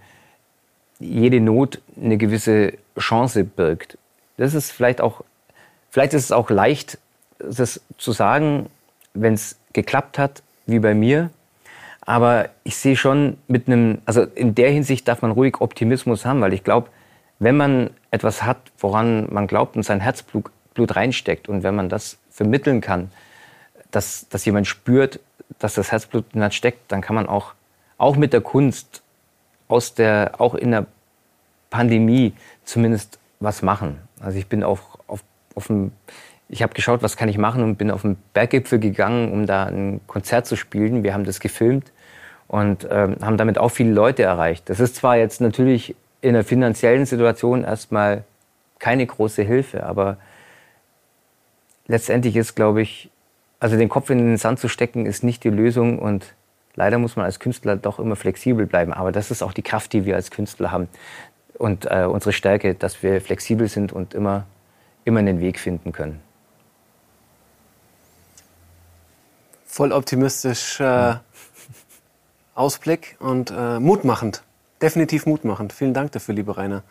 jede 0.99 1.41
Not 1.41 1.81
eine 1.99 2.17
gewisse 2.17 2.73
Chance 2.97 3.43
birgt. 3.43 3.97
Das 4.37 4.53
ist 4.53 4.71
vielleicht 4.71 5.01
auch, 5.01 5.23
vielleicht 5.89 6.13
ist 6.13 6.25
es 6.25 6.31
auch 6.31 6.49
leicht, 6.49 6.97
das 7.39 7.81
zu 7.97 8.11
sagen, 8.11 8.69
wenn 9.13 9.33
es 9.33 9.57
geklappt 9.73 10.17
hat, 10.17 10.43
wie 10.65 10.79
bei 10.79 10.93
mir. 10.93 11.29
Aber 12.01 12.49
ich 12.63 12.75
sehe 12.77 12.95
schon 12.95 13.37
mit 13.47 13.67
einem, 13.67 13.99
also 14.05 14.23
in 14.23 14.55
der 14.55 14.71
Hinsicht 14.71 15.07
darf 15.07 15.21
man 15.21 15.31
ruhig 15.31 15.61
Optimismus 15.61 16.25
haben, 16.25 16.41
weil 16.41 16.53
ich 16.53 16.63
glaube, 16.63 16.89
wenn 17.39 17.57
man 17.57 17.89
etwas 18.11 18.43
hat, 18.43 18.57
woran 18.79 19.27
man 19.33 19.47
glaubt 19.47 19.75
und 19.75 19.83
sein 19.83 19.99
Herzblut 19.99 20.51
Blut 20.75 20.95
reinsteckt 20.95 21.49
und 21.49 21.63
wenn 21.63 21.73
man 21.73 21.89
das 21.89 22.19
vermitteln 22.29 22.81
kann, 22.81 23.09
dass, 23.89 24.29
dass 24.29 24.45
jemand 24.45 24.67
spürt, 24.67 25.19
dass 25.57 25.73
das 25.73 25.91
Herzblut 25.91 26.25
in 26.35 26.51
steckt, 26.51 26.91
dann 26.91 27.01
kann 27.01 27.15
man 27.15 27.27
auch, 27.27 27.53
auch 27.97 28.15
mit 28.15 28.33
der 28.33 28.41
Kunst 28.41 29.01
aus 29.67 29.95
der, 29.95 30.33
auch 30.37 30.53
in 30.53 30.71
der 30.71 30.85
Pandemie 31.71 32.33
zumindest 32.65 33.17
was 33.39 33.63
machen. 33.63 33.99
Also 34.25 34.39
ich 34.39 34.47
bin 34.47 34.63
auch 34.63 34.81
auf, 35.05 35.23
auf 35.53 35.67
dem, 35.67 35.91
ich 36.49 36.63
habe 36.63 36.73
geschaut, 36.73 37.03
was 37.03 37.15
kann 37.15 37.29
ich 37.29 37.37
machen 37.37 37.63
und 37.63 37.77
bin 37.77 37.91
auf 37.91 38.01
den 38.01 38.17
Berggipfel 38.33 38.79
gegangen, 38.79 39.31
um 39.31 39.45
da 39.45 39.65
ein 39.65 40.01
Konzert 40.07 40.47
zu 40.47 40.55
spielen. 40.55 41.03
Wir 41.03 41.13
haben 41.13 41.25
das 41.25 41.39
gefilmt 41.39 41.91
und 42.47 42.87
ähm, 42.89 43.17
haben 43.21 43.37
damit 43.37 43.59
auch 43.59 43.69
viele 43.69 43.91
Leute 43.91 44.23
erreicht. 44.23 44.67
Das 44.69 44.79
ist 44.79 44.95
zwar 44.95 45.17
jetzt 45.17 45.41
natürlich 45.41 45.95
in 46.21 46.33
der 46.33 46.43
finanziellen 46.43 47.05
Situation 47.05 47.63
erstmal 47.63 48.23
keine 48.79 49.05
große 49.05 49.43
Hilfe, 49.43 49.85
aber 49.85 50.17
letztendlich 51.87 52.35
ist, 52.35 52.55
glaube 52.55 52.81
ich, 52.81 53.11
also 53.59 53.77
den 53.77 53.89
Kopf 53.89 54.09
in 54.09 54.17
den 54.17 54.37
Sand 54.37 54.59
zu 54.59 54.67
stecken, 54.67 55.05
ist 55.05 55.23
nicht 55.23 55.43
die 55.43 55.49
Lösung 55.49 55.99
und 55.99 56.33
leider 56.73 56.97
muss 56.97 57.15
man 57.15 57.25
als 57.25 57.39
Künstler 57.39 57.75
doch 57.75 57.99
immer 57.99 58.15
flexibel 58.15 58.65
bleiben. 58.65 58.91
Aber 58.91 59.11
das 59.11 59.29
ist 59.29 59.43
auch 59.43 59.53
die 59.53 59.61
Kraft, 59.61 59.93
die 59.93 60.05
wir 60.05 60.15
als 60.15 60.31
Künstler 60.31 60.71
haben 60.71 60.89
und 61.57 61.85
äh, 61.89 62.05
unsere 62.05 62.33
Stärke, 62.33 62.75
dass 62.75 63.01
wir 63.03 63.21
flexibel 63.21 63.67
sind 63.67 63.93
und 63.93 64.13
immer, 64.13 64.45
immer 65.03 65.19
einen 65.19 65.39
Weg 65.39 65.59
finden 65.59 65.91
können. 65.91 66.21
Voll 69.65 69.91
optimistisch 69.91 70.79
äh, 70.79 71.15
Ausblick 72.53 73.17
und 73.19 73.51
äh, 73.51 73.79
mutmachend 73.79 74.43
definitiv 74.81 75.25
mutmachend. 75.25 75.73
Vielen 75.73 75.93
Dank 75.93 76.11
dafür, 76.11 76.35
lieber 76.35 76.57
Rainer. 76.57 76.83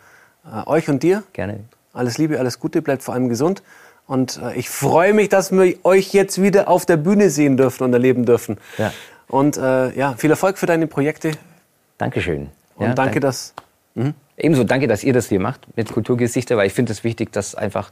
Äh, 0.45 0.67
euch 0.69 0.89
und 0.89 1.03
dir. 1.03 1.23
Gerne. 1.33 1.61
Alles 1.93 2.19
Liebe, 2.19 2.39
alles 2.39 2.59
Gute, 2.59 2.83
bleibt 2.83 3.03
vor 3.03 3.15
allem 3.15 3.29
gesund. 3.29 3.62
Und 4.07 4.41
äh, 4.43 4.55
ich 4.57 4.69
freue 4.69 5.15
mich, 5.15 5.29
dass 5.29 5.53
wir 5.53 5.77
euch 5.85 6.12
jetzt 6.12 6.43
wieder 6.43 6.69
auf 6.69 6.87
der 6.87 6.97
Bühne 6.97 7.31
sehen 7.31 7.57
dürfen 7.57 7.85
und 7.85 7.93
erleben 7.93 8.27
dürfen. 8.27 8.59
Ja. 8.79 8.93
Und 9.29 9.57
äh, 9.57 9.97
ja, 9.97 10.15
viel 10.17 10.31
Erfolg 10.31 10.59
für 10.59 10.67
deine 10.67 10.87
Projekte. 10.87 11.33
Dankeschön. 11.99 12.51
Und 12.75 12.87
ja, 12.89 12.95
danke, 12.95 12.95
danke, 12.95 13.21
dass. 13.21 13.55
Mh? 13.95 14.13
Ebenso 14.37 14.65
danke, 14.65 14.89
dass 14.89 15.05
ihr 15.05 15.13
das 15.13 15.29
hier 15.29 15.41
macht 15.41 15.67
mit 15.77 15.93
Kulturgesichter, 15.93 16.57
weil 16.57 16.67
ich 16.67 16.73
finde 16.73 16.93
es 16.93 17.05
wichtig, 17.05 17.33
dass 17.33 17.55
einfach 17.55 17.91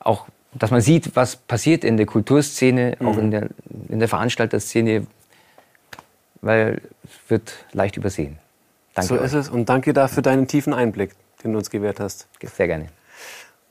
auch, 0.00 0.26
dass 0.52 0.70
man 0.70 0.80
sieht, 0.80 1.14
was 1.14 1.36
passiert 1.36 1.84
in 1.84 1.96
der 1.96 2.06
Kulturszene, 2.06 2.96
mhm. 2.98 3.06
auch 3.06 3.18
in 3.18 3.30
der, 3.30 3.48
in 3.88 4.00
der 4.00 4.08
Veranstalterszene, 4.08 5.06
weil 6.40 6.80
es 7.04 7.30
wird 7.30 7.52
leicht 7.72 7.96
übersehen. 7.96 8.38
Danke 8.94 9.08
so 9.08 9.14
euch. 9.14 9.24
ist 9.26 9.34
es 9.34 9.48
und 9.48 9.68
danke 9.68 9.92
da 9.92 10.08
für 10.08 10.22
deinen 10.22 10.48
tiefen 10.48 10.72
Einblick, 10.72 11.12
den 11.44 11.52
du 11.52 11.58
uns 11.58 11.70
gewährt 11.70 12.00
hast. 12.00 12.26
Sehr 12.42 12.66
gerne. 12.66 12.88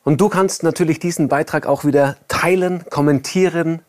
Und 0.04 0.22
du 0.22 0.30
kannst 0.30 0.64
natürlich 0.64 1.00
diesen 1.00 1.28
Beitrag 1.28 1.66
auch 1.66 1.84
wieder 1.84 2.16
teilen, 2.28 2.86
kommentieren, 2.92 3.82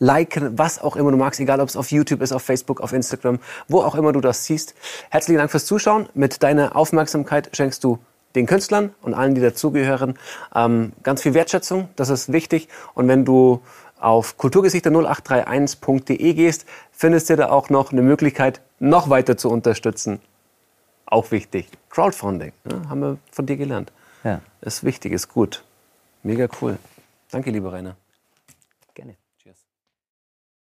liken, 0.00 0.58
was 0.58 0.80
auch 0.80 0.96
immer 0.96 1.12
du 1.12 1.16
magst, 1.16 1.38
egal 1.38 1.60
ob 1.60 1.68
es 1.68 1.76
auf 1.76 1.92
YouTube 1.92 2.20
ist, 2.22 2.32
auf 2.32 2.42
Facebook, 2.42 2.80
auf 2.80 2.92
Instagram, 2.92 3.38
wo 3.68 3.82
auch 3.82 3.94
immer 3.94 4.12
du 4.12 4.20
das 4.20 4.44
siehst. 4.44 4.74
Herzlichen 5.10 5.38
Dank 5.38 5.52
fürs 5.52 5.66
Zuschauen. 5.66 6.08
Mit 6.14 6.42
deiner 6.42 6.74
Aufmerksamkeit 6.74 7.50
schenkst 7.56 7.84
du 7.84 8.00
den 8.34 8.46
Künstlern 8.46 8.92
und 9.02 9.14
allen, 9.14 9.36
die 9.36 9.40
dazugehören, 9.40 10.18
ähm, 10.54 10.92
ganz 11.04 11.22
viel 11.22 11.34
Wertschätzung. 11.34 11.88
Das 11.94 12.08
ist 12.08 12.32
wichtig. 12.32 12.68
Und 12.94 13.06
wenn 13.06 13.24
du 13.24 13.60
auf 14.00 14.34
kulturgesichter0831.de 14.38 16.34
gehst, 16.34 16.66
findest 16.90 17.30
du 17.30 17.36
da 17.36 17.50
auch 17.50 17.70
noch 17.70 17.92
eine 17.92 18.02
Möglichkeit, 18.02 18.60
noch 18.80 19.08
weiter 19.10 19.36
zu 19.36 19.50
unterstützen 19.50 20.20
auch 21.10 21.30
wichtig. 21.30 21.68
Crowdfunding, 21.90 22.52
ja, 22.70 22.88
haben 22.88 23.00
wir 23.00 23.18
von 23.30 23.44
dir 23.44 23.56
gelernt. 23.56 23.92
Ja. 24.24 24.40
Ist 24.60 24.84
wichtig, 24.84 25.12
ist 25.12 25.28
gut. 25.28 25.64
Mega 26.22 26.48
cool. 26.60 26.78
Danke, 27.30 27.50
lieber 27.50 27.72
Rainer. 27.72 27.96